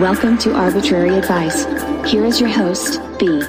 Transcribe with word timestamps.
Welcome 0.00 0.38
to 0.38 0.54
Arbitrary 0.54 1.16
Advice. 1.18 1.64
Here 2.08 2.24
is 2.24 2.40
your 2.40 2.48
host, 2.48 3.00
B. 3.18 3.42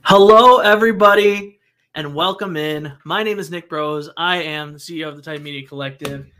Hello, 0.00 0.60
everybody, 0.60 1.60
and 1.94 2.14
welcome 2.14 2.56
in. 2.56 2.94
My 3.04 3.22
name 3.22 3.38
is 3.38 3.50
Nick 3.50 3.68
Bros. 3.68 4.08
I 4.16 4.38
am 4.38 4.72
the 4.72 4.78
CEO 4.78 5.06
of 5.06 5.16
the 5.16 5.22
Titan 5.22 5.42
Media 5.42 5.68
Collective. 5.68 6.30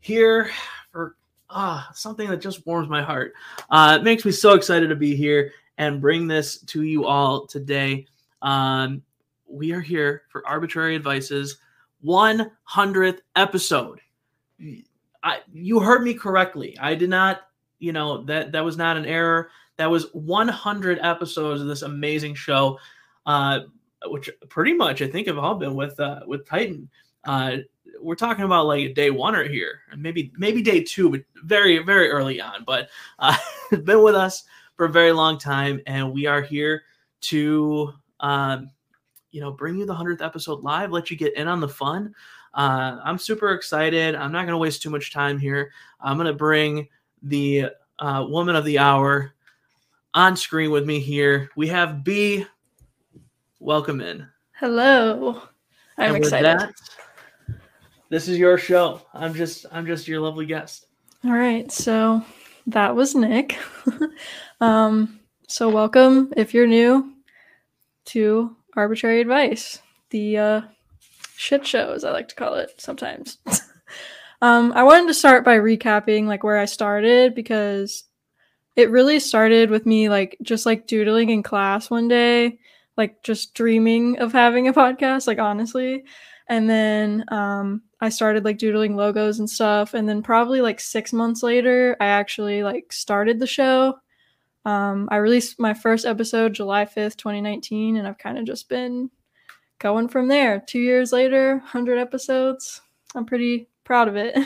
Here 0.00 0.50
for 0.92 1.16
ah 1.48 1.88
something 1.94 2.28
that 2.28 2.42
just 2.42 2.66
warms 2.66 2.90
my 2.90 3.00
heart. 3.00 3.32
Uh, 3.70 3.96
it 3.98 4.04
makes 4.04 4.26
me 4.26 4.32
so 4.32 4.52
excited 4.52 4.88
to 4.88 4.96
be 4.96 5.16
here 5.16 5.54
and 5.80 5.98
bring 5.98 6.28
this 6.28 6.58
to 6.58 6.82
you 6.82 7.06
all 7.06 7.46
today. 7.46 8.06
Um, 8.42 9.02
we 9.48 9.72
are 9.72 9.80
here 9.80 10.24
for 10.28 10.46
Arbitrary 10.46 10.94
Advices 10.94 11.56
100th 12.04 13.20
episode. 13.34 13.98
I, 15.22 15.38
you 15.50 15.80
heard 15.80 16.02
me 16.02 16.12
correctly. 16.12 16.76
I 16.78 16.94
did 16.94 17.08
not, 17.08 17.40
you 17.78 17.92
know, 17.92 18.22
that 18.24 18.52
that 18.52 18.62
was 18.62 18.76
not 18.76 18.98
an 18.98 19.06
error. 19.06 19.48
That 19.78 19.90
was 19.90 20.12
100 20.12 20.98
episodes 21.00 21.62
of 21.62 21.66
this 21.66 21.80
amazing 21.80 22.34
show, 22.34 22.78
uh, 23.24 23.60
which 24.04 24.28
pretty 24.50 24.74
much 24.74 25.00
I 25.00 25.08
think 25.08 25.28
have 25.28 25.38
all 25.38 25.54
been 25.54 25.74
with 25.74 25.98
uh, 25.98 26.20
with 26.26 26.46
Titan. 26.46 26.90
Uh, 27.24 27.56
we're 28.02 28.16
talking 28.16 28.44
about 28.44 28.66
like 28.66 28.94
day 28.94 29.10
one 29.10 29.34
or 29.34 29.48
here, 29.48 29.80
maybe 29.96 30.30
maybe 30.36 30.60
day 30.60 30.82
two, 30.82 31.08
but 31.08 31.22
very 31.42 31.78
very 31.78 32.10
early 32.10 32.38
on. 32.38 32.64
But 32.66 32.90
uh, 33.18 33.36
been 33.70 34.02
with 34.02 34.14
us 34.14 34.44
for 34.80 34.86
a 34.86 34.88
very 34.88 35.12
long 35.12 35.36
time, 35.36 35.78
and 35.86 36.10
we 36.10 36.24
are 36.24 36.40
here 36.40 36.84
to 37.20 37.92
um, 38.20 38.70
you 39.30 39.38
know 39.38 39.52
bring 39.52 39.76
you 39.76 39.84
the 39.84 39.92
hundredth 39.92 40.22
episode 40.22 40.62
live, 40.62 40.90
let 40.90 41.10
you 41.10 41.18
get 41.18 41.34
in 41.34 41.48
on 41.48 41.60
the 41.60 41.68
fun. 41.68 42.14
Uh, 42.54 42.96
I'm 43.04 43.18
super 43.18 43.52
excited. 43.52 44.14
I'm 44.14 44.32
not 44.32 44.44
going 44.44 44.54
to 44.54 44.56
waste 44.56 44.80
too 44.80 44.88
much 44.88 45.12
time 45.12 45.38
here. 45.38 45.70
I'm 46.00 46.16
going 46.16 46.28
to 46.28 46.32
bring 46.32 46.88
the 47.22 47.66
uh, 47.98 48.24
woman 48.26 48.56
of 48.56 48.64
the 48.64 48.78
hour 48.78 49.34
on 50.14 50.34
screen 50.34 50.70
with 50.70 50.86
me 50.86 50.98
here. 50.98 51.50
We 51.56 51.68
have 51.68 52.02
B. 52.02 52.46
Welcome 53.58 54.00
in. 54.00 54.26
Hello. 54.52 55.42
I'm 55.98 56.16
excited. 56.16 56.58
that, 56.58 56.72
this 58.08 58.28
is 58.28 58.38
your 58.38 58.56
show. 58.56 59.02
I'm 59.12 59.34
just 59.34 59.66
I'm 59.70 59.84
just 59.84 60.08
your 60.08 60.20
lovely 60.20 60.46
guest. 60.46 60.86
All 61.22 61.32
right. 61.32 61.70
So 61.70 62.24
that 62.66 62.94
was 62.94 63.14
Nick. 63.14 63.58
um, 64.60 65.20
so 65.48 65.68
welcome 65.68 66.32
if 66.36 66.54
you're 66.54 66.66
new 66.66 67.12
to 68.06 68.56
Arbitrary 68.76 69.20
Advice, 69.20 69.80
the 70.10 70.38
uh, 70.38 70.60
shit 71.36 71.66
show, 71.66 71.92
as 71.92 72.04
I 72.04 72.12
like 72.12 72.28
to 72.28 72.34
call 72.34 72.54
it 72.54 72.80
sometimes. 72.80 73.38
um, 74.42 74.72
I 74.72 74.82
wanted 74.82 75.08
to 75.08 75.14
start 75.14 75.44
by 75.44 75.58
recapping 75.58 76.26
like 76.26 76.44
where 76.44 76.58
I 76.58 76.66
started 76.66 77.34
because 77.34 78.04
it 78.76 78.90
really 78.90 79.20
started 79.20 79.70
with 79.70 79.86
me 79.86 80.08
like 80.08 80.36
just 80.42 80.66
like 80.66 80.86
doodling 80.86 81.30
in 81.30 81.42
class 81.42 81.90
one 81.90 82.08
day, 82.08 82.58
like 82.96 83.22
just 83.22 83.54
dreaming 83.54 84.18
of 84.18 84.32
having 84.32 84.68
a 84.68 84.72
podcast, 84.72 85.26
like 85.26 85.38
honestly. 85.38 86.04
And 86.50 86.68
then 86.68 87.24
um, 87.28 87.82
I 88.00 88.08
started 88.08 88.44
like 88.44 88.58
doodling 88.58 88.96
logos 88.96 89.38
and 89.38 89.48
stuff. 89.48 89.94
And 89.94 90.08
then 90.08 90.20
probably 90.20 90.60
like 90.60 90.80
six 90.80 91.12
months 91.12 91.44
later, 91.44 91.96
I 92.00 92.06
actually 92.06 92.64
like 92.64 92.92
started 92.92 93.38
the 93.38 93.46
show. 93.46 93.98
Um, 94.64 95.08
I 95.12 95.16
released 95.16 95.60
my 95.60 95.72
first 95.72 96.04
episode 96.04 96.52
July 96.52 96.84
5th, 96.84 97.16
2019, 97.16 97.96
and 97.96 98.06
I've 98.06 98.18
kind 98.18 98.36
of 98.36 98.44
just 98.44 98.68
been 98.68 99.10
going 99.78 100.08
from 100.08 100.26
there. 100.26 100.62
Two 100.66 100.80
years 100.80 101.12
later, 101.12 101.52
100 101.58 101.98
episodes. 101.98 102.82
I'm 103.14 103.24
pretty 103.24 103.68
proud 103.84 104.08
of 104.08 104.16
it. 104.16 104.36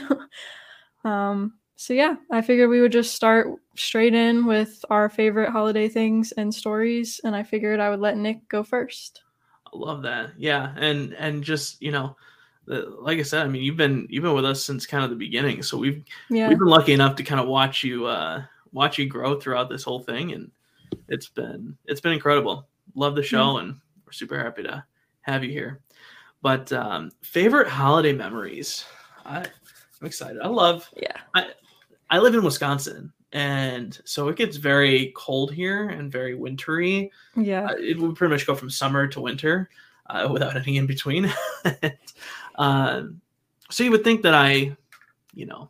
um, 1.04 1.54
so 1.74 1.94
yeah, 1.94 2.16
I 2.30 2.42
figured 2.42 2.68
we 2.68 2.82
would 2.82 2.92
just 2.92 3.14
start 3.14 3.48
straight 3.76 4.14
in 4.14 4.44
with 4.44 4.84
our 4.90 5.08
favorite 5.08 5.50
holiday 5.50 5.88
things 5.88 6.32
and 6.32 6.54
stories, 6.54 7.20
and 7.24 7.34
I 7.34 7.42
figured 7.44 7.80
I 7.80 7.88
would 7.88 8.00
let 8.00 8.18
Nick 8.18 8.46
go 8.48 8.62
first. 8.62 9.23
Love 9.74 10.02
that. 10.02 10.30
Yeah, 10.38 10.72
and 10.76 11.12
and 11.14 11.42
just 11.42 11.82
you 11.82 11.90
know, 11.90 12.16
like 12.66 13.18
I 13.18 13.22
said, 13.22 13.44
I 13.44 13.48
mean, 13.48 13.62
you've 13.62 13.76
been 13.76 14.06
you've 14.08 14.22
been 14.22 14.34
with 14.34 14.44
us 14.44 14.64
since 14.64 14.86
kind 14.86 15.04
of 15.04 15.10
the 15.10 15.16
beginning, 15.16 15.62
so 15.62 15.76
we've 15.76 16.02
Yeah. 16.30 16.48
we've 16.48 16.58
been 16.58 16.68
lucky 16.68 16.92
enough 16.92 17.16
to 17.16 17.22
kind 17.24 17.40
of 17.40 17.46
watch 17.48 17.82
you 17.84 18.06
uh 18.06 18.42
watch 18.72 18.98
you 18.98 19.06
grow 19.06 19.38
throughout 19.38 19.68
this 19.68 19.82
whole 19.82 20.00
thing, 20.00 20.32
and 20.32 20.50
it's 21.08 21.28
been 21.28 21.76
it's 21.86 22.00
been 22.00 22.12
incredible. 22.12 22.66
Love 22.94 23.16
the 23.16 23.22
show, 23.22 23.58
and 23.58 23.76
we're 24.06 24.12
super 24.12 24.38
happy 24.38 24.62
to 24.62 24.84
have 25.22 25.42
you 25.42 25.50
here. 25.50 25.80
But 26.42 26.70
um, 26.72 27.10
favorite 27.22 27.68
holiday 27.68 28.12
memories. 28.12 28.84
I, 29.24 29.38
I'm 29.38 30.06
excited. 30.06 30.40
I 30.42 30.48
love 30.48 30.88
Yeah. 30.94 31.16
I 31.34 31.50
I 32.10 32.18
live 32.18 32.34
in 32.34 32.44
Wisconsin, 32.44 33.12
and 33.34 34.00
so 34.04 34.28
it 34.28 34.36
gets 34.36 34.56
very 34.56 35.12
cold 35.16 35.52
here 35.52 35.88
and 35.88 36.10
very 36.10 36.36
wintry. 36.36 37.10
Yeah. 37.34 37.66
Uh, 37.66 37.74
it 37.74 37.98
would 37.98 38.14
pretty 38.14 38.32
much 38.32 38.46
go 38.46 38.54
from 38.54 38.70
summer 38.70 39.08
to 39.08 39.20
winter 39.20 39.68
uh, 40.08 40.28
without 40.30 40.56
any 40.56 40.76
in 40.76 40.86
between. 40.86 41.30
um, 42.54 43.20
so 43.70 43.82
you 43.82 43.90
would 43.90 44.04
think 44.04 44.22
that 44.22 44.34
I, 44.34 44.76
you 45.34 45.46
know, 45.46 45.68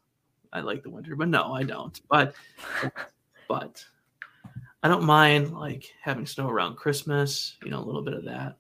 I 0.53 0.61
like 0.61 0.83
the 0.83 0.91
winter, 0.91 1.17
but 1.17 1.29
no, 1.29 1.55
I 1.55 1.63
don't. 1.63 1.99
But 2.11 2.35
but 3.49 3.83
I 4.83 4.89
don't 4.89 5.05
mind 5.05 5.53
like 5.55 5.91
having 6.03 6.27
snow 6.27 6.51
around 6.51 6.77
Christmas, 6.77 7.57
you 7.65 7.71
know, 7.71 7.79
a 7.79 7.87
little 7.87 8.03
bit 8.03 8.15
of 8.15 8.25
that. 8.25 8.59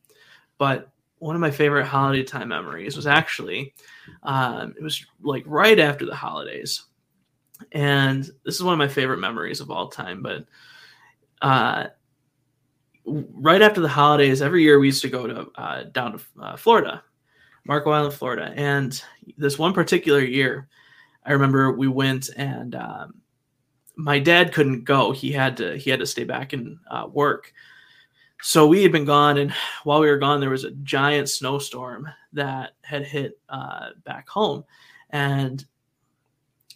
But 0.56 0.90
one 1.18 1.34
of 1.34 1.42
my 1.42 1.50
favorite 1.50 1.84
holiday 1.84 2.22
time 2.22 2.48
memories 2.48 2.96
was 2.96 3.06
actually 3.06 3.74
um, 4.22 4.74
it 4.78 4.82
was 4.82 5.04
like 5.22 5.44
right 5.46 5.78
after 5.78 6.06
the 6.06 6.14
holidays 6.14 6.84
and 7.72 8.24
this 8.44 8.54
is 8.56 8.62
one 8.62 8.72
of 8.72 8.78
my 8.78 8.88
favorite 8.88 9.18
memories 9.18 9.60
of 9.60 9.70
all 9.70 9.88
time 9.88 10.22
but 10.22 10.44
uh, 11.42 11.86
right 13.06 13.62
after 13.62 13.80
the 13.80 13.88
holidays 13.88 14.42
every 14.42 14.62
year 14.62 14.78
we 14.78 14.86
used 14.86 15.02
to 15.02 15.08
go 15.08 15.26
to 15.26 15.46
uh, 15.56 15.84
down 15.92 16.12
to 16.12 16.20
uh, 16.40 16.56
florida 16.56 17.02
marco 17.64 17.90
island 17.90 18.14
florida. 18.14 18.52
And 18.56 19.00
this 19.36 19.58
one 19.58 19.72
particular 19.72 20.20
year 20.20 20.68
i 21.24 21.32
remember 21.32 21.72
we 21.72 21.88
went 21.88 22.30
and 22.36 22.74
um, 22.74 23.14
my 23.96 24.18
dad 24.18 24.52
couldn't 24.52 24.84
go. 24.84 25.12
He 25.12 25.32
had 25.32 25.56
to 25.58 25.76
he 25.76 25.90
had 25.90 26.00
to 26.00 26.06
stay 26.06 26.24
back 26.24 26.52
and 26.52 26.78
uh, 26.90 27.06
work. 27.10 27.52
So 28.42 28.66
we 28.66 28.82
had 28.82 28.92
been 28.92 29.04
gone 29.04 29.38
and 29.38 29.52
while 29.84 30.00
we 30.00 30.08
were 30.08 30.18
gone 30.18 30.40
there 30.40 30.50
was 30.50 30.64
a 30.64 30.72
giant 30.82 31.28
snowstorm 31.28 32.08
that 32.32 32.72
had 32.82 33.06
hit 33.06 33.38
uh, 33.48 33.90
back 34.04 34.28
home. 34.28 34.64
And 35.10 35.64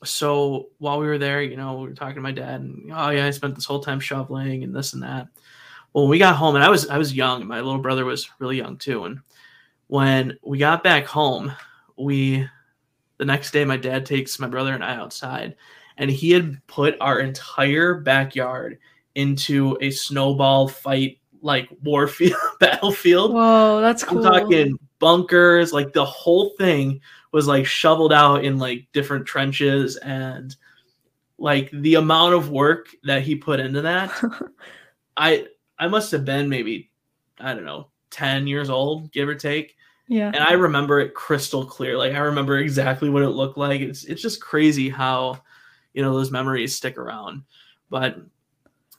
so 0.05 0.69
while 0.79 1.01
we 1.01 1.07
were 1.07 1.19
there, 1.19 1.43
you 1.43 1.57
know, 1.57 1.79
we 1.79 1.89
were 1.89 1.95
talking 1.95 2.17
to 2.17 2.21
my 2.21 2.33
dad, 2.33 2.61
and 2.61 2.91
oh 2.93 3.11
yeah, 3.11 3.27
I 3.27 3.31
spent 3.31 3.55
this 3.55 3.65
whole 3.65 3.81
time 3.81 4.01
shoveling 4.01 4.63
and 4.65 4.75
this 4.75 4.93
and 4.93 5.03
that. 5.03 5.29
Well, 5.93 6.05
when 6.05 6.11
we 6.11 6.19
got 6.19 6.37
home, 6.37 6.55
and 6.55 6.65
I 6.65 6.69
was 6.69 6.89
I 6.89 6.99
was 6.99 7.15
young, 7.15 7.41
and 7.41 7.49
my 7.49 7.61
little 7.61 7.81
brother 7.81 8.05
was 8.05 8.31
really 8.39 8.57
young 8.57 8.77
too. 8.77 9.05
And 9.05 9.21
when 9.89 10.39
we 10.43 10.59
got 10.59 10.85
back 10.85 11.07
home, 11.07 11.53
we 11.97 12.49
the 13.19 13.25
next 13.25 13.51
day, 13.51 13.65
my 13.65 13.77
dad 13.77 14.07
takes 14.07 14.39
my 14.39 14.47
brother 14.47 14.75
and 14.75 14.85
I 14.85 14.95
outside, 14.95 15.57
and 15.97 16.11
he 16.11 16.31
had 16.31 16.65
put 16.67 16.97
our 17.01 17.19
entire 17.21 17.95
backyard 17.95 18.79
into 19.17 19.77
a 19.81 19.91
snowball 19.91 20.69
fight 20.69 21.19
like 21.43 21.69
warfield 21.83 22.39
battlefield. 22.61 23.33
Whoa, 23.33 23.81
that's 23.81 24.05
cool. 24.05 24.25
I'm 24.25 24.33
talking 24.33 24.79
bunkers, 25.01 25.73
like 25.73 25.93
the 25.93 26.05
whole 26.05 26.51
thing 26.59 27.01
was 27.33 27.47
like 27.47 27.67
shoveled 27.67 28.13
out 28.13 28.45
in 28.45 28.59
like 28.59 28.89
different 28.93 29.27
trenches 29.27 29.97
and 29.97 30.55
like 31.39 31.71
the 31.71 31.95
amount 31.95 32.35
of 32.35 32.51
work 32.51 32.89
that 33.05 33.23
he 33.23 33.35
put 33.35 33.61
into 33.61 33.83
that. 33.83 34.11
I 35.17 35.47
I 35.79 35.89
must 35.89 36.11
have 36.13 36.25
been 36.25 36.49
maybe 36.49 36.91
I 37.41 37.55
don't 37.55 37.65
know, 37.65 37.89
10 38.11 38.47
years 38.47 38.71
old, 38.71 39.13
give 39.13 39.29
or 39.29 39.35
take. 39.35 39.77
yeah. 40.09 40.29
And 40.35 40.43
I 40.43 40.53
remember 40.53 41.01
it 41.01 41.15
crystal 41.15 41.65
clear. 41.65 41.97
Like 41.97 42.15
I 42.15 42.19
remember 42.19 42.59
exactly 42.59 43.11
what 43.11 43.23
it 43.23 43.31
looked 43.31 43.59
like. 43.59 43.81
It's 43.81 44.05
it's 44.05 44.23
just 44.23 44.41
crazy 44.41 44.89
how 44.89 45.41
you 45.95 46.03
know 46.03 46.15
those 46.15 46.31
memories 46.31 46.75
stick 46.75 46.99
around. 46.99 47.43
But 47.91 48.19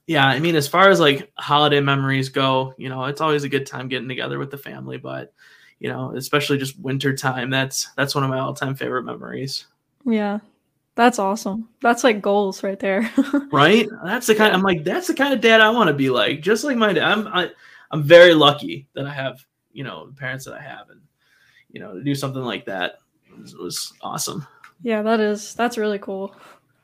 yeah, 0.08 0.26
I 0.26 0.40
mean 0.40 0.56
as 0.56 0.68
far 0.68 0.90
as 0.90 1.00
like 1.00 1.32
holiday 1.38 1.82
memories 1.82 2.30
go, 2.30 2.74
you 2.78 2.90
know, 2.90 3.06
it's 3.06 3.22
always 3.22 3.44
a 3.44 3.50
good 3.50 3.66
time 3.66 3.88
getting 3.90 4.10
together 4.10 4.40
with 4.40 4.52
the 4.52 4.58
family, 4.58 4.98
but 4.98 5.34
you 5.80 5.90
know, 5.90 6.14
especially 6.16 6.58
just 6.58 6.80
winter 6.80 7.16
time, 7.16 7.50
that's 7.50 7.90
that's 7.96 8.16
one 8.16 8.24
of 8.24 8.30
my 8.30 8.40
all-time 8.40 8.76
favorite 8.76 9.04
memories. 9.04 9.66
Yeah. 10.06 10.40
That's 10.96 11.18
awesome. 11.20 11.70
That's 11.82 12.04
like 12.04 12.22
goals 12.22 12.62
right 12.64 12.80
there. 12.80 13.10
Right? 13.52 13.88
That's 14.04 14.28
the 14.28 14.36
kind 14.36 14.54
I'm 14.54 14.62
like 14.64 14.84
that's 14.84 15.08
the 15.08 15.14
kind 15.14 15.34
of 15.34 15.40
dad 15.42 15.62
I 15.62 15.70
want 15.70 15.88
to 15.88 15.94
be 15.94 16.10
like. 16.10 16.42
Just 16.42 16.64
like 16.66 16.76
my 16.78 16.92
dad. 16.94 17.04
I'm 17.10 17.28
I, 17.28 17.52
I'm 17.92 18.04
very 18.04 18.34
lucky 18.34 18.88
that 18.94 19.06
I 19.06 19.14
have, 19.14 19.46
you 19.72 19.84
know, 19.86 20.08
the 20.08 20.14
parents 20.14 20.46
that 20.46 20.54
I 20.56 20.62
have 20.62 20.90
and 20.90 21.00
you 21.72 21.80
know, 21.80 21.94
to 21.94 22.04
do 22.04 22.14
something 22.16 22.42
like 22.42 22.66
that 22.66 22.98
was, 23.40 23.56
was 23.56 23.94
awesome. 24.02 24.46
yeah, 24.84 25.02
that 25.02 25.20
is 25.22 25.54
that's 25.56 25.78
really 25.78 26.00
cool. 26.00 26.36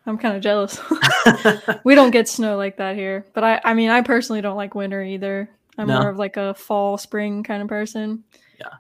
I'm 0.06 0.18
kind 0.18 0.36
of 0.38 0.42
jealous. 0.42 0.80
we 1.83 1.94
don't 1.95 2.12
get 2.12 2.30
snow 2.30 2.56
like 2.56 2.77
that 2.77 2.95
here, 2.95 3.25
but 3.33 3.44
I 3.44 3.59
I 3.65 3.74
mean 3.74 3.89
I 3.89 4.01
personally 4.01 4.42
don't 4.42 4.56
like 4.57 4.75
winter 4.75 5.03
either. 5.03 5.50
I'm 5.77 5.88
No. 5.88 6.00
more 6.00 6.09
of 6.09 6.18
like 6.18 6.38
a 6.38 6.53
fall, 6.53 6.97
spring 6.97 7.44
kind 7.44 7.62
of 7.62 7.68
person. 7.68 8.24
Yeah. 8.59 8.75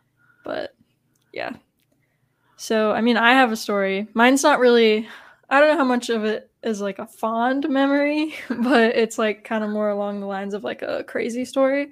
But 0.45 0.75
yeah. 1.33 1.53
So, 2.55 2.93
I 2.93 3.01
mean, 3.01 3.17
I 3.17 3.33
have 3.33 3.51
a 3.51 3.57
story. 3.57 4.07
Mine's 4.13 4.43
not 4.43 4.59
really, 4.59 5.09
I 5.49 5.59
don't 5.59 5.69
know 5.69 5.77
how 5.77 5.83
much 5.83 6.09
of 6.09 6.23
it 6.23 6.49
is 6.63 6.79
like 6.79 6.99
a 6.99 7.07
fond 7.07 7.67
memory, 7.67 8.35
but 8.49 8.95
it's 8.95 9.17
like 9.17 9.43
kind 9.43 9.63
of 9.63 9.69
more 9.69 9.89
along 9.89 10.21
the 10.21 10.27
lines 10.27 10.53
of 10.53 10.63
like 10.63 10.81
a 10.81 11.03
crazy 11.03 11.43
story. 11.43 11.89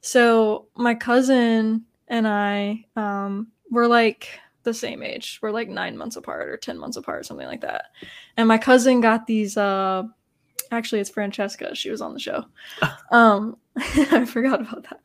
So, 0.00 0.68
my 0.76 0.94
cousin 0.94 1.84
and 2.08 2.26
I 2.26 2.86
um, 2.96 3.48
were 3.70 3.86
like 3.86 4.40
the 4.62 4.72
same 4.72 5.02
age. 5.02 5.38
We're 5.42 5.50
like 5.50 5.68
nine 5.68 5.96
months 5.96 6.16
apart 6.16 6.48
or 6.48 6.56
10 6.56 6.78
months 6.78 6.96
apart, 6.96 7.26
something 7.26 7.46
like 7.46 7.60
that. 7.60 7.86
And 8.36 8.48
my 8.48 8.58
cousin 8.58 9.00
got 9.00 9.26
these, 9.26 9.56
uh, 9.56 10.04
actually, 10.70 11.00
it's 11.00 11.10
Francesca. 11.10 11.74
She 11.74 11.90
was 11.90 12.00
on 12.00 12.14
the 12.14 12.20
show. 12.20 12.44
Um, 13.12 13.56
I 14.12 14.24
forgot 14.26 14.60
about 14.60 14.84
that. 14.84 15.00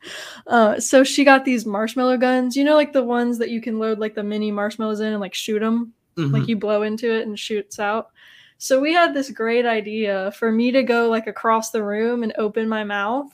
Uh, 0.46 0.80
so 0.80 1.02
she 1.02 1.24
got 1.24 1.44
these 1.44 1.64
marshmallow 1.64 2.18
guns. 2.18 2.56
You 2.56 2.64
know, 2.64 2.74
like 2.74 2.92
the 2.92 3.04
ones 3.04 3.38
that 3.38 3.50
you 3.50 3.60
can 3.60 3.78
load 3.78 3.98
like 3.98 4.14
the 4.14 4.22
mini 4.22 4.50
marshmallows 4.50 5.00
in 5.00 5.12
and 5.12 5.20
like 5.20 5.34
shoot 5.34 5.60
them. 5.60 5.94
Mhm. 6.16 6.32
Like 6.32 6.48
you 6.48 6.56
blow 6.56 6.82
into 6.82 7.12
it 7.12 7.26
and 7.26 7.38
shoots 7.38 7.78
out. 7.78 8.10
So 8.58 8.80
we 8.80 8.92
had 8.92 9.12
this 9.14 9.30
great 9.30 9.66
idea 9.66 10.30
for 10.32 10.50
me 10.50 10.70
to 10.72 10.82
go 10.82 11.08
like 11.08 11.26
across 11.26 11.70
the 11.70 11.82
room 11.82 12.22
and 12.22 12.32
open 12.38 12.68
my 12.68 12.84
mouth 12.84 13.28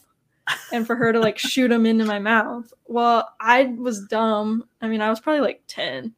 and 0.73 0.87
for 0.87 0.97
her 0.97 1.13
to 1.13 1.21
like 1.21 1.39
shoot 1.39 1.69
them 1.69 1.87
into 1.87 2.05
my 2.05 2.19
mouth. 2.19 2.73
Well, 2.87 3.29
I 3.41 3.65
was 3.79 4.07
dumb. 4.07 4.65
I 4.81 4.89
mean, 4.89 5.01
I 5.01 5.11
was 5.11 5.21
probably 5.21 5.43
like 5.43 5.63
10 5.69 6.13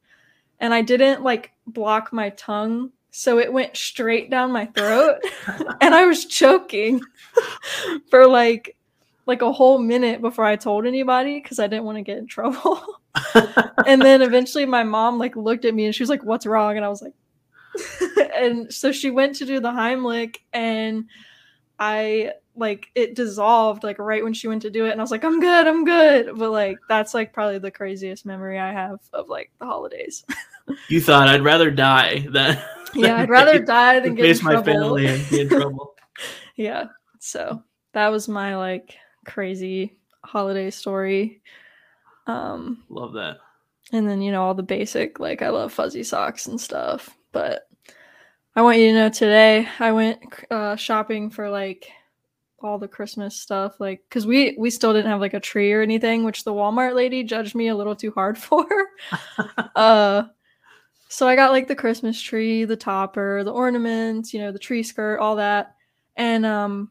and 0.59 0.73
I 0.73 0.81
didn't 0.81 1.23
like 1.23 1.51
block 1.67 2.11
my 2.11 2.29
tongue. 2.31 2.91
So 3.11 3.39
it 3.39 3.53
went 3.53 3.77
straight 3.77 4.29
down 4.29 4.51
my 4.51 4.65
throat 4.65 5.19
and 5.81 5.93
I 5.93 6.05
was 6.05 6.25
choking 6.25 7.01
for 8.09 8.27
like 8.27 8.75
like 9.25 9.41
a 9.41 9.51
whole 9.51 9.77
minute 9.79 10.21
before 10.21 10.45
I 10.45 10.55
told 10.55 10.85
anybody 10.85 11.39
because 11.41 11.59
I 11.59 11.67
didn't 11.67 11.85
want 11.85 11.97
to 11.97 12.03
get 12.03 12.17
in 12.17 12.27
trouble. 12.27 12.81
and 13.85 14.01
then 14.01 14.21
eventually 14.21 14.65
my 14.65 14.83
mom 14.83 15.17
like 15.17 15.35
looked 15.35 15.65
at 15.65 15.73
me 15.73 15.85
and 15.85 15.95
she 15.95 16.03
was 16.03 16.09
like, 16.09 16.23
"What's 16.23 16.45
wrong?" 16.45 16.75
And 16.75 16.85
I 16.85 16.89
was 16.89 17.01
like, 17.01 17.13
and 18.35 18.71
so 18.73 18.91
she 18.91 19.09
went 19.11 19.35
to 19.37 19.45
do 19.45 19.59
the 19.59 19.71
Heimlich 19.71 20.37
and 20.53 21.05
I 21.79 22.33
like 22.55 22.87
it 22.95 23.15
dissolved 23.15 23.83
like 23.83 23.99
right 23.99 24.23
when 24.23 24.33
she 24.33 24.47
went 24.47 24.61
to 24.61 24.69
do 24.69 24.85
it 24.85 24.91
and 24.91 25.01
I 25.01 25.03
was 25.03 25.11
like, 25.11 25.25
"I'm 25.25 25.39
good, 25.39 25.67
I'm 25.67 25.85
good." 25.85 26.37
But 26.37 26.51
like 26.51 26.77
that's 26.87 27.13
like 27.13 27.33
probably 27.33 27.59
the 27.59 27.71
craziest 27.71 28.25
memory 28.25 28.59
I 28.59 28.71
have 28.71 28.99
of 29.13 29.29
like 29.29 29.51
the 29.59 29.65
holidays. 29.65 30.23
you 30.89 31.01
thought 31.01 31.27
I'd 31.27 31.43
rather 31.43 31.71
die 31.71 32.25
than 32.29 32.59
yeah, 32.93 33.17
I'd 33.17 33.29
rather 33.29 33.59
die 33.59 33.99
than 33.99 34.15
get 34.15 34.25
in 34.25 34.35
face 34.35 34.43
my 34.43 34.51
trouble. 34.53 34.73
family 34.73 35.07
and 35.07 35.29
be 35.29 35.41
in 35.41 35.49
trouble. 35.49 35.95
yeah. 36.55 36.85
So 37.19 37.63
that 37.93 38.09
was 38.09 38.27
my 38.27 38.55
like 38.55 38.95
crazy 39.25 39.97
holiday 40.23 40.69
story. 40.71 41.41
Um 42.27 42.83
Love 42.89 43.13
that. 43.13 43.37
and 43.91 44.07
then 44.07 44.21
you 44.21 44.31
know 44.31 44.41
all 44.43 44.53
the 44.55 44.63
basic 44.63 45.19
like 45.19 45.41
I 45.41 45.49
love 45.49 45.71
fuzzy 45.73 46.03
socks 46.03 46.47
and 46.47 46.59
stuff. 46.59 47.15
But 47.31 47.67
I 48.55 48.61
want 48.61 48.77
you 48.79 48.87
to 48.87 48.93
know 48.93 49.09
today 49.09 49.67
I 49.79 49.91
went 49.91 50.19
uh 50.49 50.75
shopping 50.75 51.29
for 51.29 51.49
like 51.49 51.87
all 52.59 52.79
the 52.79 52.87
Christmas 52.87 53.35
stuff 53.39 53.79
like 53.79 54.01
cuz 54.09 54.25
we 54.25 54.55
we 54.57 54.69
still 54.71 54.93
didn't 54.93 55.11
have 55.11 55.19
like 55.21 55.33
a 55.35 55.39
tree 55.39 55.71
or 55.73 55.81
anything 55.81 56.23
which 56.23 56.43
the 56.45 56.53
Walmart 56.53 56.95
lady 56.95 57.21
judged 57.23 57.53
me 57.53 57.67
a 57.67 57.75
little 57.75 57.95
too 57.95 58.11
hard 58.11 58.37
for. 58.47 58.65
uh 59.75 60.23
so 61.09 61.27
I 61.27 61.35
got 61.35 61.51
like 61.51 61.67
the 61.67 61.75
Christmas 61.75 62.19
tree, 62.19 62.65
the 62.65 62.75
topper, 62.75 63.43
the 63.43 63.51
ornaments, 63.51 64.33
you 64.33 64.39
know, 64.39 64.51
the 64.51 64.57
tree 64.59 64.81
skirt, 64.83 65.19
all 65.19 65.35
that. 65.35 65.75
And 66.15 66.45
um 66.45 66.89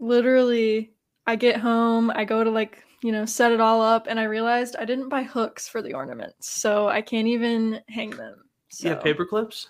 literally 0.00 0.92
I 1.26 1.36
get 1.36 1.56
home, 1.58 2.10
I 2.14 2.24
go 2.24 2.44
to 2.44 2.50
like, 2.50 2.84
you 3.02 3.12
know, 3.12 3.24
set 3.24 3.52
it 3.52 3.60
all 3.60 3.82
up 3.82 4.06
and 4.08 4.18
I 4.18 4.24
realized 4.24 4.76
I 4.78 4.84
didn't 4.84 5.08
buy 5.08 5.22
hooks 5.22 5.68
for 5.68 5.82
the 5.82 5.94
ornaments. 5.94 6.48
So 6.50 6.88
I 6.88 7.02
can't 7.02 7.26
even 7.28 7.80
hang 7.88 8.10
them. 8.10 8.44
So 8.68 8.88
You 8.88 8.94
have 8.94 9.02
paper 9.04 9.24
clips? 9.26 9.68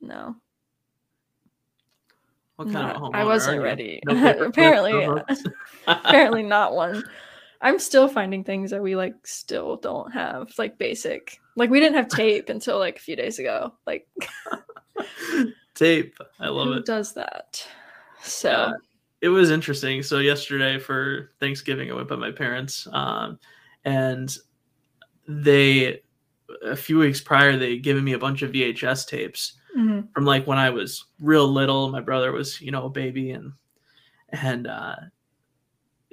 no. 0.00 0.36
What 2.56 2.72
kind 2.72 2.90
of 2.96 3.14
I 3.14 3.22
wasn't 3.24 3.58
are 3.58 3.62
ready. 3.62 4.00
No 4.04 4.14
paper 4.14 4.34
clips, 4.38 4.48
Apparently 4.58 4.92
no 4.92 5.18
uh, 5.18 5.34
apparently 5.86 6.42
not 6.42 6.74
one. 6.74 7.04
I'm 7.60 7.78
still 7.78 8.08
finding 8.08 8.42
things 8.42 8.70
that 8.72 8.82
we 8.82 8.96
like 8.96 9.14
still 9.24 9.76
don't 9.76 10.10
have, 10.12 10.50
like 10.58 10.76
basic. 10.76 11.40
Like 11.54 11.70
we 11.70 11.78
didn't 11.80 11.94
have 11.96 12.08
tape 12.08 12.48
until 12.50 12.78
like 12.80 12.96
a 12.96 13.00
few 13.00 13.14
days 13.14 13.38
ago. 13.38 13.72
Like 13.86 14.08
Tape. 15.74 16.16
I 16.40 16.48
love 16.48 16.66
who 16.68 16.72
it. 16.74 16.84
does 16.84 17.12
that? 17.14 17.64
So. 18.22 18.74
It 19.20 19.28
was 19.28 19.50
interesting. 19.50 20.02
So 20.02 20.18
yesterday 20.18 20.78
for 20.78 21.30
Thanksgiving, 21.40 21.90
I 21.90 21.94
went 21.94 22.08
by 22.08 22.16
my 22.16 22.30
parents, 22.30 22.86
um, 22.92 23.38
and 23.84 24.34
they 25.26 26.00
a 26.62 26.76
few 26.76 26.98
weeks 26.98 27.20
prior 27.20 27.56
they 27.56 27.72
had 27.72 27.82
given 27.82 28.02
me 28.02 28.14
a 28.14 28.18
bunch 28.18 28.42
of 28.42 28.52
VHS 28.52 29.06
tapes 29.06 29.58
mhm. 29.76 30.08
from 30.12 30.24
like 30.24 30.46
when 30.46 30.58
I 30.58 30.70
was 30.70 31.06
real 31.20 31.46
little. 31.46 31.90
My 31.90 32.00
brother 32.00 32.32
was 32.32 32.60
you 32.60 32.70
know 32.70 32.86
a 32.86 32.90
baby, 32.90 33.32
and 33.32 33.52
and 34.30 34.66
uh, 34.66 34.96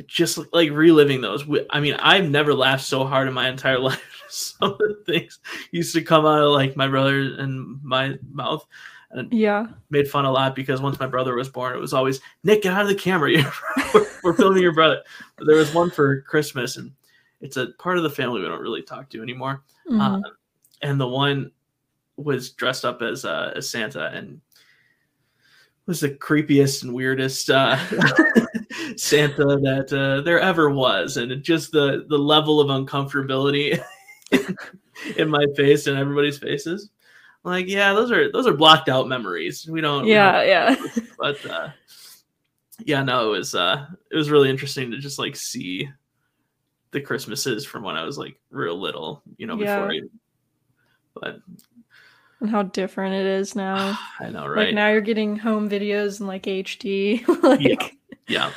just 0.08 0.40
like 0.54 0.72
reliving 0.72 1.22
those. 1.22 1.46
I 1.70 1.80
mean, 1.80 1.96
I've 1.96 2.30
never 2.30 2.54
laughed 2.54 2.84
so 2.84 3.06
hard 3.06 3.28
in 3.28 3.34
my 3.34 3.50
entire 3.50 3.80
life. 3.90 4.02
Some 4.28 4.72
of 4.72 4.80
the 4.80 5.04
things 5.06 5.40
used 5.72 5.94
to 5.94 6.02
come 6.02 6.26
out 6.26 6.42
of 6.42 6.52
like 6.52 6.76
my 6.76 6.88
brother 6.88 7.20
and 7.20 7.80
my 7.84 8.16
mouth. 8.32 8.66
And 9.12 9.32
yeah. 9.32 9.68
made 9.90 10.08
fun 10.08 10.26
a 10.26 10.32
lot 10.32 10.56
because 10.56 10.82
once 10.82 11.00
my 11.00 11.08
brother 11.08 11.36
was 11.36 11.50
born, 11.50 11.76
it 11.76 11.80
was 11.80 11.94
always 11.94 12.20
Nick, 12.44 12.64
get 12.64 12.74
out 12.74 12.82
of 12.82 12.88
the 12.88 12.96
camera. 12.96 13.32
we're, 13.94 14.08
we're 14.24 14.34
filming 14.34 14.62
your 14.62 14.74
brother. 14.74 15.02
But 15.38 15.48
there 15.48 15.58
was 15.58 15.74
one 15.74 15.92
for 15.92 16.22
Christmas, 16.22 16.78
and 16.78 16.92
it's 17.42 17.58
a 17.58 17.68
part 17.78 17.98
of 17.98 18.04
the 18.04 18.10
family 18.10 18.42
we 18.42 18.48
don't 18.48 18.62
really 18.62 18.82
talk 18.82 19.10
to 19.12 19.22
anymore. 19.22 19.64
Mhm. 19.90 20.02
Um, 20.02 20.24
and 20.82 21.00
the 21.00 21.08
one 21.08 21.52
was 22.18 22.52
dressed 22.52 22.86
up 22.86 23.02
as 23.02 23.26
uh, 23.26 23.54
as 23.56 23.70
Santa 23.70 24.08
and 24.08 24.42
was 25.86 26.00
the 26.00 26.10
creepiest 26.10 26.84
and 26.84 26.94
weirdest 26.94 27.50
uh, 27.50 27.78
Santa 28.98 29.46
that 29.46 29.94
uh, 29.94 30.22
there 30.22 30.40
ever 30.40 30.70
was, 30.70 31.18
and 31.18 31.32
it 31.32 31.44
just 31.44 31.72
the 31.72 32.06
the 32.10 32.18
level 32.18 32.60
of 32.60 32.70
uncomfortability 32.70 33.80
in 35.18 35.30
my 35.30 35.46
face 35.56 35.88
and 35.88 35.98
everybody's 35.98 36.40
faces. 36.40 36.90
Like, 37.46 37.68
yeah, 37.68 37.94
those 37.94 38.12
are 38.12 38.32
those 38.32 38.48
are 38.48 38.54
blocked 38.54 38.90
out 38.90 39.08
memories. 39.08 39.68
We 39.70 39.80
don't. 39.80 40.06
we 40.06 40.12
yeah, 40.14 40.32
don't- 40.32 40.48
yeah. 40.98 41.04
but 41.20 41.46
uh, 41.46 41.70
yeah, 42.80 43.04
no, 43.04 43.32
it 43.32 43.38
was 43.38 43.54
uh, 43.54 43.86
it 44.12 44.16
was 44.16 44.32
really 44.32 44.50
interesting 44.50 44.90
to 44.92 44.98
just 44.98 45.20
like 45.20 45.36
see 45.36 45.88
the 46.90 47.00
Christmases 47.02 47.64
from 47.66 47.84
when 47.84 47.96
I 47.98 48.04
was 48.04 48.18
like 48.18 48.36
real 48.50 48.80
little, 48.80 49.22
you 49.38 49.46
know, 49.46 49.56
before 49.56 49.92
I. 49.92 50.02
But 51.14 51.40
and 52.42 52.50
how 52.50 52.64
different 52.64 53.14
it 53.14 53.28
is 53.28 53.56
now. 53.56 53.98
I 54.20 54.30
know, 54.32 54.48
right? 54.48 54.66
Like 54.66 54.76
now 54.76 54.90
you're 54.90 55.02
getting 55.02 55.38
home 55.38 55.70
videos 55.70 56.20
in 56.20 56.26
like 56.26 56.44
HD. 56.44 57.28
like 57.44 57.96
yeah, 58.28 58.52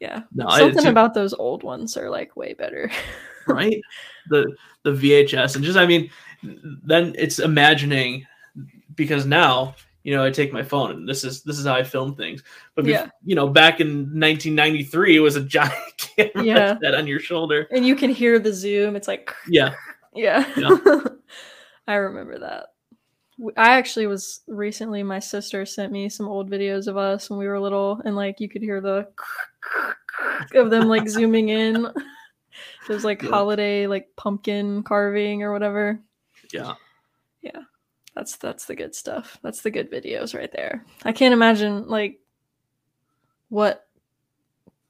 yeah. 0.00 0.22
no, 0.34 0.48
Something 0.50 0.82
to- 0.82 0.90
about 0.90 1.14
those 1.14 1.32
old 1.32 1.62
ones 1.62 1.96
are 1.96 2.10
like 2.10 2.34
way 2.36 2.54
better. 2.54 2.90
right 3.54 3.80
the 4.28 4.54
the 4.82 4.90
VHS 4.92 5.56
and 5.56 5.64
just 5.64 5.78
I 5.78 5.86
mean, 5.86 6.10
then 6.42 7.14
it's 7.18 7.38
imagining 7.38 8.26
because 8.94 9.26
now 9.26 9.74
you 10.04 10.14
know 10.14 10.24
I 10.24 10.30
take 10.30 10.52
my 10.52 10.62
phone 10.62 10.90
and 10.92 11.08
this 11.08 11.24
is 11.24 11.42
this 11.42 11.58
is 11.58 11.66
how 11.66 11.74
I 11.74 11.82
film 11.82 12.14
things. 12.14 12.42
But 12.74 12.84
bef- 12.84 12.88
Yeah. 12.90 13.08
you 13.24 13.34
know, 13.34 13.48
back 13.48 13.80
in 13.80 13.88
1993, 14.18 15.16
it 15.16 15.20
was 15.20 15.36
a 15.36 15.40
giant 15.42 15.74
camera 15.96 16.44
Yeah. 16.44 16.78
set 16.80 16.94
on 16.94 17.06
your 17.06 17.20
shoulder. 17.20 17.66
and 17.72 17.86
you 17.86 17.96
can 17.96 18.10
hear 18.10 18.38
the 18.38 18.52
zoom. 18.52 18.94
It's 18.96 19.08
like 19.08 19.32
Yeah, 19.48 19.74
Yeah. 20.14 20.46
Yeah. 20.56 20.76
I 21.88 21.94
remember 21.96 22.38
that. 22.40 22.66
I 23.56 23.76
actually 23.76 24.06
was 24.06 24.40
recently, 24.48 25.02
my 25.02 25.18
sister 25.18 25.66
sent 25.66 25.92
me 25.92 26.08
some 26.08 26.26
old 26.26 26.50
videos 26.50 26.86
of 26.86 26.96
us 26.96 27.28
when 27.28 27.38
we 27.38 27.46
were 27.46 27.60
little, 27.60 28.00
and 28.04 28.16
like 28.16 28.40
you 28.40 28.48
could 28.48 28.62
hear 28.62 28.80
the 28.80 29.06
of 30.54 30.70
them 30.70 30.88
like 30.88 31.08
zooming 31.08 31.50
in. 31.50 31.86
It 32.88 32.92
was 32.92 33.04
like 33.04 33.22
Yeah. 33.22 33.30
holiday, 33.30 33.86
like 33.86 34.08
pumpkin 34.16 34.82
carving 34.82 35.42
or 35.42 35.52
whatever. 35.52 36.00
yeah. 36.52 36.74
Yeah. 37.42 37.62
That's 38.14 38.36
that's 38.36 38.64
the 38.66 38.74
good 38.76 38.94
stuff. 38.94 39.38
That's 39.42 39.60
the 39.62 39.70
good 39.70 39.90
videos 39.90 40.34
right 40.34 40.50
there. 40.52 40.84
I 41.04 41.12
can't 41.12 41.34
imagine 41.34 41.86
like 41.88 42.18
what 43.48 43.86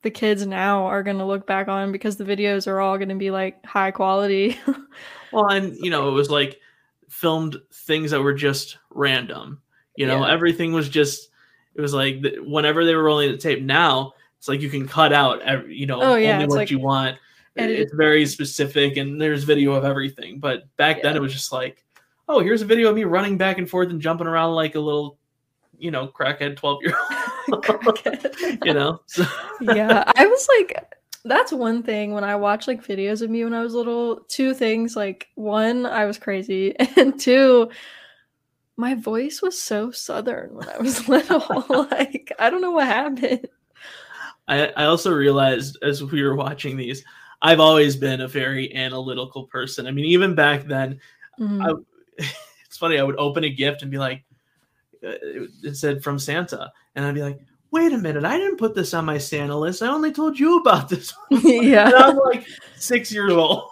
the 0.02 0.10
kids 0.10 0.46
now 0.46 0.86
are 0.86 1.02
going 1.02 1.18
to 1.18 1.24
look 1.24 1.46
back 1.46 1.68
on 1.68 1.90
because 1.92 2.16
the 2.16 2.24
videos 2.24 2.66
are 2.68 2.80
all 2.80 2.96
going 2.98 3.08
to 3.08 3.14
be 3.16 3.30
like 3.30 3.64
high 3.64 3.90
quality. 3.90 4.58
Well, 5.32 5.48
and 5.48 5.76
you 5.78 5.90
know, 5.90 6.08
it 6.08 6.12
was 6.12 6.30
like 6.30 6.60
filmed 7.10 7.56
things 7.72 8.12
that 8.12 8.22
were 8.22 8.32
just 8.32 8.78
random. 8.90 9.60
You 9.96 10.06
know, 10.06 10.20
Yeah. 10.24 10.32
everything 10.32 10.72
was 10.72 10.88
just. 10.88 11.28
It 11.74 11.80
was 11.82 11.92
like 11.92 12.24
whenever 12.38 12.84
they 12.86 12.94
were 12.94 13.02
rolling 13.02 13.32
the 13.32 13.36
tape. 13.36 13.60
Now 13.60 14.12
it's 14.38 14.48
like 14.48 14.60
you 14.62 14.70
can 14.70 14.86
cut 14.88 15.12
out. 15.12 15.42
Every, 15.42 15.74
you 15.76 15.84
know, 15.86 16.00
Oh, 16.00 16.14
yeah, 16.14 16.34
only 16.34 16.44
it's 16.44 16.50
what 16.52 16.58
like 16.60 16.70
you 16.70 16.78
want. 16.78 17.18
It's 17.56 17.92
very 17.92 18.26
specific, 18.26 18.96
and 18.96 19.20
there's 19.20 19.44
video 19.44 19.72
of 19.72 19.84
everything. 19.84 20.38
But 20.38 20.64
back 20.76 21.02
then, 21.02 21.16
it 21.16 21.22
was 21.22 21.32
just 21.32 21.52
like, 21.52 21.84
oh, 22.28 22.40
here's 22.40 22.62
a 22.62 22.66
video 22.66 22.90
of 22.90 22.96
me 22.96 23.04
running 23.04 23.38
back 23.38 23.58
and 23.58 23.68
forth 23.68 23.90
and 23.90 24.00
jumping 24.00 24.26
around 24.26 24.54
like 24.54 24.74
a 24.74 24.80
little, 24.80 25.18
you 25.78 25.90
know, 25.90 26.08
crackhead 26.08 26.56
twelve 26.56 26.82
year 26.82 26.94
old. 26.98 27.64
You 28.64 28.74
know, 28.74 29.00
so, 29.06 29.24
yeah, 29.60 30.02
I 30.16 30.26
was 30.26 30.48
like, 30.58 30.92
that's 31.24 31.52
one 31.52 31.82
thing 31.84 32.12
when 32.12 32.24
I 32.24 32.34
watch 32.34 32.66
like 32.66 32.84
videos 32.84 33.22
of 33.22 33.30
me 33.30 33.44
when 33.44 33.54
I 33.54 33.62
was 33.62 33.72
little. 33.72 34.20
Two 34.28 34.52
things 34.52 34.96
like 34.96 35.28
one, 35.36 35.86
I 35.86 36.06
was 36.06 36.18
crazy, 36.18 36.74
and 36.96 37.18
two, 37.18 37.70
my 38.76 38.94
voice 38.94 39.40
was 39.42 39.60
so 39.60 39.92
southern 39.92 40.54
when 40.54 40.68
I 40.68 40.78
was 40.78 41.08
little. 41.08 41.86
like 41.90 42.32
I 42.38 42.50
don't 42.50 42.62
know 42.62 42.72
what 42.72 42.86
happened. 42.86 43.48
I, 44.48 44.68
I 44.76 44.84
also 44.84 45.12
realized 45.12 45.78
as 45.82 46.02
we 46.02 46.22
were 46.22 46.36
watching 46.36 46.76
these, 46.76 47.04
I've 47.42 47.60
always 47.60 47.96
been 47.96 48.20
a 48.22 48.28
very 48.28 48.74
analytical 48.74 49.44
person. 49.44 49.86
I 49.86 49.90
mean, 49.90 50.06
even 50.06 50.34
back 50.34 50.64
then, 50.64 51.00
Mhm. 51.38 51.62
I, 52.18 52.24
it's 52.66 52.76
funny. 52.78 52.98
I 52.98 53.02
would 53.02 53.16
open 53.18 53.44
a 53.44 53.50
gift 53.50 53.82
and 53.82 53.90
be 53.90 53.98
like, 53.98 54.24
uh, 55.04 55.12
it 55.62 55.76
said 55.76 56.02
from 56.02 56.18
Santa, 56.18 56.72
and 56.94 57.04
I'd 57.04 57.14
be 57.14 57.22
like, 57.22 57.38
wait 57.70 57.92
a 57.92 57.98
minute, 57.98 58.24
I 58.24 58.38
didn't 58.38 58.56
put 58.56 58.74
this 58.74 58.94
on 58.94 59.04
my 59.04 59.18
Santa 59.18 59.56
list. 59.56 59.82
I 59.82 59.88
only 59.88 60.12
told 60.12 60.38
you 60.38 60.58
about 60.58 60.88
this. 60.90 61.12
yeah. 61.30 61.86
And 61.86 61.94
I'm 61.94 62.16
like 62.16 62.46
six 62.76 63.12
years 63.12 63.32
old. 63.32 63.68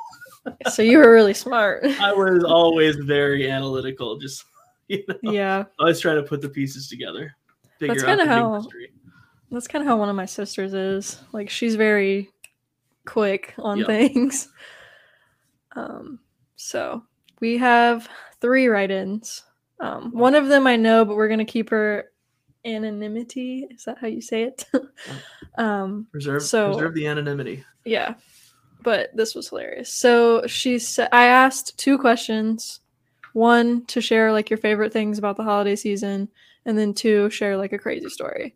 So 0.71 0.83
you 0.83 0.99
were 0.99 1.11
really 1.11 1.33
smart. 1.33 1.85
I 2.01 2.13
was 2.13 2.45
always 2.45 2.97
very 2.97 3.51
analytical. 3.51 4.19
Just 4.19 4.45
you 4.89 5.03
know, 5.23 5.33
yeah. 5.33 5.65
always 5.79 6.01
trying 6.01 6.17
to 6.17 6.23
put 6.23 6.43
the 6.43 6.51
pieces 6.51 6.87
together. 6.89 7.35
Figure 7.79 7.95
That's 7.95 8.05
kinda 8.05 8.27
how- 8.27 8.57
mystery. 8.59 8.93
That's 9.51 9.67
kind 9.69 9.83
of 9.83 9.89
how 9.89 9.97
one 9.97 10.09
of 10.11 10.17
my 10.17 10.27
sisters 10.27 10.75
is. 10.75 11.19
Like 11.33 11.49
she's 11.49 11.77
very 11.77 12.31
quick 13.07 13.55
on 13.59 13.79
Yeah. 13.79 13.87
things. 13.87 14.49
Um, 15.77 16.21
so 16.55 17.03
we 17.41 17.59
have 17.59 18.09
three 18.41 18.69
write-ins. 18.69 19.43
Um, 19.81 20.13
one 20.13 20.37
of 20.37 20.47
them 20.47 20.69
I 20.69 20.77
know, 20.77 21.05
but 21.05 21.17
we're 21.17 21.27
gonna 21.29 21.45
keep 21.45 21.71
her 21.71 22.11
anonymity. 22.65 23.67
Is 23.71 23.85
that 23.85 23.99
how 23.99 24.07
you 24.07 24.21
say 24.21 24.45
it? 24.45 24.65
um, 25.59 26.07
Preserve, 26.13 26.43
So- 26.45 26.73
preserve 26.73 26.95
the 26.95 27.07
anonymity. 27.09 27.65
yeah. 27.85 28.15
But 28.83 29.17
this 29.17 29.35
was 29.35 29.49
hilarious. 29.49 29.93
So 29.93 30.47
she 30.47 30.79
said, 30.79 31.09
I 31.11 31.27
asked 31.27 31.77
two 31.79 31.99
questions. 31.99 32.81
One 33.33 33.85
to 33.87 34.01
share 34.01 34.31
like 34.31 34.51
your 34.51 34.59
favorite 34.59 34.93
things 34.93 35.19
about 35.19 35.37
the 35.37 35.43
holiday 35.43 35.75
season, 35.75 36.29
and 36.67 36.79
then 36.79 36.95
two 36.95 37.31
share 37.31 37.57
like 37.57 37.73
a 37.73 37.79
crazy 37.79 38.11
story. 38.11 38.55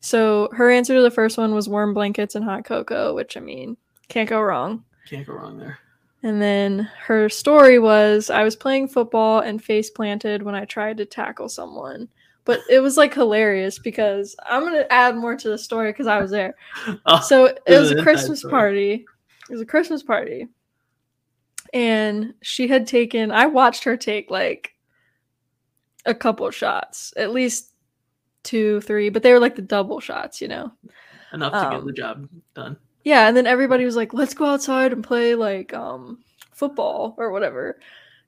So 0.00 0.48
her 0.52 0.70
answer 0.70 0.94
to 0.94 1.02
the 1.02 1.10
first 1.10 1.38
one 1.38 1.54
was 1.54 1.68
warm 1.68 1.94
blankets 1.94 2.34
and 2.34 2.44
hot 2.44 2.64
cocoa, 2.64 3.14
which 3.14 3.36
I 3.36 3.40
mean 3.40 3.76
can't 4.08 4.28
go 4.28 4.40
wrong. 4.40 4.84
Can't 5.08 5.26
go 5.26 5.34
wrong 5.34 5.58
there. 5.58 5.78
And 6.22 6.42
then 6.42 6.90
her 7.00 7.28
story 7.28 7.78
was 7.78 8.30
I 8.30 8.42
was 8.42 8.56
playing 8.56 8.88
football 8.88 9.40
and 9.40 9.62
face 9.62 9.90
planted 9.90 10.42
when 10.42 10.54
I 10.54 10.64
tried 10.64 10.96
to 10.98 11.04
tackle 11.04 11.48
someone. 11.48 12.08
But 12.44 12.60
it 12.70 12.80
was 12.80 12.96
like 12.96 13.12
hilarious 13.12 13.78
because 13.78 14.34
I'm 14.48 14.64
gonna 14.64 14.86
add 14.90 15.16
more 15.16 15.36
to 15.36 15.48
the 15.48 15.58
story 15.58 15.92
because 15.92 16.06
I 16.06 16.20
was 16.20 16.30
there. 16.30 16.54
Oh, 17.06 17.20
So 17.22 17.46
it 17.46 17.78
was 17.78 17.90
a 17.90 18.02
Christmas 18.02 18.40
story. 18.40 18.50
party. 18.50 18.92
It 19.48 19.52
was 19.52 19.60
a 19.60 19.66
Christmas 19.66 20.02
party. 20.02 20.48
And 21.74 22.34
she 22.42 22.66
had 22.68 22.86
taken 22.86 23.30
I 23.30 23.46
watched 23.46 23.84
her 23.84 23.96
take 23.96 24.30
like 24.30 24.72
a 26.06 26.14
couple 26.14 26.50
shots, 26.50 27.12
at 27.16 27.32
least 27.32 27.72
two, 28.42 28.80
three, 28.82 29.08
but 29.08 29.22
they 29.22 29.32
were 29.32 29.40
like 29.40 29.56
the 29.56 29.62
double 29.62 30.00
shots, 30.00 30.40
you 30.40 30.48
know. 30.48 30.72
enough 31.32 31.52
to 31.52 31.70
get 31.70 31.80
um, 31.80 31.86
the 31.86 31.92
job 31.92 32.28
done. 32.54 32.76
Yeah, 33.04 33.28
and 33.28 33.36
then 33.36 33.46
everybody 33.46 33.84
was 33.84 33.96
like, 33.96 34.12
"Let's 34.12 34.34
go 34.34 34.46
outside 34.46 34.92
and 34.92 35.02
play 35.04 35.34
like 35.34 35.72
um 35.74 36.18
football 36.52 37.14
or 37.18 37.30
whatever." 37.30 37.78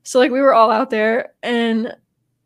So 0.02 0.18
like 0.18 0.30
we 0.30 0.40
were 0.40 0.54
all 0.54 0.70
out 0.70 0.90
there 0.90 1.34
and 1.42 1.94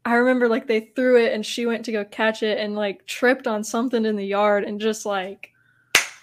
I 0.04 0.14
remember 0.14 0.48
like 0.48 0.66
they 0.66 0.80
threw 0.80 1.16
it 1.24 1.32
and 1.32 1.44
she 1.44 1.66
went 1.66 1.84
to 1.86 1.92
go 1.92 2.04
catch 2.04 2.42
it 2.42 2.58
and 2.58 2.74
like 2.74 3.06
tripped 3.06 3.46
on 3.46 3.64
something 3.64 4.04
in 4.04 4.16
the 4.16 4.26
yard 4.26 4.64
and 4.64 4.80
just 4.80 5.06
like 5.06 5.50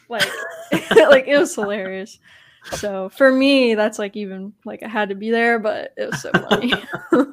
like 0.10 0.30
like 0.72 1.28
it 1.28 1.38
was 1.38 1.56
hilarious. 1.56 2.20
So 2.74 3.10
for 3.10 3.32
me 3.32 3.74
that's 3.74 3.98
like 3.98 4.16
even 4.16 4.54
like 4.66 4.84
I 4.84 4.88
had 4.88 5.10
to 5.10 5.16
be 5.16 5.32
there 5.32 5.58
but 5.58 5.94
it 5.98 6.12
was 6.12 6.22
so 6.22 6.32
funny. 6.32 6.74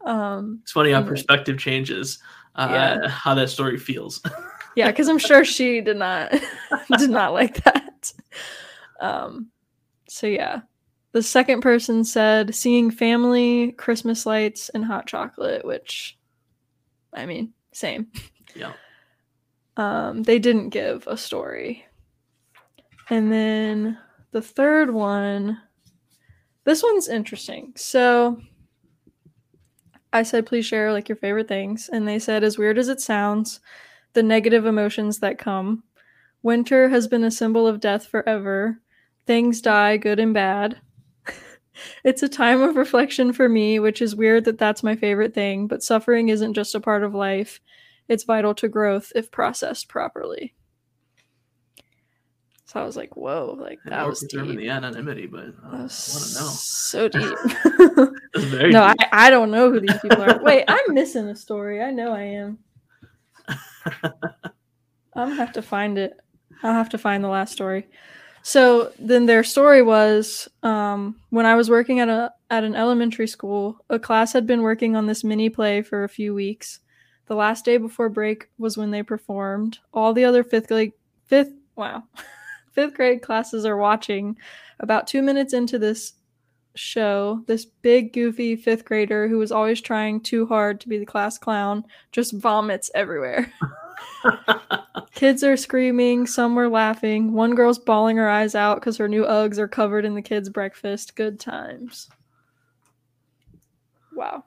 um 0.04 0.60
It's 0.62 0.72
funny 0.72 0.92
how 0.92 1.02
perspective 1.02 1.58
changes. 1.58 2.18
Uh, 2.58 2.68
Yeah. 2.70 3.08
How 3.08 3.34
that 3.34 3.48
story 3.48 3.78
feels. 3.78 4.22
yeah 4.78 4.86
because 4.86 5.08
i'm 5.08 5.18
sure 5.18 5.44
she 5.44 5.80
did 5.80 5.96
not 5.96 6.30
did 6.98 7.10
not 7.10 7.32
like 7.32 7.62
that 7.64 8.12
um 9.00 9.48
so 10.08 10.26
yeah 10.26 10.60
the 11.12 11.22
second 11.22 11.60
person 11.60 12.04
said 12.04 12.54
seeing 12.54 12.90
family 12.90 13.72
christmas 13.72 14.24
lights 14.24 14.68
and 14.70 14.84
hot 14.84 15.04
chocolate 15.04 15.64
which 15.64 16.16
i 17.12 17.26
mean 17.26 17.52
same 17.72 18.06
yeah. 18.54 18.72
um 19.76 20.22
they 20.22 20.38
didn't 20.38 20.68
give 20.68 21.06
a 21.08 21.16
story 21.16 21.84
and 23.10 23.32
then 23.32 23.98
the 24.30 24.42
third 24.42 24.90
one 24.90 25.58
this 26.62 26.84
one's 26.84 27.08
interesting 27.08 27.72
so 27.74 28.40
i 30.18 30.22
said 30.22 30.46
please 30.46 30.66
share 30.66 30.92
like 30.92 31.08
your 31.08 31.16
favorite 31.16 31.48
things 31.48 31.88
and 31.92 32.06
they 32.06 32.18
said 32.18 32.44
as 32.44 32.58
weird 32.58 32.78
as 32.78 32.88
it 32.88 33.00
sounds 33.00 33.60
the 34.12 34.22
negative 34.22 34.66
emotions 34.66 35.18
that 35.18 35.38
come 35.38 35.82
winter 36.42 36.88
has 36.88 37.08
been 37.08 37.24
a 37.24 37.30
symbol 37.30 37.66
of 37.66 37.80
death 37.80 38.06
forever 38.06 38.80
things 39.26 39.60
die 39.60 39.96
good 39.96 40.18
and 40.18 40.34
bad 40.34 40.80
it's 42.04 42.22
a 42.22 42.28
time 42.28 42.60
of 42.60 42.76
reflection 42.76 43.32
for 43.32 43.48
me 43.48 43.78
which 43.78 44.02
is 44.02 44.16
weird 44.16 44.44
that 44.44 44.58
that's 44.58 44.82
my 44.82 44.96
favorite 44.96 45.34
thing 45.34 45.66
but 45.66 45.82
suffering 45.82 46.28
isn't 46.28 46.54
just 46.54 46.74
a 46.74 46.80
part 46.80 47.02
of 47.02 47.14
life 47.14 47.60
it's 48.08 48.24
vital 48.24 48.54
to 48.54 48.68
growth 48.68 49.12
if 49.14 49.30
processed 49.30 49.88
properly. 49.88 50.54
So 52.64 52.80
I 52.80 52.84
was 52.84 52.96
like, 52.96 53.16
whoa, 53.16 53.56
like 53.58 53.78
that 53.84 54.06
was 54.06 54.20
deep. 54.20 54.56
the 54.56 54.68
anonymity, 54.68 55.26
but 55.26 55.54
I 55.64 55.76
want 55.76 55.90
to 55.90 56.34
know. 56.34 56.50
so 56.50 57.08
deep. 57.08 57.34
No, 58.70 58.82
I. 58.82 58.94
I 59.12 59.30
don't 59.30 59.50
know 59.50 59.70
who 59.70 59.80
these 59.80 59.98
people 60.02 60.22
are. 60.22 60.42
Wait, 60.42 60.64
I'm 60.68 60.94
missing 60.94 61.28
a 61.28 61.36
story. 61.36 61.82
I 61.82 61.90
know 61.90 62.12
I 62.12 62.22
am. 62.22 62.58
I'm 64.02 65.30
gonna 65.30 65.34
have 65.34 65.52
to 65.52 65.62
find 65.62 65.98
it. 65.98 66.14
I'll 66.62 66.74
have 66.74 66.90
to 66.90 66.98
find 66.98 67.22
the 67.22 67.28
last 67.28 67.52
story. 67.52 67.86
So 68.42 68.92
then 68.98 69.26
their 69.26 69.44
story 69.44 69.82
was 69.82 70.48
um, 70.62 71.16
when 71.30 71.46
I 71.46 71.54
was 71.54 71.70
working 71.70 72.00
at 72.00 72.08
a 72.08 72.32
at 72.50 72.64
an 72.64 72.74
elementary 72.74 73.26
school, 73.26 73.78
a 73.90 73.98
class 73.98 74.32
had 74.32 74.46
been 74.46 74.62
working 74.62 74.96
on 74.96 75.06
this 75.06 75.24
mini 75.24 75.48
play 75.50 75.82
for 75.82 76.04
a 76.04 76.08
few 76.08 76.34
weeks. 76.34 76.80
The 77.26 77.34
last 77.34 77.64
day 77.64 77.76
before 77.76 78.08
break 78.08 78.48
was 78.58 78.76
when 78.76 78.90
they 78.90 79.02
performed. 79.02 79.78
All 79.92 80.12
the 80.12 80.24
other 80.24 80.44
fifth 80.44 80.68
grade 80.68 80.92
fifth 81.26 81.52
wow 81.76 82.04
fifth 82.78 82.94
grade 82.94 83.22
classes 83.22 83.64
are 83.64 83.76
watching. 83.76 84.36
About 84.78 85.08
two 85.08 85.20
minutes 85.20 85.52
into 85.52 85.80
this 85.80 86.12
show, 86.78 87.42
this 87.46 87.64
big 87.64 88.12
goofy 88.12 88.56
fifth 88.56 88.84
grader 88.84 89.28
who 89.28 89.38
was 89.38 89.52
always 89.52 89.80
trying 89.80 90.20
too 90.20 90.46
hard 90.46 90.80
to 90.80 90.88
be 90.88 90.98
the 90.98 91.06
class 91.06 91.38
clown 91.38 91.84
just 92.12 92.32
vomits 92.32 92.90
everywhere. 92.94 93.52
Kids 95.14 95.42
are 95.42 95.56
screaming, 95.56 96.26
some 96.26 96.54
were 96.54 96.68
laughing. 96.68 97.32
One 97.32 97.54
girl's 97.54 97.78
bawling 97.78 98.16
her 98.16 98.28
eyes 98.28 98.54
out 98.54 98.76
because 98.76 98.96
her 98.96 99.08
new 99.08 99.24
Uggs 99.24 99.58
are 99.58 99.68
covered 99.68 100.04
in 100.04 100.14
the 100.14 100.22
kids' 100.22 100.48
breakfast. 100.48 101.16
Good 101.16 101.40
times. 101.40 102.08
Wow. 104.14 104.44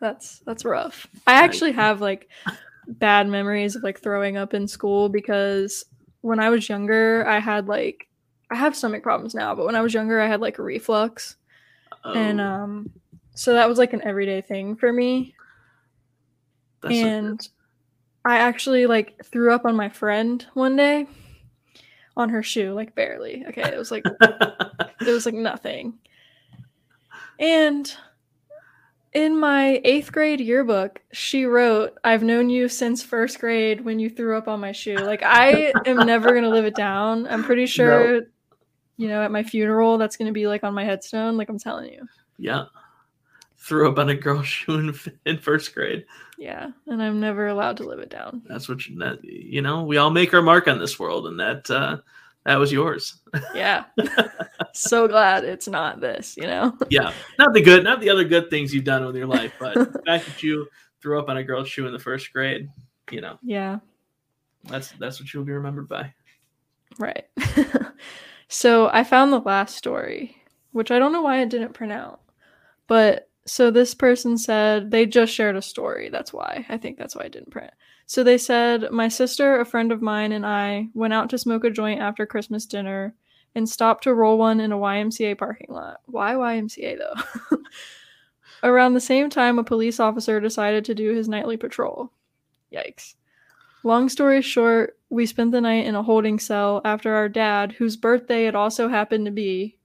That's 0.00 0.40
that's 0.40 0.64
rough. 0.64 1.06
I 1.26 1.34
actually 1.34 1.72
have 1.72 2.00
like 2.00 2.28
bad 2.86 3.28
memories 3.28 3.76
of 3.76 3.82
like 3.82 4.00
throwing 4.00 4.36
up 4.36 4.54
in 4.54 4.66
school 4.66 5.08
because 5.08 5.84
when 6.22 6.40
I 6.40 6.50
was 6.50 6.68
younger, 6.68 7.26
I 7.26 7.38
had 7.38 7.68
like 7.68 8.08
I 8.50 8.56
have 8.56 8.76
stomach 8.76 9.02
problems 9.02 9.34
now, 9.34 9.54
but 9.54 9.66
when 9.66 9.76
I 9.76 9.80
was 9.80 9.94
younger, 9.94 10.20
I 10.20 10.26
had 10.26 10.40
like 10.40 10.58
a 10.58 10.62
reflux. 10.62 11.36
And 12.04 12.40
Oh, 12.40 12.44
um 12.44 12.90
so 13.34 13.54
that 13.54 13.68
was 13.68 13.78
like 13.78 13.92
an 13.92 14.02
everyday 14.02 14.40
thing 14.40 14.76
for 14.76 14.92
me 14.92 15.34
that's 16.82 16.94
and 16.94 17.48
I 18.24 18.38
actually 18.38 18.86
like 18.86 19.24
threw 19.24 19.52
up 19.52 19.64
on 19.64 19.76
my 19.76 19.88
friend 19.88 20.44
one 20.54 20.76
day 20.76 21.06
on 22.16 22.28
her 22.30 22.42
shoe, 22.42 22.72
like 22.72 22.94
barely. 22.94 23.44
Okay, 23.48 23.62
it 23.62 23.78
was 23.78 23.90
like 23.90 24.04
it 24.20 25.10
was 25.12 25.26
like 25.26 25.34
nothing. 25.34 25.98
And 27.38 27.92
in 29.12 29.38
my 29.38 29.80
eighth 29.84 30.12
grade 30.12 30.40
yearbook, 30.40 31.00
she 31.12 31.44
wrote, 31.44 31.98
I've 32.04 32.22
known 32.22 32.48
you 32.48 32.68
since 32.68 33.02
first 33.02 33.40
grade 33.40 33.80
when 33.84 33.98
you 33.98 34.08
threw 34.08 34.36
up 34.36 34.46
on 34.46 34.60
my 34.60 34.72
shoe. 34.72 34.96
Like, 34.98 35.22
I 35.24 35.72
am 35.86 35.96
never 36.06 36.30
going 36.30 36.44
to 36.44 36.50
live 36.50 36.64
it 36.64 36.76
down. 36.76 37.26
I'm 37.26 37.42
pretty 37.42 37.66
sure, 37.66 38.20
you 39.00 39.08
know, 39.08 39.22
at 39.22 39.30
my 39.32 39.42
funeral, 39.42 39.96
that's 39.98 40.16
going 40.16 40.26
to 40.26 40.32
be 40.32 40.46
like 40.46 40.62
on 40.62 40.74
my 40.74 40.84
headstone. 40.84 41.36
Like, 41.36 41.48
I'm 41.48 41.58
telling 41.58 41.90
you. 41.92 42.06
yeah. 42.38 42.64
Threw 43.62 43.90
up 43.90 43.98
on 43.98 44.08
a 44.08 44.14
girl's 44.14 44.46
shoe 44.56 44.74
in, 44.78 44.94
in 45.26 45.38
first 45.38 45.74
grade. 45.74 46.04
Yeah. 46.38 46.68
And 46.86 47.02
I'm 47.02 47.20
never 47.20 47.48
allowed 47.48 47.76
to 47.78 47.84
live 47.84 47.98
it 47.98 48.08
down. 48.10 48.42
That's 48.48 48.68
what 48.68 48.86
you, 48.86 48.98
that, 49.00 49.22
you 49.22 49.60
know. 49.62 49.84
We 49.84 49.96
all 49.98 50.10
make 50.10 50.32
our 50.34 50.40
mark 50.42 50.66
on 50.68 50.78
this 50.78 50.98
world, 50.98 51.26
and 51.26 51.38
that 51.40 51.70
uh, 51.70 51.98
that 52.46 52.56
was 52.56 52.72
yours. 52.72 53.20
Yeah. 53.54 53.84
so 54.72 55.06
glad 55.08 55.44
it's 55.44 55.68
not 55.68 56.00
this, 56.00 56.36
you 56.38 56.44
know? 56.44 56.76
yeah, 56.88 57.12
not 57.38 57.52
the 57.52 57.60
good, 57.60 57.84
not 57.84 58.00
the 58.00 58.08
other 58.10 58.24
good 58.24 58.48
things 58.50 58.74
you've 58.74 58.84
done 58.84 59.04
with 59.04 59.14
your 59.16 59.26
life, 59.26 59.52
but 59.60 59.74
the 59.74 60.02
fact 60.06 60.24
that 60.26 60.42
you 60.42 60.66
threw 61.02 61.18
up 61.18 61.28
on 61.28 61.36
a 61.36 61.44
girl's 61.44 61.68
shoe 61.68 61.86
in 61.86 61.92
the 61.92 61.98
first 61.98 62.32
grade, 62.32 62.68
you 63.10 63.20
know, 63.20 63.38
Yeah. 63.42 63.78
that's 64.64 64.92
that's 64.92 65.20
what 65.20 65.32
you'll 65.34 65.44
be 65.44 65.52
remembered 65.52 65.88
by. 65.88 66.12
Right. 66.98 67.26
So 68.50 68.90
I 68.92 69.04
found 69.04 69.32
the 69.32 69.38
last 69.38 69.76
story, 69.76 70.36
which 70.72 70.90
I 70.90 70.98
don't 70.98 71.12
know 71.12 71.22
why 71.22 71.40
it 71.40 71.50
didn't 71.50 71.72
print 71.72 71.92
out. 71.92 72.20
But 72.88 73.28
so 73.46 73.70
this 73.70 73.94
person 73.94 74.36
said 74.36 74.90
they 74.90 75.06
just 75.06 75.32
shared 75.32 75.54
a 75.54 75.62
story. 75.62 76.08
That's 76.10 76.32
why. 76.32 76.66
I 76.68 76.76
think 76.76 76.98
that's 76.98 77.14
why 77.14 77.22
it 77.22 77.32
didn't 77.32 77.52
print. 77.52 77.70
So 78.06 78.24
they 78.24 78.38
said, 78.38 78.90
My 78.90 79.06
sister, 79.06 79.60
a 79.60 79.64
friend 79.64 79.92
of 79.92 80.02
mine, 80.02 80.32
and 80.32 80.44
I 80.44 80.88
went 80.94 81.14
out 81.14 81.30
to 81.30 81.38
smoke 81.38 81.62
a 81.62 81.70
joint 81.70 82.00
after 82.00 82.26
Christmas 82.26 82.66
dinner 82.66 83.14
and 83.54 83.68
stopped 83.68 84.04
to 84.04 84.14
roll 84.14 84.36
one 84.36 84.58
in 84.58 84.72
a 84.72 84.76
YMCA 84.78 85.38
parking 85.38 85.68
lot. 85.70 86.00
Why 86.06 86.34
YMCA 86.34 86.98
though? 86.98 87.56
Around 88.68 88.94
the 88.94 89.00
same 89.00 89.30
time, 89.30 89.60
a 89.60 89.64
police 89.64 90.00
officer 90.00 90.40
decided 90.40 90.84
to 90.86 90.94
do 90.94 91.14
his 91.14 91.28
nightly 91.28 91.56
patrol. 91.56 92.12
Yikes. 92.72 93.14
Long 93.84 94.08
story 94.08 94.42
short, 94.42 94.98
we 95.10 95.26
spent 95.26 95.50
the 95.50 95.60
night 95.60 95.84
in 95.86 95.96
a 95.96 96.02
holding 96.02 96.38
cell 96.38 96.80
after 96.84 97.14
our 97.14 97.28
dad, 97.28 97.72
whose 97.72 97.96
birthday 97.96 98.46
it 98.46 98.54
also 98.54 98.88
happened 98.88 99.26
to 99.26 99.32
be, 99.32 99.76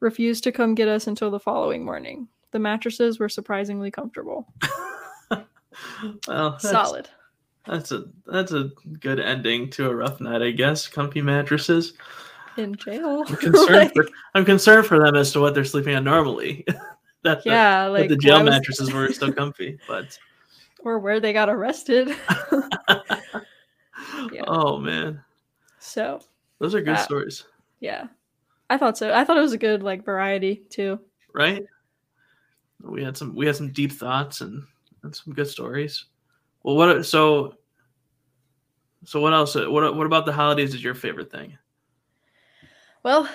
refused 0.00 0.42
to 0.44 0.52
come 0.52 0.74
get 0.74 0.88
us 0.88 1.06
until 1.06 1.30
the 1.30 1.38
following 1.38 1.84
morning. 1.84 2.28
The 2.50 2.58
mattresses 2.58 3.18
were 3.18 3.28
surprisingly 3.28 3.90
comfortable. 3.92 4.52
well, 5.30 5.46
that's, 6.26 6.70
Solid. 6.70 7.08
That's 7.66 7.92
a 7.92 8.06
that's 8.26 8.52
a 8.52 8.70
good 8.98 9.20
ending 9.20 9.70
to 9.70 9.88
a 9.88 9.94
rough 9.94 10.20
night, 10.20 10.42
I 10.42 10.50
guess. 10.50 10.88
Comfy 10.88 11.22
mattresses. 11.22 11.94
In 12.56 12.74
jail. 12.74 13.24
I'm 13.26 13.36
concerned. 13.36 13.70
Like, 13.70 13.94
for, 13.94 14.08
I'm 14.34 14.44
concerned 14.44 14.86
for 14.86 14.98
them 14.98 15.14
as 15.14 15.32
to 15.32 15.40
what 15.40 15.54
they're 15.54 15.64
sleeping 15.64 15.94
on 15.94 16.02
normally. 16.04 16.66
that 17.22 17.44
the, 17.44 17.50
yeah, 17.50 17.84
that 17.84 17.92
like 17.92 18.08
the 18.08 18.16
jail 18.16 18.42
was- 18.42 18.50
mattresses 18.50 18.92
were 18.92 19.10
still 19.12 19.32
comfy, 19.32 19.78
but 19.86 20.18
or 20.80 20.98
where 20.98 21.20
they 21.20 21.32
got 21.32 21.48
arrested. 21.48 22.14
Yeah. 24.42 24.54
oh 24.54 24.78
man, 24.78 25.22
so 25.78 26.20
those 26.58 26.74
are 26.74 26.80
good 26.80 26.96
That- 26.96 27.04
stories, 27.04 27.44
yeah. 27.80 28.06
I 28.70 28.78
thought 28.78 28.96
so. 28.96 29.12
I 29.12 29.24
thought 29.24 29.36
it 29.36 29.40
was 29.42 29.52
a 29.52 29.58
good 29.58 29.82
like 29.82 30.04
variety 30.04 30.62
too. 30.70 30.98
right? 31.34 31.62
We 32.80 33.04
had 33.04 33.16
some 33.16 33.34
we 33.34 33.46
had 33.46 33.54
some 33.56 33.70
deep 33.72 33.92
thoughts 33.92 34.40
and, 34.40 34.62
and 35.02 35.14
some 35.14 35.34
good 35.34 35.46
stories. 35.48 36.06
Well, 36.62 36.76
what 36.76 37.04
so 37.04 37.54
so 39.04 39.20
what 39.20 39.34
else? 39.34 39.54
What 39.54 39.94
what 39.96 40.06
about 40.06 40.24
the 40.26 40.32
holidays 40.32 40.74
is 40.74 40.82
your 40.82 40.94
favorite 40.94 41.30
thing? 41.30 41.58
Well, 43.02 43.28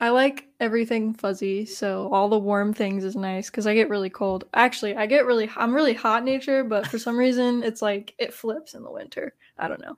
I 0.00 0.10
like 0.10 0.48
everything 0.60 1.14
fuzzy, 1.14 1.64
so 1.64 2.08
all 2.12 2.28
the 2.28 2.38
warm 2.38 2.72
things 2.74 3.04
is 3.04 3.14
nice 3.16 3.48
because 3.48 3.66
I 3.66 3.74
get 3.74 3.88
really 3.88 4.10
cold. 4.10 4.44
Actually, 4.54 4.96
I 4.96 5.06
get 5.06 5.24
really 5.24 5.48
I'm 5.56 5.74
really 5.74 5.94
hot 5.94 6.24
nature, 6.24 6.62
but 6.64 6.86
for 6.86 6.98
some 6.98 7.16
reason 7.16 7.62
it's 7.62 7.80
like 7.80 8.14
it 8.18 8.34
flips 8.34 8.74
in 8.74 8.82
the 8.82 8.90
winter. 8.90 9.34
I 9.58 9.68
don't 9.68 9.80
know. 9.80 9.96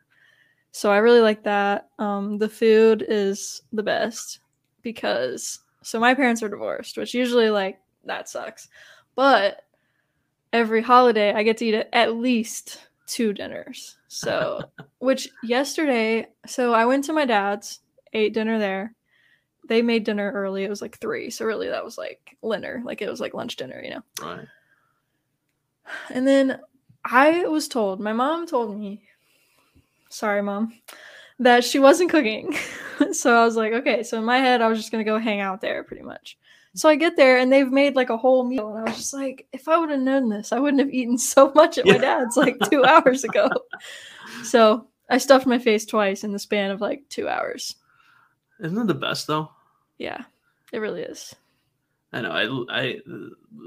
So 0.75 0.90
I 0.90 0.97
really 0.97 1.21
like 1.21 1.45
that. 1.45 1.88
Um, 2.00 2.38
the 2.38 2.49
food 2.49 3.04
is 3.07 3.62
the 3.73 3.83
best 3.83 4.40
because 4.83 5.61
so 5.83 6.00
my 6.00 6.14
parents 6.14 6.43
are 6.43 6.49
divorced, 6.49 6.97
which 6.97 7.14
usually 7.14 7.49
like 7.49 7.78
that 8.04 8.28
sucks. 8.28 8.69
But 9.14 9.62
every 10.52 10.83
holiday 10.83 11.33
I 11.33 11.45
get 11.45 11.59
to 11.59 11.66
eat 11.66 11.87
at 11.93 12.16
least 12.16 12.88
two 13.07 13.33
dinners. 13.33 13.97
So 14.09 14.62
which 14.99 15.28
yesterday 15.45 16.26
so 16.45 16.75
I 16.75 16.87
went 16.87 17.04
to 17.04 17.12
my 17.12 17.25
dad's, 17.25 17.78
ate 18.12 18.35
dinner 18.35 18.59
there 18.59 18.97
they 19.69 19.83
made 19.83 20.04
dinner 20.04 20.31
early. 20.33 20.64
It 20.64 20.71
was 20.71 20.83
like 20.83 20.99
three. 20.99 21.31
So 21.31 21.45
really 21.45 21.69
that 21.69 21.85
was 21.85 21.97
like 21.97 22.37
dinner. 22.43 22.83
Like 22.85 23.00
it 23.02 23.09
was 23.09 23.21
like 23.21 23.35
lunch 23.35 23.57
dinner, 23.57 23.81
you 23.83 23.90
know. 23.90 24.02
Right. 24.21 24.47
And 26.11 26.26
then 26.26 26.61
I 27.04 27.47
was 27.47 27.69
told, 27.69 28.00
my 28.00 28.12
mom 28.12 28.47
told 28.47 28.78
me, 28.78 29.09
sorry, 30.14 30.42
mom, 30.42 30.73
that 31.40 31.64
she 31.64 31.78
wasn't 31.78 32.11
cooking. 32.11 32.56
so 33.12 33.35
I 33.37 33.44
was 33.44 33.56
like, 33.56 33.73
okay. 33.73 34.02
So 34.02 34.18
in 34.18 34.25
my 34.25 34.38
head, 34.38 34.62
I 34.62 34.68
was 34.68 34.78
just 34.78 34.92
gonna 34.92 35.04
go 35.04 35.18
hang 35.18 35.40
out 35.40 35.61
there 35.61 35.83
pretty 35.83 36.02
much. 36.02 36.38
So 36.77 36.88
I 36.88 36.96
get 36.96 37.16
there 37.16 37.38
and 37.38 37.53
they've 37.53 37.70
made 37.70 37.94
like 37.94 38.11
a 38.11 38.16
whole 38.16 38.44
meal, 38.44 38.68
and 38.68 38.79
I 38.79 38.83
was 38.90 38.96
just 38.96 39.14
like, 39.14 39.46
if 39.53 39.68
I 39.68 39.77
would 39.77 39.90
have 39.90 40.00
known 40.00 40.29
this, 40.29 40.53
I 40.53 40.59
wouldn't 40.59 40.81
have 40.81 40.92
eaten 40.92 41.18
so 41.18 41.53
much 41.55 41.79
at 41.79 41.87
my 41.87 41.98
dad's 41.98 42.37
like 42.37 42.59
two 42.70 42.85
hours 42.87 43.24
ago. 43.24 43.48
So 44.44 44.87
I 45.11 45.18
stuffed 45.18 45.46
my 45.46 45.59
face 45.59 45.85
twice 45.85 46.24
in 46.24 46.33
the 46.33 46.38
span 46.38 46.70
of 46.70 46.81
like 46.81 47.05
two 47.09 47.29
hours. 47.29 47.77
Isn't 48.61 48.79
it 48.79 48.87
the 48.87 48.94
best 48.94 49.27
though? 49.27 49.50
Yeah, 49.98 50.24
it 50.72 50.79
really 50.79 51.03
is. 51.03 51.35
I 52.12 52.20
know. 52.20 52.66
I 52.68 52.81
I 52.81 52.98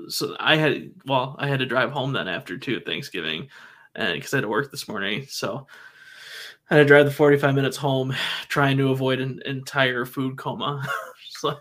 so 0.07 0.35
I 0.39 0.55
had 0.55 0.91
well, 1.05 1.35
I 1.37 1.47
had 1.47 1.59
to 1.59 1.65
drive 1.65 1.91
home 1.91 2.13
then 2.13 2.29
after 2.29 2.57
two 2.57 2.79
Thanksgiving, 2.79 3.49
and 3.95 4.13
because 4.13 4.33
I 4.33 4.37
had 4.37 4.41
to 4.41 4.47
work 4.47 4.71
this 4.71 4.87
morning, 4.87 5.25
so 5.29 5.67
I 6.69 6.75
had 6.75 6.81
to 6.81 6.85
drive 6.85 7.05
the 7.05 7.11
forty 7.11 7.37
five 7.37 7.55
minutes 7.55 7.77
home, 7.77 8.13
trying 8.49 8.77
to 8.77 8.91
avoid 8.91 9.19
an 9.19 9.41
entire 9.45 10.05
food 10.05 10.37
coma. 10.37 10.87
just 11.31 11.43
like 11.43 11.57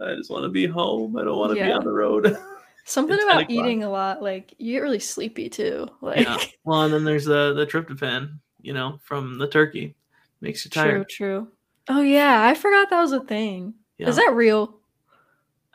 I 0.00 0.14
just 0.14 0.30
want 0.30 0.44
to 0.44 0.48
be 0.48 0.66
home. 0.66 1.16
I 1.16 1.24
don't 1.24 1.38
want 1.38 1.56
to 1.56 1.64
be 1.64 1.70
on 1.70 1.84
the 1.84 1.92
road. 1.92 2.36
Something 2.88 3.18
about 3.20 3.50
eating 3.50 3.82
a 3.82 3.90
lot, 3.90 4.22
like 4.22 4.54
you 4.58 4.74
get 4.74 4.82
really 4.82 5.00
sleepy 5.00 5.48
too. 5.48 5.88
Like 6.00 6.20
yeah. 6.20 6.38
Well, 6.64 6.82
and 6.82 6.94
then 6.94 7.04
there's 7.04 7.24
the 7.24 7.52
the 7.52 7.66
tryptophan, 7.66 8.38
you 8.62 8.72
know, 8.74 9.00
from 9.02 9.38
the 9.38 9.48
turkey, 9.48 9.96
makes 10.40 10.64
you 10.64 10.70
tired. 10.70 11.08
true. 11.08 11.42
true. 11.42 11.48
Oh 11.88 12.02
yeah, 12.02 12.44
I 12.44 12.54
forgot 12.54 12.90
that 12.90 13.00
was 13.00 13.12
a 13.12 13.20
thing. 13.20 13.74
Yeah. 13.98 14.08
Is 14.08 14.16
that 14.16 14.32
real? 14.34 14.78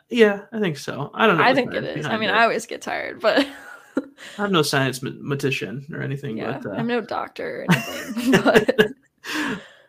Yeah, 0.08 0.42
I 0.52 0.60
think 0.60 0.78
so. 0.78 1.10
I 1.12 1.26
don't 1.26 1.38
know. 1.38 1.44
I 1.44 1.54
think 1.54 1.74
it 1.74 1.84
is. 1.84 2.06
I 2.06 2.16
mean, 2.16 2.30
it. 2.30 2.34
I 2.34 2.44
always 2.44 2.66
get 2.66 2.82
tired, 2.82 3.20
but 3.20 3.46
I'm 4.38 4.52
no 4.52 4.62
science 4.62 5.00
matician 5.00 5.92
or 5.92 6.00
anything, 6.02 6.38
yeah, 6.38 6.58
but 6.62 6.72
uh, 6.72 6.74
I'm 6.76 6.86
no 6.86 7.00
doctor 7.00 7.62
or 7.62 7.66
anything. 8.16 8.32
but 8.42 8.92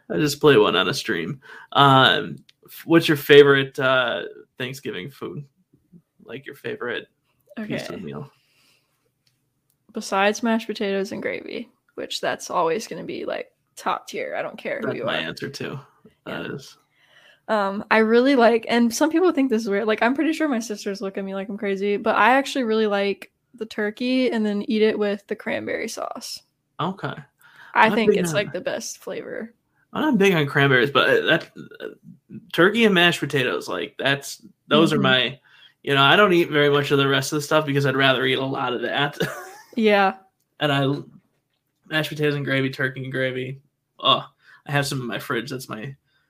I 0.09 0.17
just 0.19 0.39
play 0.41 0.57
one 0.57 0.75
on 0.75 0.87
a 0.89 0.93
stream. 0.93 1.39
Um, 1.71 2.37
what's 2.85 3.07
your 3.07 3.17
favorite 3.17 3.77
uh, 3.79 4.23
Thanksgiving 4.57 5.09
food? 5.09 5.45
Like 6.25 6.45
your 6.45 6.55
favorite 6.55 7.07
piece 7.65 7.89
of 7.89 8.01
meal? 8.01 8.29
besides 9.93 10.41
mashed 10.41 10.65
potatoes 10.65 11.11
and 11.11 11.21
gravy, 11.21 11.69
which 11.93 12.19
that's 12.19 12.49
always 12.49 12.87
going 12.87 12.99
to 13.01 13.05
be 13.05 13.25
like 13.25 13.51
top 13.75 14.07
tier. 14.07 14.35
I 14.35 14.41
don't 14.41 14.57
care 14.57 14.79
who 14.79 14.87
That's 14.87 14.97
you 14.97 15.05
my 15.05 15.17
are. 15.17 15.27
answer 15.27 15.49
too. 15.49 15.79
That 16.25 16.47
is 16.47 16.75
Um, 17.47 17.85
I 17.91 17.99
really 17.99 18.35
like, 18.35 18.65
and 18.69 18.91
some 18.93 19.11
people 19.11 19.31
think 19.31 19.51
this 19.51 19.61
is 19.61 19.69
weird. 19.69 19.85
Like, 19.85 20.01
I'm 20.01 20.15
pretty 20.15 20.33
sure 20.33 20.47
my 20.47 20.57
sisters 20.59 20.99
look 21.01 21.19
at 21.19 21.23
me 21.23 21.35
like 21.35 21.47
I'm 21.47 21.59
crazy, 21.59 21.97
but 21.97 22.15
I 22.15 22.31
actually 22.31 22.63
really 22.63 22.87
like 22.87 23.31
the 23.53 23.65
turkey 23.65 24.31
and 24.31 24.45
then 24.45 24.63
eat 24.69 24.81
it 24.81 24.97
with 24.97 25.25
the 25.27 25.35
cranberry 25.35 25.87
sauce. 25.87 26.41
okay. 26.79 27.13
I 27.75 27.87
I'm 27.87 27.93
think 27.95 28.15
it's 28.15 28.29
on- 28.29 28.35
like 28.35 28.53
the 28.53 28.61
best 28.61 28.99
flavor. 28.99 29.53
I'm 29.93 30.01
not 30.01 30.17
big 30.17 30.33
on 30.33 30.45
cranberries, 30.47 30.91
but 30.91 31.09
uh, 31.09 31.25
that 31.27 31.51
uh, 31.81 31.87
turkey 32.51 32.85
and 32.85 32.93
mashed 32.95 33.19
potatoes, 33.19 33.67
like 33.67 33.95
that's 33.97 34.41
those 34.67 34.91
Mhm. 34.91 34.95
are 34.95 34.99
my. 34.99 35.39
You 35.83 35.93
know, 35.95 36.01
I 36.03 36.15
don't 36.15 36.33
eat 36.33 36.49
very 36.49 36.69
much 36.69 36.91
of 36.91 36.97
the 36.97 37.07
rest 37.07 37.31
of 37.33 37.37
the 37.37 37.41
stuff 37.41 37.65
because 37.65 37.85
I'd 37.85 37.95
rather 37.97 38.25
eat 38.25 38.37
a 38.39 38.45
lot 38.45 38.73
of 38.73 38.81
that. 38.83 39.17
Yeah, 39.75 40.17
and 40.59 40.71
I 40.71 40.85
mashed 41.89 42.09
potatoes 42.09 42.35
and 42.35 42.45
gravy, 42.45 42.69
turkey 42.69 43.03
and 43.03 43.11
gravy. 43.11 43.59
Oh, 43.99 44.23
I 44.67 44.71
have 44.71 44.85
some 44.85 45.01
in 45.01 45.07
my 45.07 45.17
fridge. 45.19 45.49
That's 45.49 45.67
my 45.67 45.79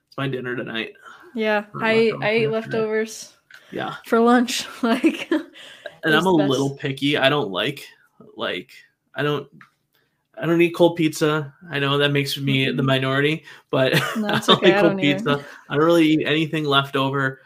it's 0.08 0.16
my 0.16 0.28
dinner 0.28 0.56
tonight. 0.56 0.94
yeah. 1.34 1.64
I 1.80 2.12
I 2.22 2.28
ate 2.30 2.42
yeah. 2.44 2.48
leftovers 2.48 3.34
Yeah. 3.70 3.96
for 4.06 4.18
lunch. 4.18 4.66
Like, 4.82 5.30
and 6.04 6.14
I'm 6.14 6.26
a 6.26 6.36
best. 6.36 6.50
little 6.50 6.76
picky. 6.76 7.16
I 7.16 7.28
don't 7.28 7.50
like 7.50 7.86
like 8.36 8.72
I 9.14 9.22
don't 9.22 9.48
I 10.36 10.46
don't 10.46 10.60
eat 10.60 10.74
cold 10.74 10.96
pizza. 10.96 11.54
I 11.70 11.78
know 11.78 11.98
that 11.98 12.10
makes 12.12 12.36
me 12.38 12.66
the 12.66 12.72
mm-hmm. 12.72 12.86
minority, 12.86 13.44
but 13.70 13.92
No, 14.16 14.28
I 14.28 14.38
don't 14.40 14.50
okay. 14.50 14.66
like 14.66 14.74
I 14.76 14.80
cold 14.80 14.92
don't 14.92 15.00
either. 15.00 15.18
pizza. 15.18 15.44
I 15.68 15.74
don't 15.76 15.84
really 15.84 16.06
eat 16.06 16.26
anything 16.26 16.64
left 16.64 16.96
over, 16.96 17.40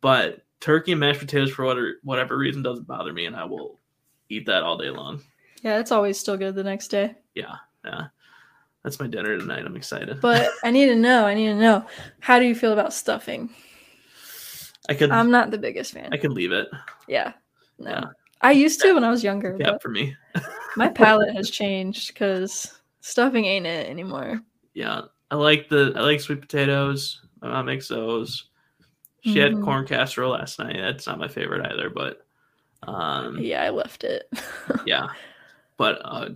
but 0.00 0.44
turkey 0.60 0.92
and 0.92 1.00
mashed 1.00 1.20
potatoes 1.20 1.50
for 1.50 1.64
whatever 1.64 1.94
whatever 2.02 2.36
reason 2.36 2.62
doesn't 2.62 2.86
bother 2.86 3.12
me, 3.12 3.26
and 3.26 3.36
I 3.36 3.44
will 3.44 3.78
eat 4.28 4.46
that 4.46 4.62
all 4.62 4.76
day 4.78 4.90
long. 4.90 5.22
yeah, 5.62 5.78
it's 5.78 5.92
always 5.92 6.18
still 6.18 6.36
good 6.36 6.54
the 6.54 6.64
next 6.64 6.88
day. 6.88 7.14
Yeah, 7.34 7.56
yeah. 7.84 8.06
That's 8.82 9.00
my 9.00 9.06
dinner 9.06 9.38
tonight. 9.38 9.64
I'm 9.64 9.76
excited. 9.76 10.20
But 10.20 10.50
I 10.64 10.70
need 10.70 10.86
to 10.86 10.96
know. 10.96 11.24
I 11.26 11.32
need 11.34 11.46
to 11.46 11.54
know. 11.54 11.86
How 12.20 12.38
do 12.38 12.44
you 12.44 12.54
feel 12.54 12.72
about 12.72 12.92
stuffing? 12.92 13.48
I 14.88 14.94
could 14.94 15.10
I'm 15.10 15.30
not 15.30 15.50
the 15.50 15.56
biggest 15.58 15.92
fan. 15.94 16.10
I 16.12 16.18
could 16.18 16.32
leave 16.32 16.52
it. 16.52 16.68
yeah, 17.08 17.32
no. 17.78 17.90
Yeah. 17.90 18.04
I 18.40 18.52
used 18.52 18.80
to 18.82 18.92
when 18.92 19.04
I 19.04 19.10
was 19.10 19.24
younger, 19.24 19.56
Yeah, 19.58 19.78
for 19.80 19.88
me. 19.88 20.14
my 20.76 20.88
palate 20.88 21.34
has 21.34 21.50
changed 21.50 22.08
because 22.08 22.80
stuffing 23.00 23.44
ain't 23.46 23.66
it 23.66 23.88
anymore. 23.88 24.40
Yeah, 24.74 25.02
I 25.30 25.36
like 25.36 25.68
the 25.68 25.92
I 25.96 26.00
like 26.00 26.20
sweet 26.20 26.40
potatoes. 26.40 27.22
My 27.40 27.48
mom 27.48 27.66
makes 27.66 27.88
those. 27.88 28.48
She 29.20 29.38
had 29.38 29.52
Mhm. 29.52 29.62
corn 29.64 29.86
casserole 29.86 30.32
last 30.32 30.58
night. 30.58 30.76
That's 30.76 31.06
not 31.06 31.18
my 31.18 31.28
favorite 31.28 31.66
either, 31.72 31.88
but 31.88 32.26
um, 32.82 33.38
Yeah, 33.38 33.62
I 33.62 33.70
left 33.70 34.04
it. 34.04 34.28
yeah. 34.86 35.08
But 35.78 36.00
uh, 36.04 36.30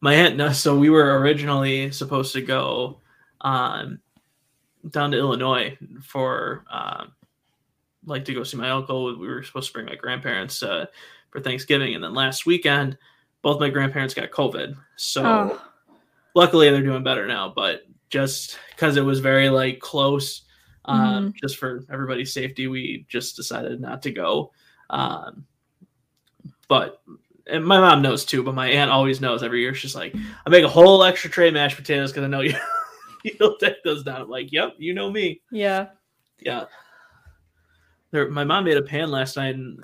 my 0.00 0.14
aunt, 0.14 0.36
no, 0.36 0.50
so 0.52 0.78
we 0.78 0.88
were 0.88 1.20
originally 1.20 1.90
supposed 1.90 2.32
to 2.32 2.40
go 2.40 3.00
um, 3.42 3.98
down 4.90 5.10
to 5.10 5.18
Illinois 5.18 5.76
for 6.02 6.64
um, 6.70 7.12
like 8.06 8.24
to 8.26 8.34
go 8.34 8.44
see 8.44 8.56
my 8.56 8.70
uncle. 8.70 9.18
We 9.18 9.26
were 9.26 9.42
supposed 9.42 9.68
to 9.68 9.72
bring 9.72 9.86
my 9.86 9.94
grandparents 9.94 10.62
uh, 10.62 10.86
for 11.30 11.40
Thanksgiving, 11.40 11.94
and 11.94 12.02
then 12.02 12.14
last 12.14 12.46
weekend, 12.46 12.98
both 13.42 13.60
my 13.60 13.68
grandparents 13.70 14.14
got 14.14 14.30
COVID. 14.30 14.76
So 14.96 15.22
oh, 15.24 15.60
luckily 16.34 16.70
they're 16.70 16.82
doing 16.82 17.02
better 17.02 17.26
now, 17.26 17.52
but 17.54 17.82
just 18.10 18.58
because 18.70 18.96
it 18.96 19.04
was 19.04 19.20
very 19.20 19.48
like 19.50 19.78
close. 19.80 20.42
Um, 20.86 21.00
Mhm. 21.00 21.34
just 21.36 21.56
for 21.56 21.84
everybody's 21.90 22.32
safety, 22.32 22.66
we 22.66 23.06
just 23.08 23.36
decided 23.36 23.80
not 23.80 24.02
to 24.02 24.10
go. 24.12 24.52
Um, 24.90 25.46
but 26.68 27.02
and 27.46 27.64
my 27.64 27.78
mom 27.78 28.02
knows 28.02 28.24
too. 28.24 28.42
But 28.42 28.54
my 28.54 28.68
aunt 28.68 28.90
always 28.90 29.20
knows 29.20 29.42
every 29.42 29.60
year. 29.60 29.74
She's 29.74 29.94
like, 29.94 30.14
I 30.46 30.50
make 30.50 30.64
a 30.64 30.68
whole 30.68 31.02
extra 31.04 31.30
tray 31.30 31.48
of 31.48 31.54
mashed 31.54 31.76
potatoes 31.76 32.10
because 32.10 32.24
I 32.24 32.28
know 32.28 32.40
you 32.40 32.54
you'll 33.24 33.56
take 33.56 33.82
those 33.82 34.02
down. 34.02 34.22
I'm 34.22 34.28
like, 34.30 34.52
yep, 34.52 34.74
you 34.78 34.94
know 34.94 35.10
me. 35.10 35.40
Yeah. 35.50 35.88
Yeah. 36.40 36.64
There, 38.14 38.30
my 38.30 38.44
mom 38.44 38.62
made 38.62 38.76
a 38.76 38.82
pan 38.82 39.10
last 39.10 39.36
night, 39.36 39.56
and 39.56 39.82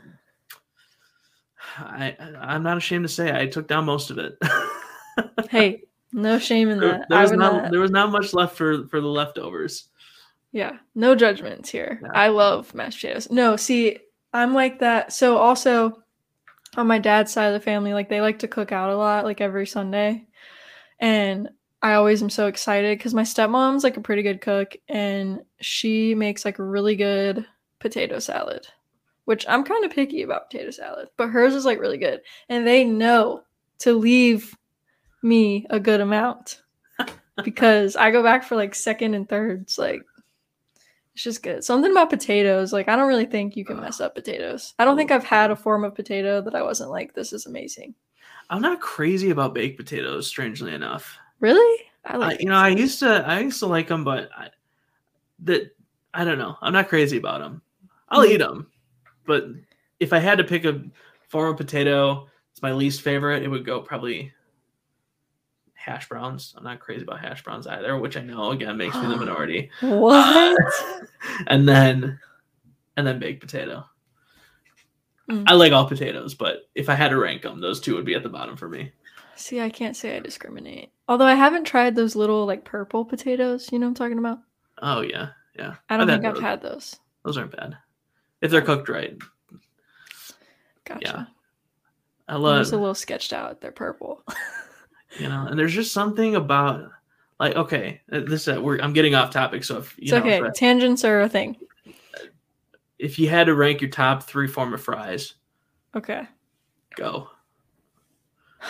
I, 1.76 2.16
I'm 2.40 2.62
not 2.62 2.76
ashamed 2.76 3.02
to 3.02 3.08
say 3.08 3.36
I 3.36 3.46
took 3.46 3.66
down 3.66 3.84
most 3.84 4.10
of 4.10 4.18
it. 4.18 4.38
Hey, 5.50 5.82
no 6.12 6.38
shame 6.38 6.70
in 6.70 6.78
there, 6.78 6.92
that. 6.92 7.08
there 7.10 7.18
I 7.18 7.22
was 7.22 7.32
not, 7.32 7.52
not- 7.54 7.70
there 7.72 7.80
was 7.80 7.90
not 7.90 8.12
much 8.12 8.32
left 8.32 8.56
for 8.56 8.86
for 8.86 9.00
the 9.00 9.08
leftovers. 9.08 9.88
Yeah, 10.52 10.78
no 10.94 11.14
judgments 11.16 11.68
here. 11.68 12.00
Yeah. 12.02 12.08
I 12.14 12.28
love 12.28 12.72
mashed 12.72 13.00
potatoes. 13.00 13.30
No, 13.30 13.56
see, 13.56 13.98
I'm 14.32 14.54
like 14.54 14.78
that. 14.78 15.12
So 15.12 15.36
also 15.36 16.00
on 16.76 16.86
my 16.86 17.00
dad's 17.00 17.32
side 17.32 17.46
of 17.48 17.54
the 17.54 17.60
family, 17.60 17.92
like 17.92 18.08
they 18.08 18.20
like 18.20 18.38
to 18.38 18.48
cook 18.48 18.70
out 18.70 18.90
a 18.90 18.96
lot, 18.96 19.24
like 19.24 19.40
every 19.40 19.66
Sunday. 19.66 20.24
And 21.00 21.50
I 21.82 21.94
always 21.94 22.22
am 22.22 22.30
so 22.30 22.46
excited 22.46 22.96
because 22.96 23.12
my 23.12 23.24
stepmom's 23.24 23.84
like 23.84 23.96
a 23.96 24.02
pretty 24.02 24.22
good 24.22 24.40
cook 24.40 24.76
and 24.88 25.40
she 25.60 26.14
makes 26.14 26.44
like 26.44 26.56
really 26.58 26.94
good 26.94 27.44
potato 27.80 28.18
salad, 28.18 28.66
which 29.24 29.44
I'm 29.48 29.64
kind 29.64 29.84
of 29.84 29.90
picky 29.90 30.22
about 30.22 30.50
potato 30.50 30.70
salad, 30.70 31.08
but 31.16 31.30
hers 31.30 31.54
is 31.54 31.64
like 31.64 31.80
really 31.80 31.98
good. 31.98 32.20
And 32.48 32.66
they 32.66 32.84
know 32.84 33.42
to 33.80 33.94
leave 33.94 34.56
me 35.22 35.66
a 35.70 35.80
good 35.80 36.00
amount 36.00 36.62
because 37.44 37.96
I 37.96 38.10
go 38.10 38.22
back 38.22 38.44
for 38.44 38.56
like 38.56 38.74
second 38.74 39.14
and 39.14 39.28
thirds. 39.28 39.78
Like 39.78 40.02
it's 41.14 41.24
just 41.24 41.42
good. 41.42 41.64
Something 41.64 41.90
about 41.90 42.10
potatoes. 42.10 42.72
Like 42.72 42.88
I 42.88 42.96
don't 42.96 43.08
really 43.08 43.26
think 43.26 43.56
you 43.56 43.64
can 43.64 43.80
mess 43.80 44.00
up 44.00 44.14
potatoes. 44.14 44.74
I 44.78 44.84
don't 44.84 44.96
think 44.96 45.10
I've 45.10 45.24
had 45.24 45.50
a 45.50 45.56
form 45.56 45.84
of 45.84 45.94
potato 45.94 46.40
that 46.42 46.54
I 46.54 46.62
wasn't 46.62 46.90
like, 46.90 47.14
this 47.14 47.32
is 47.32 47.46
amazing. 47.46 47.94
I'm 48.48 48.62
not 48.62 48.80
crazy 48.80 49.30
about 49.30 49.54
baked 49.54 49.78
potatoes, 49.78 50.26
strangely 50.26 50.74
enough. 50.74 51.16
Really? 51.38 51.84
I 52.04 52.14
I, 52.14 52.16
like 52.16 52.40
you 52.40 52.46
know, 52.46 52.56
I 52.56 52.68
used 52.68 52.98
to 53.00 53.24
I 53.26 53.40
used 53.40 53.60
to 53.60 53.66
like 53.66 53.88
them, 53.88 54.04
but 54.04 54.30
I, 54.36 54.48
that 55.40 55.74
I 56.12 56.24
don't 56.24 56.38
know. 56.38 56.56
I'm 56.60 56.72
not 56.72 56.88
crazy 56.88 57.18
about 57.18 57.40
them. 57.40 57.62
I'll 58.10 58.22
Mhm. 58.24 58.30
eat 58.30 58.36
them, 58.38 58.70
but 59.26 59.46
if 60.00 60.12
I 60.12 60.18
had 60.18 60.38
to 60.38 60.44
pick 60.44 60.64
a 60.64 60.82
form 61.28 61.50
of 61.50 61.56
potato, 61.56 62.28
it's 62.50 62.62
my 62.62 62.72
least 62.72 63.02
favorite. 63.02 63.42
It 63.42 63.48
would 63.48 63.64
go 63.64 63.80
probably 63.80 64.32
hash 65.74 66.08
browns. 66.08 66.54
I'm 66.56 66.64
not 66.64 66.80
crazy 66.80 67.02
about 67.02 67.20
hash 67.20 67.42
browns 67.42 67.66
either, 67.66 67.96
which 67.98 68.16
I 68.16 68.20
know 68.22 68.50
again 68.50 68.76
makes 68.76 68.94
me 68.96 69.02
the 69.08 69.16
minority. 69.16 69.70
What? 69.80 70.58
and 71.46 71.68
then 71.68 72.18
and 72.96 73.06
then 73.06 73.18
baked 73.18 73.40
potato. 73.40 73.84
Mm. 75.30 75.44
I 75.46 75.54
like 75.54 75.72
all 75.72 75.86
potatoes, 75.86 76.34
but 76.34 76.68
if 76.74 76.88
I 76.88 76.94
had 76.94 77.10
to 77.10 77.18
rank 77.18 77.42
them, 77.42 77.60
those 77.60 77.80
two 77.80 77.94
would 77.94 78.04
be 78.04 78.14
at 78.14 78.22
the 78.22 78.28
bottom 78.28 78.56
for 78.56 78.68
me. 78.68 78.92
See, 79.36 79.60
I 79.60 79.70
can't 79.70 79.96
say 79.96 80.16
I 80.16 80.20
discriminate. 80.20 80.90
Although 81.08 81.24
I 81.26 81.34
haven't 81.34 81.64
tried 81.64 81.94
those 81.94 82.16
little 82.16 82.44
like 82.46 82.64
purple 82.64 83.04
potatoes, 83.04 83.70
you 83.72 83.78
know 83.78 83.86
what 83.86 83.90
I'm 83.90 83.94
talking 83.94 84.18
about? 84.18 84.40
Oh 84.82 85.00
yeah, 85.02 85.28
yeah. 85.56 85.76
I 85.88 85.96
don't 85.96 86.06
think 86.08 86.22
had 86.24 86.28
I've 86.30 86.34
those. 86.34 86.42
had 86.42 86.62
those. 86.62 86.96
Those 87.24 87.38
aren't 87.38 87.56
bad 87.56 87.76
if 88.40 88.50
they're 88.50 88.62
cooked 88.62 88.88
right. 88.88 89.16
Gotcha. 90.84 91.28
I 92.28 92.34
I'm 92.34 92.42
love 92.42 92.60
just 92.60 92.72
a 92.72 92.76
little 92.78 92.94
sketched 92.94 93.32
out. 93.32 93.60
They're 93.60 93.72
purple. 93.72 94.22
you 95.18 95.28
know, 95.28 95.46
and 95.48 95.58
there's 95.58 95.74
just 95.74 95.92
something 95.92 96.36
about 96.36 96.88
like 97.38 97.56
okay, 97.56 98.00
uh, 98.12 98.20
this 98.20 98.48
uh, 98.48 98.60
we're, 98.60 98.78
I'm 98.80 98.92
getting 98.92 99.14
off 99.14 99.30
topic. 99.30 99.64
So 99.64 99.78
if 99.78 99.96
you 99.98 100.04
it's 100.04 100.12
know 100.12 100.18
okay. 100.18 100.40
I- 100.40 100.50
Tangents 100.54 101.04
are 101.04 101.20
a 101.22 101.28
thing. 101.28 101.56
if 102.98 103.18
you 103.18 103.28
had 103.28 103.46
to 103.46 103.54
rank 103.54 103.80
your 103.80 103.90
top 103.90 104.22
three 104.22 104.46
form 104.48 104.74
of 104.74 104.82
fries, 104.82 105.34
Okay. 105.94 106.26
go. 106.96 107.28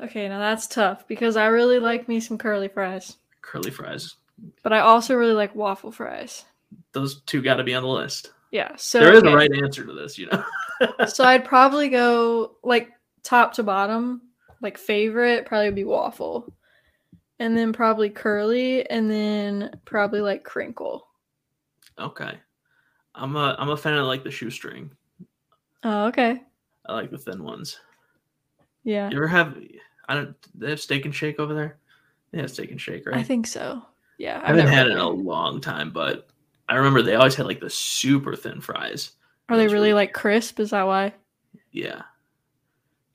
Okay, 0.00 0.28
now 0.28 0.40
that's 0.40 0.66
tough 0.66 1.06
because 1.06 1.36
I 1.36 1.46
really 1.46 1.78
like 1.78 2.08
me 2.08 2.18
some 2.18 2.36
curly 2.36 2.66
fries, 2.66 3.18
Curly 3.40 3.70
fries. 3.70 4.16
but 4.64 4.72
I 4.72 4.80
also 4.80 5.14
really 5.14 5.32
like 5.32 5.54
waffle 5.54 5.92
fries. 5.92 6.44
Those 6.90 7.20
two 7.20 7.40
got 7.40 7.54
to 7.58 7.62
be 7.62 7.72
on 7.74 7.84
the 7.84 7.88
list. 7.88 8.32
Yeah, 8.52 8.76
so 8.76 9.00
there 9.00 9.14
is 9.14 9.22
okay. 9.22 9.32
a 9.32 9.34
right 9.36 9.50
answer 9.64 9.84
to 9.84 9.92
this, 9.94 10.18
you 10.18 10.28
know. 10.30 10.44
so 11.08 11.24
I'd 11.24 11.44
probably 11.44 11.88
go 11.88 12.56
like 12.62 12.90
top 13.22 13.54
to 13.54 13.62
bottom, 13.62 14.20
like 14.60 14.76
favorite 14.76 15.46
probably 15.46 15.68
would 15.68 15.74
be 15.74 15.84
waffle, 15.84 16.52
and 17.38 17.56
then 17.56 17.72
probably 17.72 18.10
curly, 18.10 18.88
and 18.90 19.10
then 19.10 19.70
probably 19.86 20.20
like 20.20 20.44
crinkle. 20.44 21.08
Okay. 21.98 22.38
I'm 23.14 23.36
a 23.36 23.56
I'm 23.58 23.70
a 23.70 23.76
fan 23.76 23.94
of 23.94 24.06
like 24.06 24.22
the 24.22 24.30
shoestring. 24.30 24.90
Oh, 25.82 26.06
okay. 26.06 26.42
I 26.86 26.92
like 26.92 27.10
the 27.10 27.18
thin 27.18 27.42
ones. 27.42 27.80
Yeah, 28.84 29.08
You 29.08 29.16
ever 29.16 29.28
have 29.28 29.56
I 30.08 30.14
don't 30.14 30.36
they 30.54 30.70
have 30.70 30.80
steak 30.80 31.06
and 31.06 31.14
shake 31.14 31.40
over 31.40 31.54
there? 31.54 31.78
They 32.32 32.40
have 32.40 32.50
steak 32.50 32.70
and 32.70 32.80
shake, 32.80 33.06
right? 33.06 33.16
I 33.16 33.22
think 33.22 33.46
so. 33.46 33.82
Yeah, 34.18 34.40
I 34.42 34.48
haven't 34.48 34.66
had 34.66 34.88
it 34.88 34.92
in 34.92 34.98
a 34.98 35.08
long 35.08 35.60
time, 35.60 35.90
but 35.90 36.28
I 36.72 36.76
remember 36.76 37.02
they 37.02 37.16
always 37.16 37.34
had 37.34 37.44
like 37.44 37.60
the 37.60 37.68
super 37.68 38.34
thin 38.34 38.62
fries. 38.62 39.12
Are 39.50 39.58
they 39.58 39.64
really 39.64 39.74
really 39.74 39.92
like 39.92 40.14
crisp? 40.14 40.58
Is 40.58 40.70
that 40.70 40.86
why? 40.86 41.12
Yeah. 41.70 42.00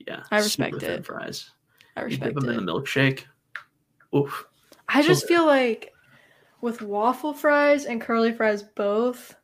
Yeah. 0.06 0.22
I 0.30 0.41
super 0.41 0.76
respect 0.76 0.82
thin 0.82 1.00
it. 1.00 1.06
fries. 1.08 1.50
I 1.96 2.02
respect 2.02 2.26
You 2.28 2.34
dip 2.34 2.39
them 2.43 2.50
it. 2.52 2.58
in 2.60 2.65
the 2.65 2.72
milkshake. 2.72 3.24
Oof. 4.15 4.46
I 4.88 5.02
So 5.02 5.08
just 5.08 5.24
good. 5.24 5.28
feel 5.30 5.46
like 5.48 5.91
with 6.62 6.84
waffle 6.84 7.34
fries 7.34 7.86
and 7.86 8.00
curly 8.00 8.32
fries 8.32 8.62
both, 8.62 9.36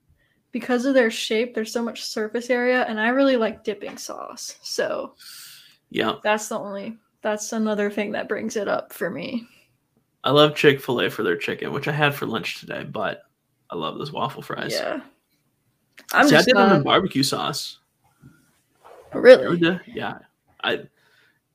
because 0.52 0.86
of 0.86 0.93
their 0.93 1.10
shape, 1.10 1.56
there's 1.56 1.71
so 1.73 1.82
much 1.82 2.04
surface 2.04 2.52
area, 2.52 2.84
and 2.84 2.99
I 2.99 3.08
really 3.08 3.36
like 3.36 3.63
dipping 3.63 3.97
sauce. 3.97 4.60
So 4.62 5.15
Yeah. 5.89 6.17
that's 6.23 6.49
the 6.49 6.60
only 6.60 6.99
that's 7.23 7.52
another 7.52 7.89
thing 7.89 8.12
that 8.12 8.30
brings 8.30 8.58
it 8.58 8.67
up 8.67 8.93
for 8.93 9.10
me. 9.10 9.47
I 10.23 10.30
love 10.30 10.54
Chick 10.56 10.82
fil 10.82 11.02
A 11.02 11.10
for 11.10 11.23
their 11.23 11.36
chicken, 11.38 11.73
which 11.73 11.88
I 11.88 11.91
had 11.93 12.13
for 12.13 12.28
lunch 12.28 12.60
today, 12.60 12.84
but 12.84 13.23
I 13.74 13.76
love 13.76 13.98
those 13.98 14.12
waffle 14.12 14.44
fries. 14.44 14.72
Yeah. 14.74 15.02
I'm 16.14 16.28
See, 16.28 16.36
I 16.36 16.38
just 16.38 16.48
did 16.48 16.56
them 16.58 16.72
in 16.74 16.84
barbecue 16.84 17.24
sauce. 17.24 17.80
really. 19.14 19.80
Yeah. 19.88 20.20
I 20.64 20.74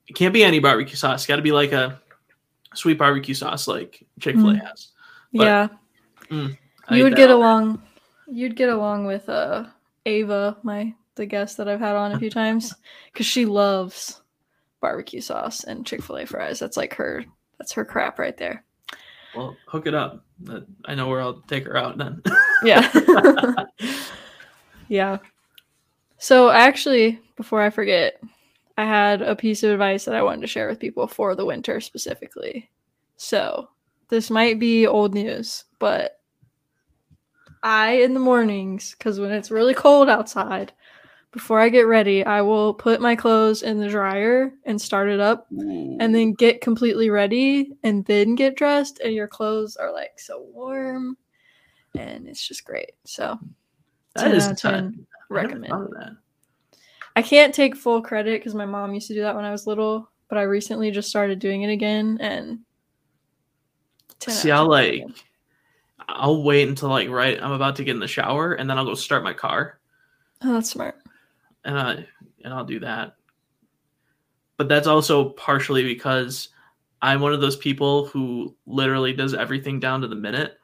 it 0.09 0.15
can't 0.17 0.35
be 0.35 0.43
any 0.43 0.59
barbecue 0.59 0.97
sauce. 0.97 1.27
Got 1.27 1.37
to 1.37 1.43
be 1.43 1.53
like 1.53 1.71
a 1.71 2.01
sweet 2.75 2.99
barbecue 2.99 3.35
sauce 3.35 3.69
like 3.69 4.05
Chick 4.19 4.35
fil 4.35 4.51
A 4.51 4.55
Mm. 4.55 4.67
has. 4.67 4.89
But 5.33 5.45
yeah. 5.45 5.69
I 6.89 6.97
You 6.97 7.05
would 7.05 7.15
get 7.15 7.31
along 7.31 7.81
you'd 8.27 8.57
get 8.57 8.69
along 8.69 9.07
with 9.07 9.29
uh 9.29 9.67
Ava, 10.05 10.57
my 10.65 10.93
the 11.15 11.27
guest 11.27 11.57
that 11.59 11.69
I've 11.69 11.79
had 11.81 11.95
on 11.95 12.13
a 12.13 12.19
few 12.19 12.31
times, 12.43 12.75
because 13.13 13.27
she 13.27 13.45
loves 13.45 14.23
barbecue 14.81 15.21
sauce 15.21 15.63
and 15.65 15.87
Chick-fil-A 15.87 16.27
fries. 16.27 16.59
That's 16.59 16.77
like 16.77 16.95
her 16.95 17.25
that's 17.59 17.73
her 17.73 17.85
crap 17.85 18.19
right 18.19 18.37
there. 18.37 18.65
Well, 19.39 19.57
hook 19.67 19.87
it 19.87 19.95
up. 19.95 20.25
I 20.85 20.95
know 20.97 21.07
where 21.07 21.21
I'll 21.21 21.43
take 21.43 21.65
her 21.65 21.77
out 21.77 21.97
then. 21.97 22.23
Yeah. 22.65 22.91
yeah. 24.89 25.19
So 26.19 26.51
actually, 26.51 27.21
before 27.37 27.63
I 27.63 27.71
forget, 27.71 28.21
I 28.77 28.85
had 28.85 29.23
a 29.23 29.37
piece 29.37 29.63
of 29.63 29.71
advice 29.71 30.05
that 30.07 30.17
I 30.17 30.23
wanted 30.23 30.41
to 30.41 30.49
share 30.49 30.69
with 30.69 30.81
people 30.81 31.07
for 31.07 31.37
the 31.37 31.45
winter 31.45 31.81
specifically. 31.81 32.69
So 33.17 33.69
this 34.09 34.29
might 34.29 34.59
be 34.59 34.89
old 34.89 35.15
news, 35.15 35.67
but 35.79 36.19
I 37.63 37.93
in 38.03 38.13
the 38.13 38.19
mornings, 38.19 38.97
because 38.99 39.21
when 39.21 39.31
it's 39.31 39.53
really 39.53 39.75
cold 39.75 40.09
outside, 40.09 40.73
before 41.33 41.61
I 41.61 41.69
get 41.69 41.87
ready, 41.87 42.25
I 42.25 42.41
will 42.41 42.73
put 42.73 43.01
my 43.01 43.15
clothes 43.15 43.63
in 43.63 43.79
the 43.79 43.89
dryer 43.89 44.53
and 44.65 44.81
start 44.81 45.09
it 45.09 45.21
up 45.21 45.47
and 45.51 46.15
then 46.15 46.33
get 46.33 46.61
completely 46.61 47.11
ready 47.11 47.73
and 47.83 48.05
then 48.07 48.35
get 48.35 48.57
dressed 48.57 49.01
and 49.01 49.15
your 49.15 49.29
clothes 49.29 49.77
are 49.77 49.93
like 49.93 50.19
so 50.19 50.47
warm 50.53 51.17
and 51.97 52.29
it's 52.29 52.47
just 52.47 52.65
great 52.65 52.93
so 53.05 53.39
that 54.15 54.25
10 54.25 54.35
is 54.35 54.45
out 54.45 54.53
of 54.53 54.59
10 54.59 55.07
I 55.31 55.35
recommend 55.35 55.69
thought 55.69 55.91
that. 55.99 56.13
i 57.17 57.23
can't 57.23 57.55
take 57.55 57.75
full 57.75 58.03
credit 58.03 58.39
because 58.39 58.55
my 58.55 58.67
mom 58.67 58.93
used 58.93 59.09
to 59.09 59.15
do 59.15 59.23
that 59.23 59.35
when 59.35 59.47
i 59.47 59.51
was 59.51 59.67
little 59.67 60.11
but 60.29 60.37
i 60.37 60.43
recently 60.43 60.91
just 60.91 61.09
started 61.09 61.39
doing 61.39 61.63
it 61.63 61.71
again 61.71 62.19
and 62.21 62.59
See, 64.21 64.51
I'll 64.51 64.69
like. 64.69 65.05
I'll 66.09 66.43
wait 66.43 66.69
until 66.69 66.89
like 66.89 67.09
right. 67.09 67.41
I'm 67.41 67.53
about 67.53 67.77
to 67.77 67.85
get 67.85 67.95
in 67.95 68.01
the 68.01 68.09
shower, 68.09 68.55
and 68.55 68.69
then 68.69 68.79
I'll 68.79 68.85
go 68.85 68.95
start 68.95 69.23
my 69.23 69.33
car, 69.33 69.79
oh 70.43 70.55
that's 70.55 70.71
smart 70.71 70.97
and 71.65 71.79
I 71.79 72.07
and 72.45 72.53
I'll 72.55 72.65
do 72.65 72.81
that. 72.81 73.15
But 74.57 74.69
that's 74.69 74.87
also 74.87 75.31
partially 75.31 75.85
because 75.85 76.49
I'm 77.01 77.21
one 77.21 77.33
of 77.33 77.41
those 77.41 77.57
people 77.57 78.07
who 78.07 78.57
literally 78.67 79.13
does 79.13 79.35
everything 79.35 79.79
down 79.79 80.01
to 80.01 80.09
the 80.09 80.17
minute 80.17 80.59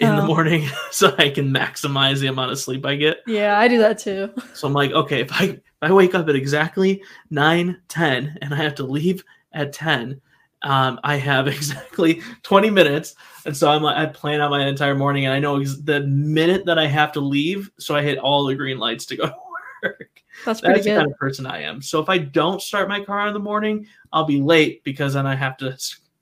in 0.00 0.14
the 0.16 0.22
Oh. 0.22 0.26
morning, 0.26 0.68
so 0.90 1.14
I 1.18 1.28
can 1.30 1.52
maximize 1.52 2.18
the 2.20 2.26
amount 2.28 2.52
of 2.52 2.58
sleep 2.58 2.84
I 2.86 2.94
get. 2.96 3.18
yeah 3.26 3.58
i 3.58 3.66
do 3.68 3.78
that 3.78 3.98
too 3.98 4.32
So 4.54 4.66
I'm 4.66 4.72
like, 4.72 4.92
okay, 4.92 5.20
if 5.20 5.32
I 5.32 5.44
if 5.44 5.60
I 5.82 5.92
wake 5.92 6.14
up 6.14 6.28
at 6.28 6.34
exactly 6.36 7.02
9, 7.30 7.80
10, 7.88 8.38
and 8.42 8.52
I 8.54 8.56
have 8.58 8.74
to 8.76 8.82
leave 8.84 9.22
at 9.52 9.72
10, 9.72 10.20
um, 10.62 10.98
I 11.04 11.16
have 11.16 11.46
exactly 11.58 12.20
20 12.42 12.70
minutes, 12.70 13.14
and 13.46 13.56
so 13.56 13.70
I'm 13.70 13.82
like, 13.82 13.96
I 13.96 14.06
plan 14.06 14.40
out 14.40 14.50
my 14.50 14.66
entire 14.66 14.94
morning, 14.96 15.26
and 15.26 15.34
I 15.34 15.38
know 15.40 15.60
ex- 15.60 15.80
the 15.82 16.00
minute 16.00 16.64
that 16.66 16.78
I 16.78 16.86
have 16.86 17.12
to 17.12 17.20
leave, 17.20 17.70
so 17.78 17.94
I 17.94 18.02
hit 18.02 18.18
all 18.18 18.44
the 18.46 18.54
green 18.56 18.78
lights 18.78 19.06
to 19.06 19.16
go 19.16 19.26
to 19.26 19.34
work. 19.84 20.17
That's 20.44 20.60
pretty 20.60 20.74
That's 20.74 20.84
the 20.86 20.90
good. 20.90 20.96
kind 20.98 21.12
of 21.12 21.18
person 21.18 21.46
I 21.46 21.62
am. 21.62 21.82
So 21.82 22.00
if 22.00 22.08
I 22.08 22.18
don't 22.18 22.62
start 22.62 22.88
my 22.88 23.02
car 23.04 23.26
in 23.28 23.34
the 23.34 23.38
morning, 23.40 23.86
I'll 24.12 24.24
be 24.24 24.40
late 24.40 24.82
because 24.84 25.14
then 25.14 25.26
I 25.26 25.34
have 25.34 25.56
to 25.58 25.76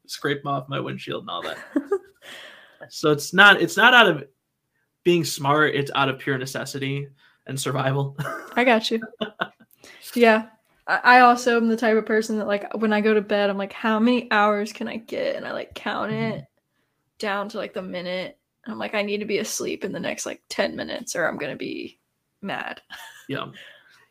scrape 0.07 0.47
off 0.47 0.69
my 0.69 0.81
windshield 0.81 1.23
and 1.23 1.31
all 1.31 1.43
that. 1.43 1.59
so 2.91 3.11
it's 3.11 3.33
not 3.33 3.61
it's 3.61 3.77
not 3.77 3.95
out 3.95 4.09
of 4.09 4.25
being 5.05 5.25
smart; 5.25 5.75
it's 5.75 5.91
out 5.95 6.09
of 6.09 6.19
pure 6.19 6.39
necessity 6.39 7.09
and 7.47 7.59
survival. 7.61 8.17
I 8.55 8.65
got 8.65 8.91
you. 8.91 9.01
yeah. 10.15 10.47
I 10.87 11.01
I 11.05 11.21
also 11.21 11.57
am 11.57 11.69
the 11.69 11.77
type 11.77 11.97
of 11.97 12.07
person 12.07 12.39
that 12.39 12.47
like 12.47 12.75
when 12.75 12.93
I 12.93 13.01
go 13.01 13.15
to 13.15 13.21
bed, 13.21 13.51
I'm 13.51 13.59
like, 13.59 13.73
how 13.73 13.99
many 13.99 14.31
hours 14.31 14.73
can 14.73 14.89
I 14.89 14.97
get? 14.97 15.37
And 15.37 15.47
I 15.47 15.53
like 15.53 15.75
count 15.75 16.11
Mhm. 16.11 16.39
it 16.39 16.45
down 17.19 17.49
to 17.51 17.59
like 17.59 17.75
the 17.75 17.83
minute. 17.83 18.39
And 18.65 18.73
I'm 18.73 18.79
like, 18.79 18.95
I 18.95 19.03
need 19.03 19.19
to 19.19 19.25
be 19.27 19.39
asleep 19.39 19.85
in 19.85 19.93
the 19.93 20.01
next 20.01 20.27
like 20.27 20.43
10 20.49 20.75
minutes 20.77 21.15
or 21.17 21.27
I'm 21.27 21.39
gonna 21.39 21.57
be 21.57 22.01
mad. 22.43 22.83
yeah, 23.29 23.47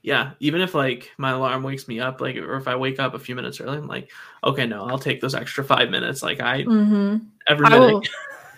yeah. 0.05 0.33
Even 0.39 0.61
if 0.61 0.75
like 0.75 1.11
my 1.17 1.31
alarm 1.31 1.63
wakes 1.63 1.87
me 1.87 1.99
up, 1.99 2.21
like 2.21 2.35
or 2.35 2.57
if 2.57 2.67
I 2.67 2.75
wake 2.75 2.99
up 2.99 3.15
a 3.15 3.19
few 3.19 3.33
minutes 3.33 3.59
early, 3.59 3.77
I'm 3.77 3.87
like, 3.87 4.11
okay, 4.43 4.67
no, 4.67 4.85
I'll 4.85 4.99
take 4.99 5.19
those 5.19 5.33
extra 5.33 5.63
five 5.63 5.89
minutes. 5.89 6.21
Like 6.21 6.39
I 6.39 6.63
Mm-hmm. 6.63 7.17
every 7.47 7.65
I 7.65 7.79
minute. 7.79 8.07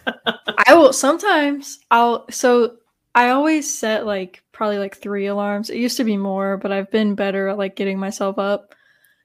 will 0.06 0.34
I 0.68 0.74
will 0.76 0.92
sometimes 0.92 1.80
I'll 1.90 2.30
so 2.30 2.76
I 3.16 3.30
always 3.30 3.80
set 3.80 4.06
like 4.06 4.44
probably 4.52 4.78
like 4.78 4.98
three 4.98 5.28
alarms. 5.28 5.70
It 5.70 5.78
used 5.78 5.96
to 5.98 6.04
be 6.04 6.18
more, 6.18 6.58
but 6.58 6.74
I've 6.74 6.92
been 6.92 7.16
better 7.16 7.48
at 7.48 7.58
like 7.58 7.78
getting 7.78 7.98
myself 7.98 8.38
up. 8.38 8.76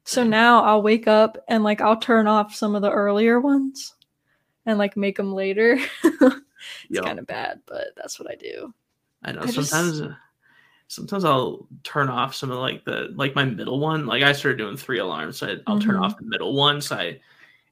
So 0.04 0.22
now 0.22 0.62
I'll 0.62 0.82
wake 0.82 1.08
up 1.08 1.38
and 1.48 1.64
like 1.64 1.80
I'll 1.80 1.98
turn 1.98 2.28
off 2.28 2.54
some 2.54 2.76
of 2.76 2.82
the 2.82 2.90
earlier 2.90 3.40
ones 3.40 3.94
and 4.64 4.78
like 4.78 4.96
make 4.96 5.16
them 5.16 5.32
later. 5.32 5.76
it's 6.04 7.00
kind 7.00 7.18
of 7.18 7.26
bad, 7.26 7.62
but 7.66 7.88
that's 7.96 8.20
what 8.20 8.30
I 8.30 8.36
do. 8.36 8.72
I 9.24 9.32
know 9.32 9.42
I 9.42 9.46
sometimes 9.46 10.00
uh, 10.00 10.14
sometimes 10.92 11.24
I'll 11.24 11.66
turn 11.84 12.08
off 12.10 12.34
some 12.34 12.50
of 12.50 12.58
like 12.58 12.84
the 12.84 13.10
like 13.14 13.34
my 13.34 13.44
middle 13.44 13.80
one. 13.80 14.04
Like 14.06 14.22
I 14.22 14.32
started 14.32 14.58
doing 14.58 14.76
three 14.76 14.98
alarms, 14.98 15.38
so 15.38 15.46
I, 15.48 15.56
I'll 15.66 15.80
turn 15.80 15.96
Mhm. 15.96 16.02
off 16.02 16.18
the 16.18 16.24
middle 16.24 16.54
one. 16.54 16.80
So 16.82 16.96
I 16.96 17.18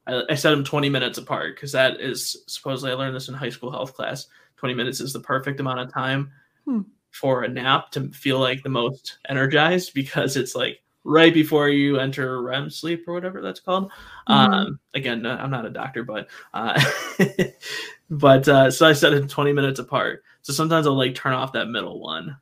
I, 0.07 0.23
I 0.31 0.35
set 0.35 0.51
them 0.51 0.65
20 0.65 0.89
minutes 0.89 1.19
apart 1.19 1.55
because 1.55 1.73
that 1.73 2.01
is 2.01 2.43
supposedly 2.47 2.93
I 2.93 2.95
learned 2.95 3.15
this 3.15 3.29
in 3.29 3.35
high 3.35 3.51
school 3.51 3.71
health 3.71 3.95
class. 3.95 4.27
20 4.57 4.75
minutes 4.75 5.01
is 5.01 5.13
the 5.13 5.21
perfect 5.21 5.61
amount 5.61 5.81
of 5.81 5.93
time 5.93 6.33
Hmm. 6.65 6.81
for 7.11 7.43
a 7.45 7.49
nap 7.49 7.91
to 7.93 8.09
feel 8.11 8.39
like 8.39 8.63
the 8.63 8.69
most 8.71 9.19
energized 9.29 9.93
because 9.95 10.37
it's 10.37 10.55
like 10.55 10.83
right 11.05 11.33
before 11.35 11.69
you 11.71 11.99
enter 11.99 12.43
REM 12.43 12.71
sleep 12.71 13.05
or 13.07 13.15
whatever 13.15 13.41
that's 13.43 13.61
called. 13.61 13.91
Mhm. 14.29 14.35
Um, 14.35 14.81
again, 14.95 15.25
I'm 15.27 15.51
not 15.51 15.67
a 15.67 15.71
doctor, 15.71 16.05
but 16.05 16.29
uh, 16.55 16.81
but 18.11 18.49
uh, 18.49 18.71
so 18.71 18.87
I 18.87 18.93
set 18.95 19.13
it 19.13 19.29
20 19.29 19.53
minutes 19.53 19.79
apart. 19.79 20.23
So 20.43 20.53
sometimes 20.53 20.87
I'll 20.87 20.95
like 20.97 21.15
turn 21.15 21.33
off 21.35 21.53
that 21.53 21.69
middle 21.69 22.01
one, 22.01 22.37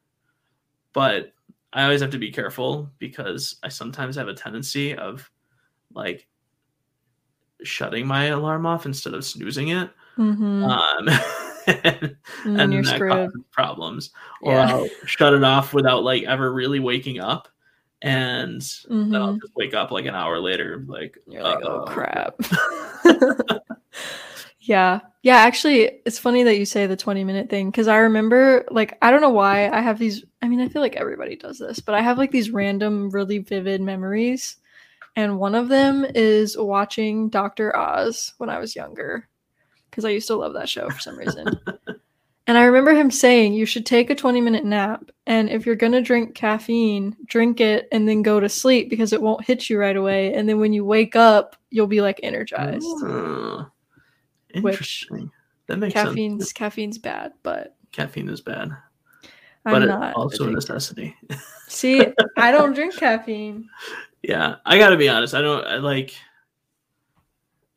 but 0.98 1.32
I 1.72 1.84
always 1.84 2.00
have 2.00 2.10
to 2.10 2.18
be 2.18 2.32
careful 2.32 2.90
because 2.98 3.54
I 3.62 3.68
sometimes 3.68 4.16
have 4.16 4.26
a 4.26 4.34
tendency 4.34 4.96
of 4.96 5.30
like 5.94 6.26
shutting 7.62 8.04
my 8.04 8.24
alarm 8.26 8.66
off 8.66 8.84
instead 8.84 9.14
of 9.14 9.24
snoozing 9.24 9.68
it. 9.68 9.90
Mhm. 10.16 10.64
Um, 10.68 11.08
and, 11.84 12.16
and 12.44 12.58
then 12.58 12.72
you're 12.72 12.82
that 12.82 12.98
causes 12.98 13.42
problems. 13.52 14.10
Or 14.42 14.54
Yeah. 14.54 14.72
I'll 14.72 14.88
shut 15.04 15.34
it 15.34 15.44
off 15.44 15.72
without 15.72 16.02
like 16.02 16.24
ever 16.24 16.52
really 16.52 16.80
waking 16.80 17.20
up. 17.20 17.46
And 18.02 18.60
then 18.88 19.14
I'll 19.14 19.34
Mhm. 19.34 19.40
just 19.40 19.54
wake 19.54 19.74
up 19.74 19.92
like 19.92 20.06
an 20.06 20.16
hour 20.16 20.40
later, 20.40 20.84
like, 20.88 21.16
You're 21.28 21.44
like, 21.44 21.58
oh 21.62 21.84
"Uh-oh." 21.84 21.84
crap. 21.86 22.34
yeah. 24.60 24.98
Yeah, 25.28 25.36
actually, 25.36 26.00
it's 26.06 26.18
funny 26.18 26.42
that 26.44 26.56
you 26.56 26.64
say 26.64 26.86
the 26.86 26.96
20 26.96 27.22
minute 27.22 27.50
thing 27.50 27.70
because 27.70 27.86
I 27.86 27.98
remember, 27.98 28.64
like, 28.70 28.96
I 29.02 29.10
don't 29.10 29.20
know 29.20 29.28
why 29.28 29.68
I 29.68 29.82
have 29.82 29.98
these. 29.98 30.24
I 30.40 30.48
mean, 30.48 30.58
I 30.58 30.70
feel 30.70 30.80
like 30.80 30.96
everybody 30.96 31.36
does 31.36 31.58
this, 31.58 31.80
but 31.80 31.94
I 31.94 32.00
have 32.00 32.16
like 32.16 32.30
these 32.30 32.48
random, 32.48 33.10
really 33.10 33.36
vivid 33.36 33.82
memories. 33.82 34.56
And 35.16 35.38
one 35.38 35.54
of 35.54 35.68
them 35.68 36.06
is 36.14 36.56
watching 36.56 37.28
Dr. 37.28 37.76
Oz 37.76 38.32
when 38.38 38.48
I 38.48 38.58
was 38.58 38.74
younger 38.74 39.28
because 39.90 40.06
I 40.06 40.08
used 40.08 40.28
to 40.28 40.34
love 40.34 40.54
that 40.54 40.66
show 40.66 40.88
for 40.88 40.98
some 40.98 41.18
reason. 41.18 41.46
and 42.46 42.56
I 42.56 42.64
remember 42.64 42.94
him 42.94 43.10
saying, 43.10 43.52
you 43.52 43.66
should 43.66 43.84
take 43.84 44.08
a 44.08 44.14
20 44.14 44.40
minute 44.40 44.64
nap. 44.64 45.10
And 45.26 45.50
if 45.50 45.66
you're 45.66 45.76
going 45.76 45.92
to 45.92 46.00
drink 46.00 46.36
caffeine, 46.36 47.14
drink 47.26 47.60
it 47.60 47.86
and 47.92 48.08
then 48.08 48.22
go 48.22 48.40
to 48.40 48.48
sleep 48.48 48.88
because 48.88 49.12
it 49.12 49.20
won't 49.20 49.44
hit 49.44 49.68
you 49.68 49.78
right 49.78 49.94
away. 49.94 50.32
And 50.32 50.48
then 50.48 50.58
when 50.58 50.72
you 50.72 50.86
wake 50.86 51.16
up, 51.16 51.54
you'll 51.68 51.86
be 51.86 52.00
like 52.00 52.18
energized. 52.22 52.86
Interesting. 54.54 55.30
that 55.66 55.78
makes 55.78 55.94
sense. 55.94 56.08
Caffeine's 56.08 56.52
caffeine's 56.52 56.98
bad, 56.98 57.32
but 57.42 57.76
Caffeine 57.92 58.28
is 58.28 58.40
bad, 58.40 58.70
I'm 59.64 59.72
but 59.72 59.82
it's 59.82 59.88
not. 59.90 60.14
also 60.14 60.48
a 60.48 60.50
necessity. 60.50 61.14
See, 61.68 62.06
I 62.36 62.50
don't 62.50 62.74
drink 62.74 62.96
caffeine. 62.96 63.68
yeah, 64.22 64.56
I 64.66 64.78
got 64.78 64.90
to 64.90 64.96
be 64.96 65.08
honest. 65.08 65.34
I 65.34 65.40
don't 65.42 65.64
I 65.66 65.76
like, 65.76 66.14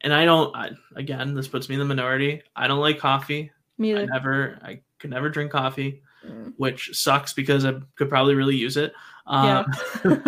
and 0.02 0.14
I 0.14 0.26
don't. 0.26 0.56
I, 0.56 0.72
again, 0.96 1.34
this 1.36 1.48
puts 1.48 1.70
me 1.70 1.76
in 1.76 1.80
the 1.80 1.86
minority. 1.86 2.42
I 2.56 2.68
don't 2.68 2.80
like 2.80 3.00
coffee. 3.00 3.52
Me 3.78 3.96
I 3.96 4.06
never. 4.06 4.58
I 4.64 4.82
could 5.00 5.10
never 5.10 5.30
drink 5.30 5.52
coffee, 5.52 6.02
Mm. 6.26 6.54
which 6.58 6.92
sucks 6.94 7.34
because 7.34 7.66
I 7.66 7.74
could 7.96 8.08
probably 8.08 8.36
really 8.36 8.56
use 8.56 8.78
it. 8.78 8.94
Yeah. 9.28 9.64
Um, 10.06 10.24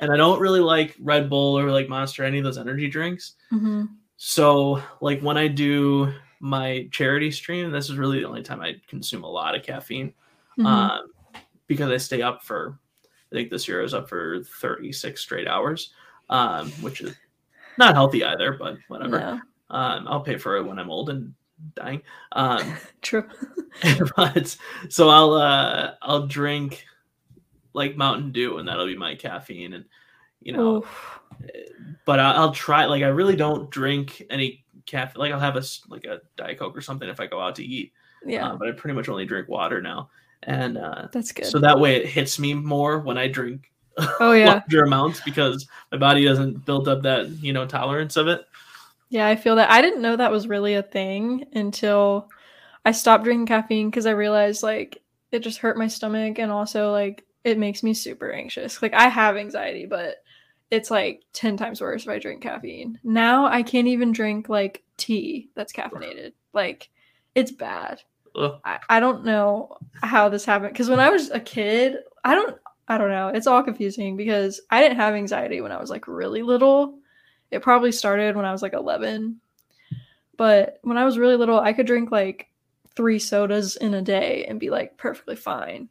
and 0.00 0.10
I 0.12 0.16
don't 0.16 0.40
really 0.40 0.60
like 0.60 0.96
Red 1.00 1.28
Bull 1.28 1.58
or 1.58 1.70
like 1.70 1.88
Monster, 1.88 2.24
any 2.24 2.38
of 2.38 2.44
those 2.44 2.56
energy 2.58 2.88
drinks. 2.88 3.34
Mhm. 3.52 3.88
So, 4.20 4.82
like 5.00 5.20
when 5.20 5.36
I 5.38 5.46
do 5.48 6.12
my 6.40 6.88
charity 6.90 7.30
stream, 7.30 7.70
this 7.70 7.88
is 7.88 7.96
really 7.96 8.20
the 8.20 8.26
only 8.28 8.42
time 8.42 8.60
I 8.60 8.74
consume 8.88 9.22
a 9.22 9.30
lot 9.30 9.54
of 9.54 9.62
caffeine. 9.62 10.12
Mhm. 10.58 10.66
Um, 10.66 11.12
because 11.68 11.90
I 11.90 11.96
stay 11.98 12.20
up 12.22 12.42
for, 12.42 12.78
I 13.04 13.34
think 13.34 13.48
this 13.50 13.68
year 13.68 13.78
I 13.78 13.82
was 13.84 13.94
up 13.94 14.08
for 14.08 14.42
36 14.42 15.20
straight 15.20 15.46
hours, 15.46 15.92
um, 16.30 16.70
which 16.82 17.00
is 17.00 17.14
not 17.76 17.94
healthy 17.94 18.24
either, 18.24 18.54
but 18.54 18.76
whatever. 18.88 19.20
no, 19.20 19.40
Um, 19.70 20.08
I'll 20.08 20.20
pay 20.22 20.36
for 20.36 20.56
it 20.56 20.64
when 20.64 20.78
I'm 20.80 20.90
old 20.90 21.10
and 21.10 21.32
dying. 21.76 22.02
Um, 22.32 22.76
true. 23.02 23.28
but 24.16 24.56
so 24.88 25.10
I'll 25.10 25.34
uh, 25.34 25.94
I'll 26.02 26.26
drink 26.26 26.84
like 27.72 27.96
Mountain 27.96 28.32
Dew, 28.32 28.58
and 28.58 28.66
that'll 28.66 28.86
be 28.86 28.96
my 28.96 29.14
caffeine, 29.14 29.74
and 29.74 29.84
you 30.40 30.52
know, 30.52 30.76
Oof. 30.78 31.20
but 32.04 32.18
I- 32.18 32.32
I'll 32.34 32.52
try. 32.52 32.86
Like 32.86 33.02
I 33.02 33.08
really 33.08 33.36
don't 33.36 33.70
drink 33.70 34.22
any 34.30 34.64
caffeine. 34.86 35.20
Like 35.20 35.32
I'll 35.32 35.40
have 35.40 35.56
a 35.56 35.62
like 35.88 36.04
a 36.04 36.20
diet 36.36 36.58
coke 36.58 36.76
or 36.76 36.80
something 36.80 37.08
if 37.08 37.20
I 37.20 37.26
go 37.26 37.40
out 37.40 37.56
to 37.56 37.64
eat. 37.64 37.92
yeah, 38.24 38.48
Uh, 38.48 38.56
but 38.56 38.68
I 38.68 38.72
pretty 38.72 38.94
much 38.94 39.08
only 39.08 39.26
drink 39.26 39.48
water 39.48 39.80
now, 39.82 40.10
and 40.44 40.78
uh, 40.78 41.08
that's 41.12 41.32
good. 41.32 41.46
so 41.46 41.58
that 41.60 41.78
way 41.78 41.96
it 41.96 42.06
hits 42.06 42.38
me 42.38 42.54
more 42.54 42.98
when 43.00 43.18
I 43.18 43.28
drink 43.28 43.70
oh 44.20 44.32
yeah, 44.44 44.60
larger 44.68 44.82
amounts 44.84 45.20
because 45.20 45.66
my 45.92 45.98
body 45.98 46.24
doesn't 46.24 46.64
build 46.64 46.88
up 46.88 47.02
that 47.02 47.28
you 47.42 47.52
know 47.52 47.66
tolerance 47.66 48.16
of 48.16 48.28
it. 48.28 48.44
yeah. 49.10 49.26
I 49.26 49.36
feel 49.36 49.56
that. 49.56 49.70
I 49.70 49.80
didn't 49.82 50.02
know 50.02 50.16
that 50.16 50.30
was 50.30 50.48
really 50.48 50.74
a 50.74 50.82
thing 50.82 51.46
until 51.54 52.28
I 52.84 52.92
stopped 52.92 53.24
drinking 53.24 53.46
caffeine 53.46 53.90
because 53.90 54.06
I 54.06 54.12
realized 54.12 54.62
like 54.62 55.02
it 55.32 55.40
just 55.40 55.58
hurt 55.58 55.76
my 55.76 55.88
stomach 55.88 56.38
and 56.38 56.50
also 56.52 56.92
like 56.92 57.24
it 57.44 57.58
makes 57.58 57.82
me 57.82 57.94
super 57.94 58.30
anxious. 58.32 58.82
Like 58.82 58.94
I 58.94 59.08
have 59.08 59.36
anxiety, 59.36 59.86
but 59.86 60.16
it's 60.70 60.90
like 60.90 61.22
10 61.32 61.56
times 61.56 61.80
worse 61.80 62.02
if 62.02 62.08
I 62.08 62.18
drink 62.18 62.42
caffeine. 62.42 62.98
Now 63.02 63.46
I 63.46 63.62
can't 63.62 63.88
even 63.88 64.12
drink 64.12 64.48
like 64.48 64.82
tea 64.96 65.50
that's 65.54 65.72
caffeinated. 65.72 66.32
Like 66.52 66.90
it's 67.34 67.52
bad. 67.52 68.02
Ugh. 68.36 68.60
I, 68.64 68.78
I 68.88 69.00
don't 69.00 69.24
know 69.24 69.78
how 70.02 70.28
this 70.28 70.44
happened 70.44 70.72
because 70.72 70.90
when 70.90 71.00
I 71.00 71.10
was 71.10 71.30
a 71.30 71.40
kid, 71.40 71.96
I 72.24 72.34
don't 72.34 72.56
I 72.88 72.96
don't 72.96 73.10
know. 73.10 73.28
It's 73.28 73.46
all 73.46 73.62
confusing 73.62 74.16
because 74.16 74.60
I 74.70 74.80
didn't 74.80 74.96
have 74.96 75.14
anxiety 75.14 75.60
when 75.60 75.72
I 75.72 75.80
was 75.80 75.90
like 75.90 76.08
really 76.08 76.42
little. 76.42 76.98
It 77.50 77.62
probably 77.62 77.92
started 77.92 78.36
when 78.36 78.44
I 78.44 78.52
was 78.52 78.62
like 78.62 78.72
11. 78.72 79.40
But 80.36 80.78
when 80.82 80.96
I 80.96 81.04
was 81.04 81.18
really 81.18 81.36
little, 81.36 81.58
I 81.58 81.72
could 81.72 81.86
drink 81.86 82.10
like 82.10 82.48
three 82.94 83.18
sodas 83.18 83.76
in 83.76 83.94
a 83.94 84.02
day 84.02 84.44
and 84.48 84.60
be 84.60 84.70
like 84.70 84.96
perfectly 84.96 85.36
fine. 85.36 85.88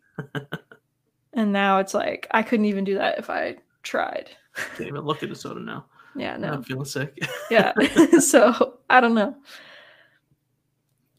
and 1.33 1.51
now 1.51 1.79
it's 1.79 1.93
like 1.93 2.27
I 2.31 2.43
couldn't 2.43 2.65
even 2.65 2.83
do 2.83 2.95
that 2.95 3.19
if 3.19 3.29
I 3.29 3.57
tried. 3.83 4.31
Can't 4.76 4.88
even 4.88 5.02
look 5.02 5.24
at 5.24 5.30
the 5.30 5.36
soda 5.36 5.60
now. 5.60 5.86
Yeah, 6.15 6.38
No. 6.38 6.48
no. 6.48 6.54
I'm 6.56 6.63
feeling 6.63 6.86
sick. 6.86 7.17
Yeah. 7.52 7.74
so 8.20 8.80
I 8.89 9.00
don't 9.02 9.13
know. 9.13 9.36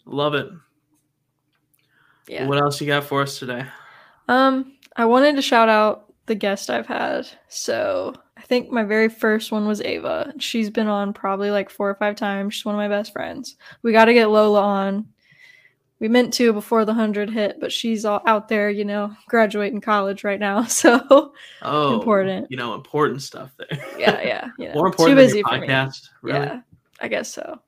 Love 0.04 0.34
it. 0.34 0.48
Yeah. 2.26 2.46
What 2.46 2.58
else 2.58 2.80
you 2.80 2.86
got 2.86 3.04
for 3.04 3.22
us 3.22 3.38
today? 3.38 3.64
Um, 4.28 4.76
I 4.96 5.04
wanted 5.06 5.36
to 5.36 5.42
shout 5.42 5.68
out 5.68 6.12
the 6.26 6.34
guest 6.34 6.68
I've 6.70 6.86
had. 6.86 7.26
So 7.48 8.12
I 8.36 8.42
think 8.42 8.70
my 8.70 8.84
very 8.84 9.08
first 9.08 9.50
one 9.52 9.66
was 9.66 9.80
Ava. 9.80 10.32
She's 10.38 10.68
been 10.70 10.88
on 10.88 11.12
probably 11.12 11.50
like 11.50 11.70
four 11.70 11.88
or 11.88 11.94
five 11.94 12.16
times. 12.16 12.54
She's 12.54 12.64
one 12.64 12.74
of 12.74 12.78
my 12.78 12.88
best 12.88 13.12
friends. 13.12 13.56
We 13.82 13.92
got 13.92 14.06
to 14.06 14.14
get 14.14 14.30
Lola 14.30 14.60
on. 14.60 15.06
We 16.00 16.08
meant 16.08 16.32
to 16.34 16.52
before 16.52 16.84
the 16.84 16.92
100 16.92 17.30
hit, 17.30 17.58
but 17.60 17.72
she's 17.72 18.04
all 18.04 18.22
out 18.26 18.48
there, 18.48 18.70
you 18.70 18.84
know, 18.84 19.12
graduating 19.28 19.80
college 19.80 20.22
right 20.24 20.38
now. 20.40 20.62
So, 20.68 21.32
Oh, 21.62 21.94
Important. 21.94 22.46
You 22.50 22.56
know, 22.56 22.74
important 22.74 23.22
stuff 23.22 23.50
there. 23.58 23.78
yeah, 23.98 24.20
yeah. 24.22 24.48
You 24.58 24.68
know, 24.68 24.74
More 24.74 24.86
important 24.86 25.08
too 25.10 25.14
than 25.16 25.24
busy 25.26 25.38
your 25.38 25.48
for 25.48 25.58
me. 25.58 25.66
podcast. 25.66 26.08
Really? 26.22 26.38
Yeah, 26.46 26.60
I 27.00 27.08
guess 27.08 27.32
so. 27.32 27.60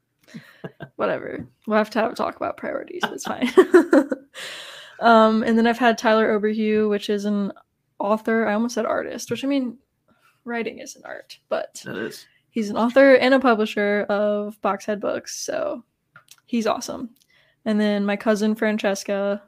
Whatever. 0.96 1.46
We'll 1.66 1.78
have 1.78 1.90
to 1.90 1.98
have 2.00 2.12
a 2.12 2.14
talk 2.14 2.36
about 2.36 2.56
priorities, 2.56 3.00
but 3.02 3.12
it's 3.14 3.24
fine. 3.24 3.50
um, 5.00 5.42
and 5.42 5.56
then 5.58 5.66
I've 5.66 5.78
had 5.78 5.98
Tyler 5.98 6.38
Oberhue, 6.38 6.88
which 6.88 7.08
is 7.10 7.24
an 7.24 7.52
author. 7.98 8.46
I 8.46 8.54
almost 8.54 8.74
said 8.74 8.86
artist, 8.86 9.30
which 9.30 9.44
I 9.44 9.48
mean, 9.48 9.78
writing 10.44 10.78
is 10.78 10.96
an 10.96 11.02
art, 11.04 11.38
but 11.48 11.82
is. 11.86 12.26
he's 12.50 12.70
an 12.70 12.76
author 12.76 13.14
and 13.14 13.34
a 13.34 13.40
publisher 13.40 14.06
of 14.08 14.60
Boxhead 14.62 15.00
Books, 15.00 15.36
so 15.36 15.82
he's 16.46 16.66
awesome. 16.66 17.10
And 17.64 17.80
then 17.80 18.04
my 18.06 18.16
cousin 18.16 18.54
Francesca, 18.54 19.42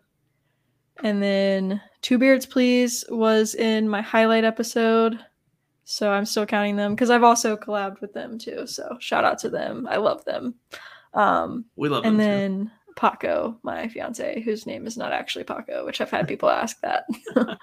and 1.02 1.22
then 1.22 1.80
Two 2.02 2.18
Beards 2.18 2.44
Please 2.46 3.04
was 3.08 3.54
in 3.54 3.88
my 3.88 4.02
highlight 4.02 4.44
episode, 4.44 5.18
so 5.84 6.10
I'm 6.10 6.26
still 6.26 6.44
counting 6.46 6.76
them 6.76 6.94
because 6.94 7.10
I've 7.10 7.22
also 7.24 7.56
collabed 7.56 8.00
with 8.00 8.12
them 8.12 8.38
too. 8.38 8.66
So 8.66 8.96
shout 9.00 9.24
out 9.24 9.38
to 9.40 9.48
them, 9.48 9.86
I 9.90 9.96
love 9.96 10.24
them. 10.26 10.54
Um, 11.14 11.64
We 11.76 11.88
love 11.88 12.04
and 12.04 12.18
them 12.20 12.26
too. 12.26 12.30
then 12.30 12.70
Paco, 12.96 13.58
my 13.62 13.88
fiance, 13.88 14.42
whose 14.42 14.66
name 14.66 14.86
is 14.86 14.96
not 14.98 15.12
actually 15.12 15.44
Paco, 15.44 15.84
which 15.86 16.00
I've 16.02 16.10
had 16.10 16.28
people 16.28 16.50
ask 16.50 16.78
that. 16.82 17.04
Love 17.34 17.58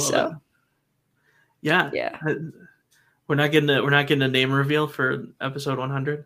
so- 0.00 0.26
it. 0.28 0.32
Yeah. 1.62 1.90
yeah. 1.92 2.18
Uh, 2.26 2.34
We're 3.26 3.34
not 3.36 3.50
getting 3.50 3.68
a 3.70 3.82
we're 3.82 3.90
not 3.90 4.06
getting 4.06 4.22
a 4.22 4.28
name 4.28 4.52
reveal 4.52 4.86
for 4.86 5.26
episode 5.40 5.78
100. 5.78 6.24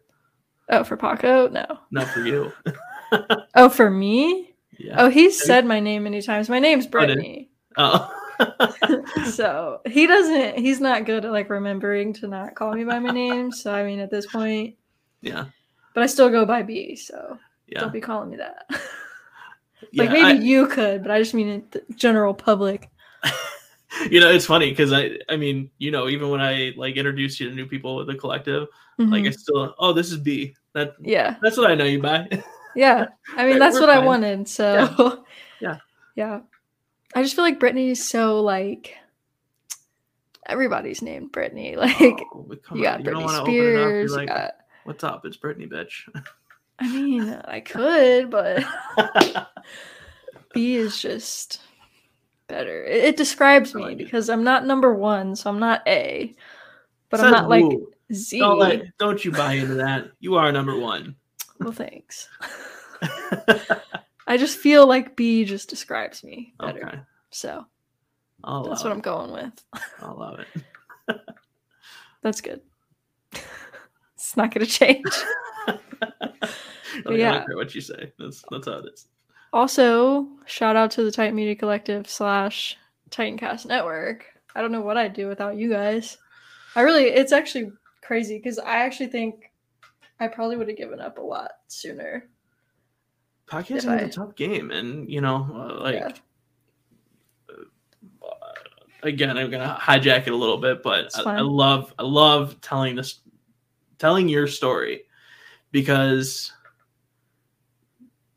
Oh, 0.70 0.84
for 0.84 0.96
Paco, 0.96 1.48
no. 1.48 1.64
Not 1.90 2.06
for 2.08 2.20
you. 2.20 2.52
Oh, 3.55 3.68
for 3.68 3.90
me. 3.90 4.55
yeah. 4.79 4.96
Oh, 4.98 5.09
he's 5.09 5.42
said 5.42 5.64
my 5.64 5.81
name 5.81 6.05
many 6.05 6.22
times. 6.22 6.48
My 6.48 6.59
name's 6.59 6.85
oh, 6.85 6.87
did- 6.87 6.90
Brittany. 6.90 7.50
Oh. 7.77 8.12
so 9.33 9.81
he 9.87 10.09
doesn't 10.09 10.59
he's 10.59 10.81
not 10.81 11.05
good 11.05 11.24
at 11.24 11.31
like 11.31 11.48
remembering 11.48 12.12
to 12.12 12.27
not 12.27 12.55
call 12.57 12.72
me 12.72 12.85
by 12.85 12.98
my 12.98 13.11
name. 13.11 13.53
So 13.53 13.72
I 13.72 13.85
mean 13.85 14.00
at 14.00 14.11
this 14.11 14.27
point, 14.27 14.74
yeah. 15.20 15.44
but 15.94 16.03
I 16.03 16.07
still 16.07 16.31
go 16.31 16.44
by 16.44 16.62
B, 16.62 16.96
so 16.96 17.38
Yeah. 17.68 17.81
don't 17.81 17.92
be 17.92 18.00
calling 18.00 18.31
me 18.31 18.38
that. 18.38 18.66
yeah. 19.92 20.03
like 20.03 20.11
maybe 20.11 20.27
I- 20.27 20.33
you 20.33 20.66
could, 20.66 21.03
but 21.03 21.12
I 21.12 21.20
just 21.20 21.35
mean 21.35 21.48
in 21.48 21.64
the 21.70 21.83
general 21.94 22.35
public. 22.35 22.90
you 24.11 24.18
know, 24.18 24.31
it's 24.31 24.46
funny 24.46 24.70
because 24.70 24.92
I 24.92 25.18
I 25.29 25.37
mean, 25.37 25.70
you 25.79 25.90
know, 25.92 26.09
even 26.09 26.31
when 26.31 26.40
I 26.40 26.72
like 26.77 26.96
introduce 26.96 27.38
you 27.38 27.48
to 27.48 27.55
new 27.55 27.66
people 27.66 27.96
with 27.96 28.09
the 28.09 28.16
collective, 28.16 28.66
like 28.98 29.09
mm-hmm. 29.09 29.27
I 29.29 29.31
still 29.31 29.74
oh 29.79 29.92
this 29.92 30.11
is 30.11 30.18
B. 30.18 30.55
That 30.72 30.94
yeah. 31.00 31.37
that's 31.40 31.57
what 31.57 31.70
I 31.70 31.74
know 31.74 31.85
you 31.85 32.03
by. 32.03 32.27
Yeah. 32.76 33.06
I 33.37 33.46
mean 33.46 33.58
that's 33.58 33.74
we're 33.74 33.80
what 33.82 33.90
I 33.90 33.98
wanted. 34.00 34.48
So 34.48 35.24
Yeah. 35.60 35.78
Yeah. 36.14 36.40
I 37.14 37.22
just 37.22 37.37
feel 37.37 37.44
like 37.44 37.60
Brittany's 37.60 38.04
so 38.04 38.40
like 38.40 38.94
everybody's 40.46 41.02
named 41.02 41.32
Brittany. 41.32 41.76
Like 41.84 42.20
Oh, 42.34 42.46
you 42.74 42.82
got 42.82 42.98
you 43.00 43.04
don't 43.04 43.22
Britney 43.22 43.24
want 43.24 43.37
open 43.37 43.37
it 43.37 43.38
up. 43.38 43.48
You're 43.48 43.72
Spears, 43.80 44.10
you 44.10 44.16
like, 44.16 44.28
got 44.28 44.52
what's 44.84 45.04
up? 45.04 45.24
It's 45.24 45.37
Brittany, 45.37 45.66
bitch. 45.66 46.08
I 46.78 46.92
mean, 46.92 47.40
I 47.44 47.60
could, 47.60 48.30
but 48.30 48.64
B 50.52 50.74
is 50.74 51.00
just 51.00 51.60
better. 52.48 52.84
It, 52.84 53.04
it 53.04 53.16
describes 53.16 53.74
I 53.74 53.78
me 53.78 53.84
like 53.84 53.92
it. 53.92 53.98
because 53.98 54.28
I'm 54.28 54.42
not 54.42 54.66
number 54.66 54.92
one, 54.92 55.37
so 55.37 55.50
I'm 55.50 55.60
not 55.60 55.87
A, 55.87 56.34
but 57.10 57.20
I'm 57.20 57.30
not 57.30 57.48
like? 57.48 57.64
Z. 58.12 58.38
Don't 58.38 58.58
let, 58.58 58.98
don't 58.98 59.24
you 59.24 59.32
buy 59.32 59.54
into 59.54 59.74
that. 59.74 60.08
You 60.20 60.34
are 60.37 60.52
number 60.52 60.78
one. 60.78 61.16
Well, 61.60 61.72
thanks. 61.72 62.28
I 64.26 64.36
just 64.36 64.58
feel 64.58 64.86
like 64.86 65.16
B 65.16 65.44
just 65.44 65.68
describes 65.68 66.24
me 66.24 66.54
better. 66.58 66.86
okay. 66.86 66.98
So 67.30 67.66
I'll 68.42 68.64
that's 68.64 68.82
what 68.82 68.92
I'm 68.92 69.00
going 69.00 69.32
with. 69.32 69.64
I 70.00 70.10
love 70.10 70.40
it. 70.40 70.64
That's 72.22 72.40
good. 72.40 72.62
it's 74.14 74.36
not 74.36 74.52
going 74.52 74.66
to 74.66 74.72
change. 74.72 75.04
Like, 77.04 77.18
yeah. 77.18 77.32
don't 77.32 77.46
care 77.46 77.56
what 77.56 77.74
you 77.74 77.80
say. 77.80 78.12
That's 78.18 78.44
that's 78.50 78.66
how 78.66 78.74
it 78.74 78.84
is. 78.92 79.06
Also, 79.52 80.28
shout 80.46 80.76
out 80.76 80.90
to 80.92 81.02
the 81.02 81.10
Titan 81.10 81.34
Media 81.34 81.56
Collective 81.56 82.08
slash 82.08 82.76
Titancast 83.10 83.66
Network. 83.66 84.26
I 84.54 84.62
don't 84.62 84.72
know 84.72 84.80
what 84.80 84.96
I'd 84.96 85.12
do 85.12 85.28
without 85.28 85.56
you 85.56 85.68
guys. 85.70 86.18
I 86.76 86.82
really, 86.82 87.04
it's 87.04 87.32
actually 87.32 87.72
crazy 88.02 88.38
because 88.38 88.58
I 88.58 88.76
actually 88.76 89.08
think 89.08 89.50
I 90.24 90.28
probably 90.28 90.56
would 90.56 90.68
have 90.68 90.76
given 90.78 91.00
up 91.00 91.18
a 91.18 91.22
lot 91.22 91.50
sooner. 91.68 92.28
Podcasting 93.46 93.76
is 93.76 93.87
I- 93.87 93.96
a 93.98 94.08
tough 94.08 94.34
game, 94.37 94.70
and 94.70 95.08
you 95.10 95.20
know, 95.20 95.46
uh, 95.54 95.82
like 95.82 95.94
Yeah. 95.96 96.12
again, 99.02 99.37
I'm 99.37 99.50
gonna 99.50 99.76
hijack 99.80 100.26
it 100.26 100.30
a 100.32 100.37
little 100.37 100.56
bit, 100.58 100.82
but 100.82 101.10
I, 101.26 101.37
I 101.37 101.40
love 101.40 101.92
I 101.98 102.02
love 102.02 102.60
telling 102.62 102.96
this, 102.96 103.20
telling 103.98 104.28
your 104.28 104.46
story, 104.46 105.02
because 105.72 106.52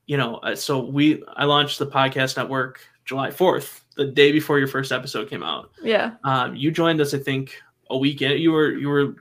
you 0.08 0.18
know, 0.18 0.36
uh, 0.38 0.56
so 0.56 0.84
we 0.84 1.24
I 1.36 1.46
launched 1.46 1.80
the 1.80 1.88
podcast 1.88 2.36
network 2.38 2.82
July 3.06 3.30
4th, 3.30 3.82
the 3.96 4.06
day 4.08 4.32
before 4.34 4.60
your 4.60 4.68
first 4.68 4.92
episode 4.92 5.30
came 5.30 5.44
out. 5.44 5.72
Yeah. 5.82 6.16
Um, 6.26 6.56
you 6.56 6.72
joined 6.72 7.00
us, 7.00 7.14
I 7.14 7.20
think, 7.20 7.62
a 7.90 7.98
week 7.98 8.22
in. 8.22 8.38
You 8.42 8.52
were 8.52 8.72
you 8.74 8.90
were 8.90 9.16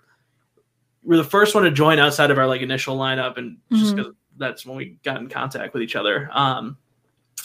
were 1.06 1.16
the 1.16 1.24
first 1.24 1.54
one 1.54 1.64
to 1.64 1.70
join 1.70 1.98
outside 1.98 2.30
of 2.30 2.38
our 2.38 2.46
like 2.46 2.60
initial 2.60 2.98
lineup, 2.98 3.38
and 3.38 3.56
just 3.72 3.94
Mhm. 3.94 3.96
because 3.96 4.12
that's 4.36 4.66
when 4.66 4.76
we 4.76 4.98
got 5.04 5.18
in 5.20 5.28
contact 5.28 5.72
with 5.72 5.82
each 5.82 5.96
other. 5.96 6.28
Um, 6.32 6.76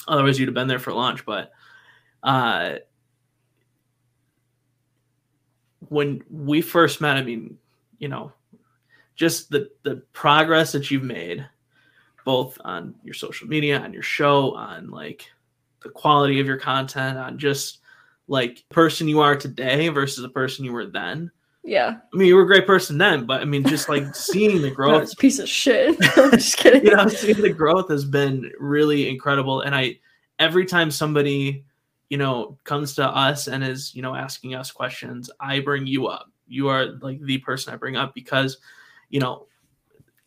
otherwise, 0.08 0.40
you'd 0.40 0.48
have 0.48 0.56
been 0.56 0.68
there 0.68 0.80
for 0.80 0.92
lunch. 0.94 1.26
But 1.26 1.52
uh, 2.24 2.76
when 5.90 6.24
we 6.30 6.62
first 6.62 7.02
met, 7.02 7.18
I 7.18 7.24
mean, 7.24 7.58
you 8.00 8.08
know, 8.08 8.32
just 9.16 9.50
the 9.50 9.70
the 9.84 9.98
progress 10.14 10.72
that 10.72 10.90
you've 10.90 11.04
made, 11.04 11.48
both 12.26 12.58
on 12.64 12.96
your 13.04 13.14
social 13.14 13.48
media, 13.48 13.80
on 13.80 13.94
your 13.94 14.04
show, 14.04 14.56
on 14.56 14.90
like 14.90 15.30
the 15.84 15.90
quality 15.90 16.40
of 16.40 16.48
your 16.48 16.58
content, 16.58 17.18
on 17.18 17.38
just 17.38 17.80
like 18.28 18.64
person 18.70 19.08
you 19.08 19.20
are 19.20 19.36
today 19.36 19.90
versus 19.90 20.22
the 20.22 20.30
person 20.30 20.66
you 20.66 20.72
were 20.72 20.86
then. 20.86 21.32
Yeah. 21.64 21.98
I 22.14 22.18
mean, 22.18 22.28
you 22.28 22.36
were 22.36 22.42
a 22.42 22.48
great 22.48 22.66
person 22.66 22.98
then, 22.98 23.26
but 23.26 23.42
I 23.42 23.46
mean, 23.46 23.64
just 23.64 23.88
like 23.88 24.16
seeing 24.16 24.62
the 24.62 24.72
growth, 24.72 25.14
a 25.14 25.16
piece 25.16 25.40
of 25.40 25.48
shit. 25.48 25.96
I'm 26.18 26.32
just 26.32 26.58
kidding. 26.58 26.86
you 26.86 26.96
know, 26.96 27.08
seeing 27.08 27.42
the 27.42 27.54
growth 27.54 27.90
has 27.90 28.04
been 28.06 28.52
really 28.60 29.10
incredible. 29.10 29.62
And 29.62 29.76
I, 29.76 30.00
every 30.40 30.66
time 30.66 30.90
somebody, 30.90 31.64
you 32.10 32.18
know, 32.18 32.58
comes 32.64 32.96
to 32.96 33.06
us 33.08 33.48
and 33.48 33.64
is, 33.64 33.94
you 33.96 34.02
know, 34.02 34.16
asking 34.16 34.56
us 34.56 34.72
questions, 34.72 35.30
I 35.40 35.60
bring 35.60 35.86
you 35.86 36.08
up. 36.08 36.32
You 36.48 36.68
are 36.68 36.98
like 37.02 37.22
the 37.22 37.38
person 37.38 37.74
I 37.74 37.78
bring 37.78 37.96
up 37.96 38.14
because, 38.14 38.58
you 39.10 39.20
know, 39.20 39.48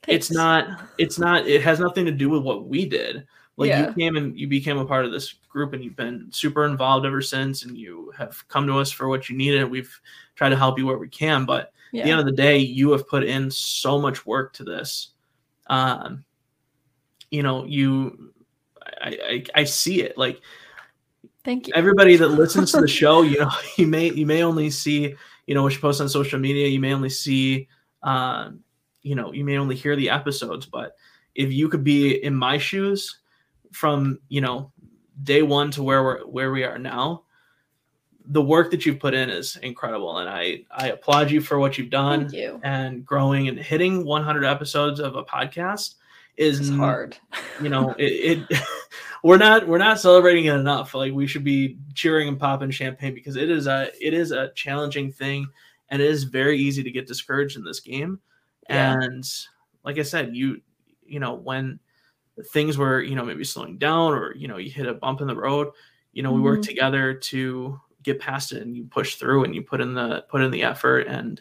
it's 0.07 0.31
not, 0.31 0.83
it's 0.99 1.19
not, 1.19 1.47
it 1.47 1.63
has 1.63 1.81
nothing 1.81 2.05
to 2.07 2.13
do 2.13 2.31
with 2.31 2.43
what 2.43 2.67
we 2.69 2.87
did. 2.87 3.27
Like 3.57 3.69
Yeah. 3.69 3.89
you 3.89 3.95
came 3.95 4.17
and 4.17 4.39
you 4.39 4.47
became 4.49 4.79
a 4.79 4.85
part 4.85 5.05
of 5.05 5.13
this 5.13 5.35
group 5.55 5.73
and 5.73 5.83
you've 5.83 5.97
been 5.97 6.27
super 6.33 6.67
involved 6.67 7.07
ever 7.07 7.23
since 7.23 7.63
and 7.63 7.79
you 7.79 8.13
have 8.19 8.47
come 8.49 8.67
to 8.67 8.79
us 8.79 8.91
for 8.91 9.09
what 9.09 9.31
you 9.31 9.37
needed. 9.37 9.71
We've 9.71 9.99
tried 10.35 10.49
to 10.51 10.57
help 10.57 10.79
you 10.79 10.85
where 10.85 10.99
we 10.99 11.09
can, 11.09 11.47
but 11.47 11.73
Yeah. 11.93 12.03
at 12.03 12.05
the 12.05 12.11
end 12.11 12.21
of 12.21 12.27
the 12.27 12.33
day, 12.33 12.59
you 12.59 12.91
have 12.91 13.09
put 13.09 13.23
in 13.23 13.51
so 13.51 14.01
much 14.01 14.27
work 14.27 14.53
to 14.55 14.65
this. 14.65 15.11
Um, 15.69 16.25
you 17.31 17.45
know, 17.45 17.65
you, 17.65 18.33
I, 19.01 19.45
I, 19.55 19.61
I 19.61 19.65
see 19.65 20.03
it. 20.03 20.19
Like 20.19 20.41
Thank 21.45 21.69
you. 21.69 21.73
everybody 21.77 22.17
that 22.17 22.29
listens 22.43 22.73
to 22.73 22.81
the 22.81 22.89
show, 22.89 23.23
you 23.23 23.39
know, 23.39 23.51
you 23.77 23.87
may, 23.87 24.11
you 24.11 24.27
may 24.27 24.43
only 24.43 24.71
see, 24.71 25.15
you 25.47 25.55
know, 25.55 25.63
what 25.63 25.73
you 25.73 25.79
post 25.79 26.01
on 26.01 26.09
social 26.09 26.41
media. 26.41 26.67
You 26.67 26.81
may 26.81 26.93
only 26.93 27.11
see, 27.11 27.69
um, 28.03 28.61
you 29.03 29.15
know, 29.15 29.33
you 29.33 29.45
may 29.45 29.57
only 29.59 29.77
hear 29.77 29.95
the 29.95 30.11
episodes. 30.11 30.67
But 30.67 30.97
if 31.37 31.53
you 31.53 31.69
could 31.69 31.85
be 31.85 32.25
in 32.25 32.35
my 32.35 32.59
shoes 32.59 33.21
from, 33.71 34.19
you 34.29 34.41
know, 34.41 34.73
day 35.23 35.43
one 35.43 35.71
to 35.73 35.83
where 35.83 36.03
we're 36.03 36.25
where 36.27 36.51
we 36.53 36.65
are 36.65 36.79
now, 36.79 37.23
the 38.27 38.43
work 38.43 38.71
that 38.71 38.85
you've 38.87 38.99
put 38.99 39.15
in 39.15 39.29
is 39.31 39.57
incredible, 39.63 40.19
and 40.19 40.29
I 40.29 40.65
I 40.71 40.89
applaud 40.89 41.31
you 41.31 41.41
for 41.41 41.59
what 41.59 41.79
you've 41.79 41.91
done 41.91 42.23
Thank 42.29 42.33
you. 42.33 42.61
and 42.63 43.05
growing 43.05 43.49
and 43.49 43.59
hitting 43.59 44.05
100 44.05 44.45
episodes 44.45 44.99
of 45.01 45.15
a 45.17 45.25
podcast 45.25 45.95
is 46.37 46.59
It's 46.61 46.71
hard. 46.71 47.17
you 47.63 47.69
know 47.69 47.91
it, 47.99 48.41
it 48.51 48.59
we're 49.23 49.37
not 49.39 49.69
we're 49.69 49.79
not 49.79 50.01
celebrating 50.01 50.47
it 50.47 50.55
enough 50.55 50.93
like 50.95 51.13
we 51.13 51.27
should 51.29 51.45
be 51.45 51.79
cheering 51.95 52.27
and 52.27 52.41
popping 52.41 52.71
champagne 52.73 53.15
because 53.15 53.37
it 53.37 53.49
is 53.51 53.67
a 53.69 53.91
it 54.05 54.13
is 54.15 54.33
a 54.33 54.51
challenging 54.57 55.13
thing 55.13 55.47
and 55.91 56.03
it 56.03 56.11
is 56.11 56.25
very 56.25 56.59
easy 56.59 56.83
to 56.83 56.91
get 56.91 57.07
discouraged 57.07 57.57
in 57.57 57.63
this 57.63 57.79
game 57.79 58.19
Yeah. 58.69 58.95
and 59.01 59.25
like 59.85 59.97
i 59.99 60.03
said 60.03 60.35
you 60.35 60.61
you 61.07 61.21
know 61.21 61.35
when 61.35 61.79
things 62.53 62.77
were 62.77 63.01
you 63.03 63.15
know 63.15 63.25
maybe 63.25 63.45
slowing 63.45 63.79
down 63.79 64.13
or 64.13 64.35
you 64.37 64.49
know 64.49 64.57
you 64.57 64.71
hit 64.71 64.87
a 64.87 64.95
bump 64.95 65.21
in 65.21 65.27
the 65.29 65.37
road 65.37 65.69
you 66.13 66.23
know 66.23 66.33
we 66.33 66.41
worked 66.41 66.65
Mhm. 66.65 66.69
together 66.69 67.15
to 67.15 67.81
get 68.03 68.19
past 68.21 68.53
it 68.53 68.63
and 68.63 68.77
you 68.77 68.85
push 68.85 69.15
through 69.17 69.45
and 69.45 69.55
you 69.55 69.63
put 69.63 69.81
in 69.81 69.95
the 69.95 70.25
put 70.29 70.43
in 70.43 70.51
the 70.51 70.63
effort 70.63 71.07
and 71.07 71.41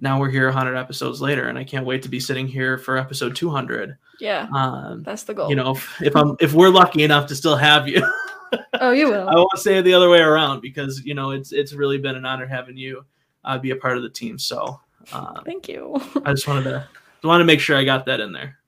now 0.00 0.20
we're 0.20 0.28
here 0.30 0.44
100 0.46 0.76
episodes 0.76 1.22
later, 1.22 1.48
and 1.48 1.56
I 1.58 1.64
can't 1.64 1.86
wait 1.86 2.02
to 2.02 2.10
be 2.10 2.20
sitting 2.20 2.46
here 2.46 2.76
for 2.76 2.98
episode 2.98 3.34
200. 3.34 3.96
Yeah, 4.20 4.46
Um, 4.52 5.02
that's 5.02 5.22
the 5.22 5.32
goal. 5.32 5.48
you 5.48 5.56
know, 5.56 5.70
if, 5.70 6.02
if 6.02 6.14
I'm 6.14 6.36
if 6.38 6.52
we're 6.52 6.68
lucky 6.68 7.02
enough 7.02 7.26
to 7.28 7.34
still 7.34 7.56
have 7.56 7.88
you, 7.88 8.02
oh, 8.74 8.90
you 8.90 9.08
will. 9.08 9.26
I 9.26 9.34
won't 9.34 9.58
say 9.58 9.78
it 9.78 9.82
the 9.84 9.94
other 9.94 10.10
way 10.10 10.20
around 10.20 10.60
because 10.60 11.02
you 11.02 11.14
know 11.14 11.30
it's 11.30 11.50
it's 11.50 11.72
really 11.72 11.96
been 11.96 12.14
an 12.14 12.26
honor 12.26 12.44
having 12.46 12.76
you 12.76 13.06
uh, 13.46 13.56
be 13.56 13.70
a 13.70 13.76
part 13.76 13.96
of 13.96 14.02
the 14.02 14.10
team. 14.10 14.38
So 14.38 14.78
uh, 15.14 15.40
Thank 15.46 15.66
you. 15.66 15.98
I 16.26 16.32
just 16.34 16.46
wanted 16.46 16.64
to 16.64 16.86
want 17.24 17.40
to 17.40 17.46
make 17.46 17.60
sure 17.60 17.78
I 17.78 17.84
got 17.84 18.04
that 18.04 18.20
in 18.20 18.32
there. 18.32 18.58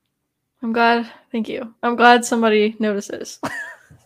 I'm 0.63 0.73
glad. 0.73 1.11
Thank 1.31 1.49
you. 1.49 1.75
I'm 1.83 1.97
glad 1.97 2.25
somebody 2.25 2.77
notices. 2.79 3.39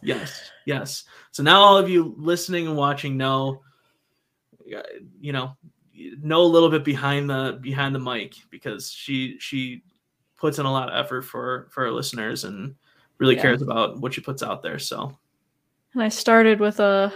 Yes, 0.05 0.50
yes. 0.66 1.05
So 1.30 1.44
now 1.44 1.61
all 1.61 1.78
of 1.78 1.88
you 1.88 2.12
listening 2.18 2.66
and 2.66 2.76
watching 2.76 3.16
know, 3.16 3.62
uh, 4.76 4.82
you 5.20 5.32
know, 5.32 5.57
know 6.20 6.42
a 6.42 6.44
little 6.44 6.68
bit 6.70 6.82
behind 6.82 7.30
the 7.30 7.61
behind 7.61 7.94
the 7.94 8.00
mic 8.00 8.34
because 8.50 8.90
she 8.90 9.38
she 9.38 9.84
puts 10.36 10.59
in 10.59 10.66
a 10.66 10.72
lot 10.72 10.88
of 10.88 11.05
effort 11.05 11.22
for 11.22 11.68
for 11.70 11.84
our 11.86 11.92
listeners 11.92 12.42
and 12.42 12.74
really 13.18 13.36
Yeah. 13.36 13.42
cares 13.42 13.62
about 13.62 14.00
what 14.00 14.12
she 14.12 14.20
puts 14.20 14.42
out 14.42 14.61
there. 14.61 14.80
So 14.80 15.16
and 15.94 16.03
I 16.03 16.09
started 16.09 16.59
with 16.59 16.80
a 16.80 17.12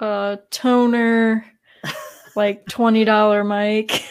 a 0.00 0.38
Tonor, 0.50 1.44
like 2.36 2.66
twenty 2.68 3.04
dollar 3.04 3.44
mic, 3.44 4.02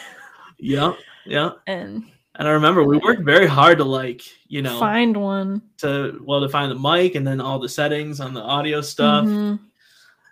yeah, 0.58 0.92
yeah. 1.26 1.50
and 1.66 2.04
And 2.40 2.48
I 2.48 2.52
remember 2.52 2.82
we 2.82 2.96
worked 2.96 3.22
very 3.22 3.46
hard 3.46 3.78
to 3.78 3.84
like 3.84 4.22
you 4.48 4.62
know 4.62 4.78
find 4.80 5.16
one. 5.16 5.62
to 5.78 6.20
well 6.24 6.40
to 6.40 6.48
find 6.48 6.72
the 6.72 6.78
mic 6.78 7.14
and 7.14 7.26
then 7.26 7.40
all 7.40 7.58
the 7.58 7.68
settings 7.68 8.18
on 8.18 8.34
the 8.34 8.40
audio 8.42 8.80
stuff 8.80 9.26
Mhm. 9.26 9.60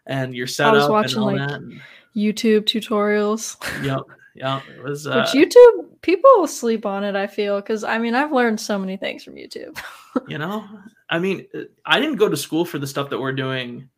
and 0.07 0.35
your 0.35 0.47
setup 0.47 0.85
and 0.85 0.93
watching, 0.93 1.19
all 1.19 1.27
like. 1.27 1.51
And, 1.51 1.81
YouTube 2.17 2.65
tutorials. 2.65 3.57
yep, 3.85 4.01
yep. 4.35 4.63
It 4.75 4.83
was 4.83 5.07
uh, 5.07 5.29
Which 5.33 5.49
YouTube 5.49 6.01
people 6.01 6.47
sleep 6.49 6.85
on 6.87 7.05
it. 7.05 7.15
I 7.15 7.29
feel 7.29 7.61
because 7.61 7.85
I 7.85 7.99
mean 7.99 8.15
I've 8.17 8.33
learned 8.33 8.59
so 8.61 8.79
many 8.79 8.97
things 8.97 9.23
from 9.23 9.35
YouTube. 9.37 9.79
you 10.27 10.39
know 10.39 10.65
i 11.11 11.19
mean 11.19 11.47
i 11.87 12.01
didn't 12.01 12.17
go 12.17 12.29
to 12.29 12.37
school 12.37 12.65
for 12.65 12.79
the 12.79 12.87
stuff 12.87 13.09
that 13.11 13.21
we're 13.21 13.33
doing 13.33 13.89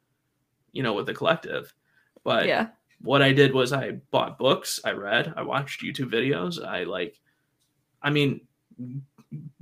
you 0.72 0.82
know 0.82 0.92
with 0.92 1.06
the 1.06 1.14
collective 1.14 1.72
but 2.24 2.46
yeah, 2.46 2.66
what 3.00 3.22
i 3.22 3.32
did 3.32 3.54
was 3.54 3.72
i 3.72 3.92
bought 4.11 4.38
books 4.38 4.80
i 4.84 4.90
read 4.90 5.32
i 5.36 5.42
watched 5.42 5.82
youtube 5.82 6.12
videos 6.12 6.62
i 6.62 6.82
like 6.84 7.18
i 8.03 8.11
mean 8.11 8.40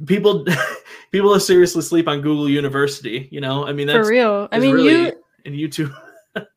people 0.07 0.45
people 1.13 1.35
are 1.35 1.41
seriously 1.41 1.83
sleep 1.83 2.09
on 2.09 2.21
google 2.21 2.49
university 2.49 3.29
you 3.31 3.41
know 3.41 3.67
i 3.67 3.73
mean 3.73 3.87
that's 3.87 4.07
for 4.07 4.11
real. 4.11 4.49
I 4.51 4.59
mean 4.59 4.75
really 4.75 5.07
you 5.07 5.13
in 5.45 5.53
youtube 5.55 5.95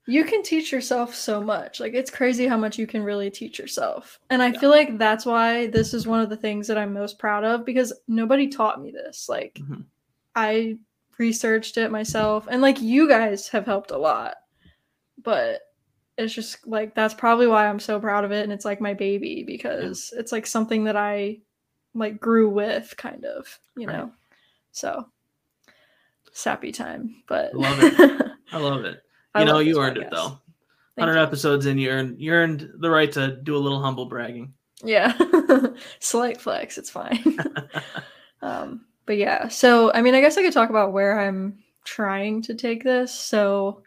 you 0.08 0.24
can 0.24 0.44
teach 0.44 0.72
yourself 0.72 1.16
so 1.16 1.42
much. 1.42 1.80
Like 1.80 1.94
it's 1.94 2.12
crazy 2.12 2.48
how 2.48 2.58
much 2.58 2.78
you 2.78 2.88
can 2.88 3.04
really 3.04 3.30
teach 3.30 3.60
yourself. 3.60 4.20
And 4.30 4.42
I 4.42 4.52
feel 4.52 4.70
like 4.70 4.98
that's 4.98 5.26
why 5.26 5.68
this 5.68 5.94
is 5.94 6.08
one 6.08 6.22
of 6.22 6.30
the 6.30 6.38
things 6.38 6.68
that 6.68 6.78
I'm 6.78 6.94
most 6.94 7.20
proud 7.20 7.44
of 7.44 7.66
because 7.66 7.94
nobody 8.08 8.48
taught 8.48 8.82
me 8.82 8.92
this. 8.92 9.28
Like 9.30 9.56
Mhm. 9.56 9.86
I 10.36 10.78
researched 11.18 11.78
it 11.78 11.92
myself 11.92 12.48
and 12.50 12.62
like 12.62 12.82
you 12.82 13.08
guys 13.08 13.48
have 13.50 13.66
helped 13.66 13.92
a 13.92 13.98
lot. 13.98 14.36
But 15.24 15.62
it's 16.18 16.34
just 16.34 16.68
like 16.68 16.94
that's 16.94 17.14
probably 17.14 17.48
why 17.48 17.68
I'm 17.68 17.80
so 17.80 18.00
proud 18.00 18.26
of 18.26 18.32
it 18.32 18.44
and 18.44 18.52
it's 18.52 18.66
like 18.66 18.82
my 18.82 18.94
baby 18.94 19.44
because 19.46 20.14
it's 20.16 20.32
like 20.32 20.46
something 20.46 20.84
that 20.86 20.98
I 20.98 21.40
like 21.94 22.20
grew 22.20 22.50
with 22.50 22.94
kind 22.98 23.26
of, 23.26 23.60
you 23.76 23.88
Right. 23.88 23.98
know. 23.98 24.12
So 24.72 25.08
sappy 26.32 26.72
time, 26.72 27.24
but 27.28 27.54
Love 27.54 27.78
it. 27.82 28.32
i 28.54 28.58
love 28.58 28.84
it 28.86 29.02
I 29.34 29.40
you 29.42 29.46
know 29.46 29.60
you 29.60 29.80
earned 29.80 29.98
it 29.98 30.10
though 30.12 30.38
Thank 30.98 31.08
100 31.08 31.16
you. 31.16 31.24
episodes 31.24 31.66
in 31.66 31.78
you 31.78 31.90
earned 31.90 32.20
you 32.20 32.34
earned 32.34 32.70
the 32.80 32.90
right 32.90 33.12
to 33.14 33.38
do 33.44 33.56
a 33.56 33.60
little 33.60 33.82
humble 33.82 34.06
bragging 34.08 34.54
Yeah. 34.84 35.14
Slight 36.00 36.40
flex, 36.42 36.78
it's 36.78 36.90
fine. 36.90 37.38
um, 38.42 38.86
but 39.06 39.18
yeah, 39.18 39.48
so 39.48 39.92
I 39.94 40.02
mean, 40.02 40.16
I 40.16 40.22
guess 40.22 40.38
I 40.38 40.42
could 40.42 40.54
talk 40.54 40.70
about 40.70 40.92
where 40.94 41.20
I'm 41.20 41.60
trying 41.86 42.42
to 42.44 42.56
take 42.56 42.84
this. 42.84 43.14
So 43.14 43.84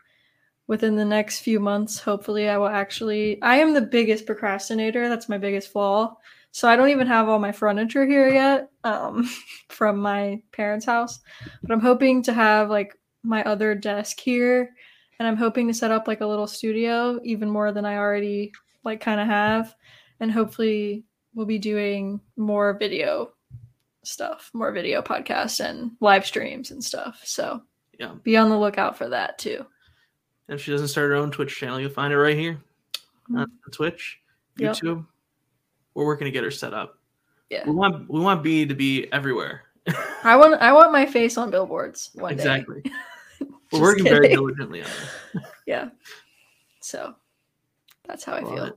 within 0.66 0.96
the 0.96 1.04
next 1.04 1.40
few 1.40 1.60
months, 1.60 1.98
hopefully, 1.98 2.48
I 2.48 2.56
will 2.58 2.68
actually. 2.68 3.40
I 3.42 3.56
am 3.56 3.74
the 3.74 3.80
biggest 3.82 4.24
procrastinator. 4.26 5.08
That's 5.08 5.28
my 5.28 5.38
biggest 5.38 5.72
flaw. 5.72 6.16
So 6.54 6.68
I 6.68 6.76
don't 6.76 6.90
even 6.90 7.08
have 7.08 7.28
all 7.28 7.40
my 7.40 7.50
furniture 7.50 8.06
here 8.06 8.28
yet 8.28 8.70
um, 8.84 9.28
from 9.70 9.98
my 9.98 10.40
parents' 10.52 10.86
house, 10.86 11.18
but 11.60 11.72
I'm 11.72 11.80
hoping 11.80 12.22
to 12.22 12.32
have 12.32 12.70
like 12.70 12.96
my 13.24 13.42
other 13.42 13.74
desk 13.74 14.20
here, 14.20 14.70
and 15.18 15.26
I'm 15.26 15.36
hoping 15.36 15.66
to 15.66 15.74
set 15.74 15.90
up 15.90 16.06
like 16.06 16.20
a 16.20 16.26
little 16.26 16.46
studio, 16.46 17.18
even 17.24 17.50
more 17.50 17.72
than 17.72 17.84
I 17.84 17.96
already 17.96 18.52
like 18.84 19.00
kind 19.00 19.20
of 19.20 19.26
have, 19.26 19.74
and 20.20 20.30
hopefully 20.30 21.02
we'll 21.34 21.44
be 21.44 21.58
doing 21.58 22.20
more 22.36 22.78
video 22.78 23.32
stuff, 24.04 24.52
more 24.54 24.70
video 24.70 25.02
podcasts 25.02 25.58
and 25.58 25.90
live 25.98 26.24
streams 26.24 26.70
and 26.70 26.84
stuff. 26.84 27.20
So 27.24 27.62
Yeah. 27.98 28.14
be 28.22 28.36
on 28.36 28.48
the 28.48 28.56
lookout 28.58 28.96
for 28.96 29.08
that 29.08 29.38
too. 29.38 29.66
And 30.46 30.54
if 30.56 30.62
she 30.62 30.70
doesn't 30.70 30.86
start 30.88 31.10
her 31.10 31.16
own 31.16 31.32
twitch 31.32 31.56
channel 31.56 31.80
you'll 31.80 31.90
find 31.90 32.12
it 32.12 32.18
right 32.18 32.38
here 32.38 32.60
on 33.34 33.50
twitch 33.72 34.20
Yep. 34.58 34.76
Youtube 35.94 36.00
we're 36.00 36.04
working 36.06 36.24
to 36.26 36.30
get 36.30 36.44
her 36.44 36.50
set 36.50 36.74
up 36.74 36.98
Yeah. 37.50 37.64
we 37.66 37.72
want 37.74 38.08
we 38.10 38.20
want 38.20 38.42
b 38.42 38.66
to 38.66 38.74
be 38.74 39.06
everywhere 39.12 39.62
I 40.24 40.36
want 40.36 40.60
I 40.62 40.72
want 40.72 40.92
my 40.92 41.04
face 41.06 41.36
on 41.36 41.50
billboards 41.50 42.10
one 42.14 42.30
day. 42.30 42.42
exactly 42.42 42.82
we're 43.40 43.48
Just 43.70 43.82
working 43.82 44.04
very 44.04 44.28
diligently 44.28 44.82
on 44.82 44.88
it 45.34 45.42
Yeah. 45.66 45.88
So 46.80 47.14
that's 48.06 48.24
how 48.24 48.34
I 48.34 48.40
love 48.40 48.54
feel. 48.54 48.64
it 48.64 48.74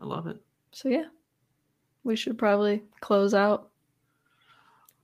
i 0.00 0.04
love 0.04 0.26
it 0.26 0.36
So 0.72 0.88
yeah. 0.88 1.04
We 2.04 2.16
should 2.16 2.36
probably 2.36 2.82
close 3.00 3.32
out. 3.34 3.68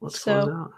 let's 0.01 0.21
So- 0.21 0.43
close 0.45 0.55
out 0.55 0.73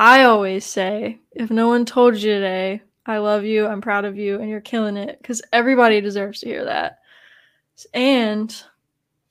I 0.00 0.22
always 0.22 0.64
say, 0.64 1.18
if 1.32 1.50
no 1.50 1.66
one 1.66 1.84
told 1.84 2.14
you 2.14 2.32
today, 2.34 2.82
I 3.04 3.18
love 3.18 3.42
you, 3.44 3.66
I'm 3.66 3.80
proud 3.80 4.04
of 4.04 4.16
you, 4.16 4.38
and 4.38 4.48
you're 4.48 4.60
killing 4.60 4.96
it, 4.96 5.18
because 5.20 5.42
everybody 5.52 6.00
deserves 6.00 6.38
to 6.38 6.46
hear 6.46 6.64
that. 6.66 7.00
And 7.92 8.54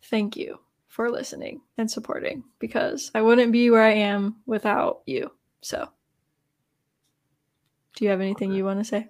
thank 0.10 0.36
you 0.38 0.60
for 0.88 1.10
listening 1.10 1.62
and 1.78 1.90
supporting, 1.90 2.44
because 2.60 3.12
I 3.14 3.22
wouldn't 3.22 3.52
be 3.52 3.70
where 3.70 3.84
I 3.84 3.94
am 3.94 4.38
without 4.46 5.02
you. 5.06 5.32
So, 5.62 5.88
do 7.96 8.04
you 8.06 8.10
have 8.12 8.22
anything 8.22 8.54
you 8.54 8.66
want 8.66 8.80
to 8.80 8.86
say? 8.86 9.10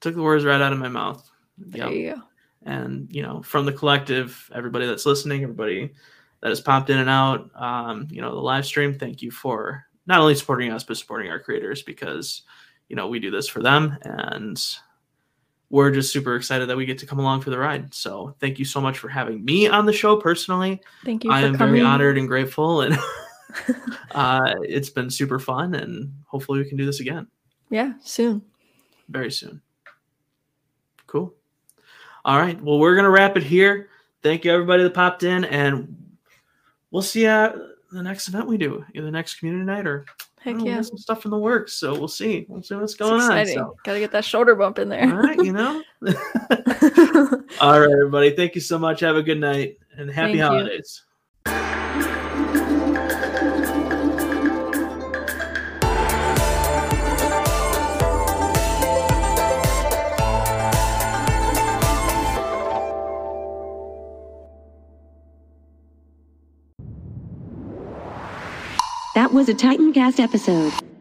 took 0.00 0.14
the 0.14 0.22
words 0.22 0.44
right 0.44 0.60
out 0.60 0.72
of 0.72 0.78
my 0.78 0.88
mouth 0.88 1.26
There 1.56 1.86
Yep. 1.88 1.92
you 1.92 2.14
go. 2.14 2.22
and 2.70 3.08
you 3.10 3.22
know 3.22 3.42
from 3.42 3.64
the 3.64 3.72
collective 3.72 4.50
everybody 4.54 4.84
that's 4.86 5.06
listening 5.06 5.42
everybody 5.42 5.94
that 6.40 6.50
has 6.50 6.60
popped 6.60 6.90
in 6.90 6.98
and 6.98 7.08
out 7.08 7.50
um, 7.54 8.06
you 8.10 8.20
know 8.20 8.34
the 8.34 8.40
live 8.40 8.66
stream 8.66 8.98
thank 8.98 9.22
you 9.22 9.30
for 9.30 9.84
not 10.06 10.20
only 10.20 10.34
supporting 10.34 10.70
us 10.70 10.84
but 10.84 10.98
supporting 10.98 11.30
our 11.30 11.38
creators 11.40 11.82
because 11.82 12.42
you 12.90 12.96
know 12.96 13.08
we 13.08 13.18
do 13.18 13.30
this 13.30 13.48
for 13.48 13.62
them 13.62 13.96
and 14.02 14.62
we're 15.74 15.90
just 15.90 16.12
super 16.12 16.36
excited 16.36 16.68
that 16.68 16.76
we 16.76 16.86
get 16.86 16.98
to 16.98 17.04
come 17.06 17.18
along 17.18 17.40
for 17.40 17.50
the 17.50 17.58
ride 17.58 17.92
so 17.92 18.32
thank 18.38 18.60
you 18.60 18.64
so 18.64 18.80
much 18.80 18.96
for 18.96 19.08
having 19.08 19.44
me 19.44 19.66
on 19.66 19.86
the 19.86 19.92
show 19.92 20.16
personally 20.16 20.80
Thank 21.04 21.24
you 21.24 21.32
i 21.32 21.40
am 21.40 21.56
coming. 21.56 21.74
very 21.74 21.80
honored 21.84 22.16
and 22.16 22.28
grateful 22.28 22.82
and 22.82 22.96
uh, 24.12 24.54
it's 24.62 24.90
been 24.90 25.10
super 25.10 25.38
fun 25.40 25.74
and 25.74 26.12
hopefully 26.26 26.60
we 26.60 26.68
can 26.68 26.76
do 26.78 26.86
this 26.86 27.00
again 27.00 27.26
Yeah, 27.70 27.94
soon. 28.02 28.42
very 29.08 29.30
soon. 29.30 29.60
Cool. 31.06 31.34
All 32.24 32.38
right. 32.38 32.60
Well, 32.62 32.78
we're 32.78 32.96
gonna 32.96 33.10
wrap 33.10 33.36
it 33.36 33.42
here. 33.44 33.88
Thank 34.22 34.44
you 34.44 34.50
everybody 34.52 34.82
that 34.82 34.94
popped 34.94 35.22
in, 35.22 35.44
and 35.44 35.94
we'll 36.90 37.02
see 37.02 37.22
you 37.22 37.28
at 37.28 37.54
the 37.92 38.02
next 38.02 38.26
event 38.28 38.48
we 38.48 38.56
do, 38.58 38.84
either 38.94 39.04
the 39.06 39.12
next 39.12 39.34
community 39.38 39.64
night 39.64 39.86
or 39.86 40.04
Heck 40.44 40.56
oh, 40.56 40.64
we 40.64 40.68
yeah. 40.68 40.82
some 40.82 40.98
stuff 40.98 41.24
in 41.24 41.30
the 41.30 41.38
works. 41.38 41.72
So 41.72 41.94
we'll 41.94 42.06
see. 42.06 42.44
We'll 42.50 42.62
see 42.62 42.74
what's 42.74 42.94
going 42.94 43.18
on. 43.18 43.46
So, 43.46 43.76
Gotta 43.82 43.98
get 43.98 44.12
that 44.12 44.26
shoulder 44.26 44.54
bump 44.54 44.78
in 44.78 44.90
there. 44.90 45.10
all 45.10 45.22
right, 45.22 45.38
you 45.38 45.52
know. 45.52 45.82
all 47.62 47.80
right, 47.80 47.90
everybody. 47.90 48.36
Thank 48.36 48.54
you 48.54 48.60
so 48.60 48.78
much. 48.78 49.00
Have 49.00 49.16
a 49.16 49.22
good 49.22 49.40
night 49.40 49.78
and 49.96 50.10
happy 50.10 50.38
Thank 50.38 50.42
holidays. 50.42 51.02
That 51.46 51.73
was 69.34 69.48
a 69.48 69.54
Titancast 69.54 70.20
episode. 70.20 70.93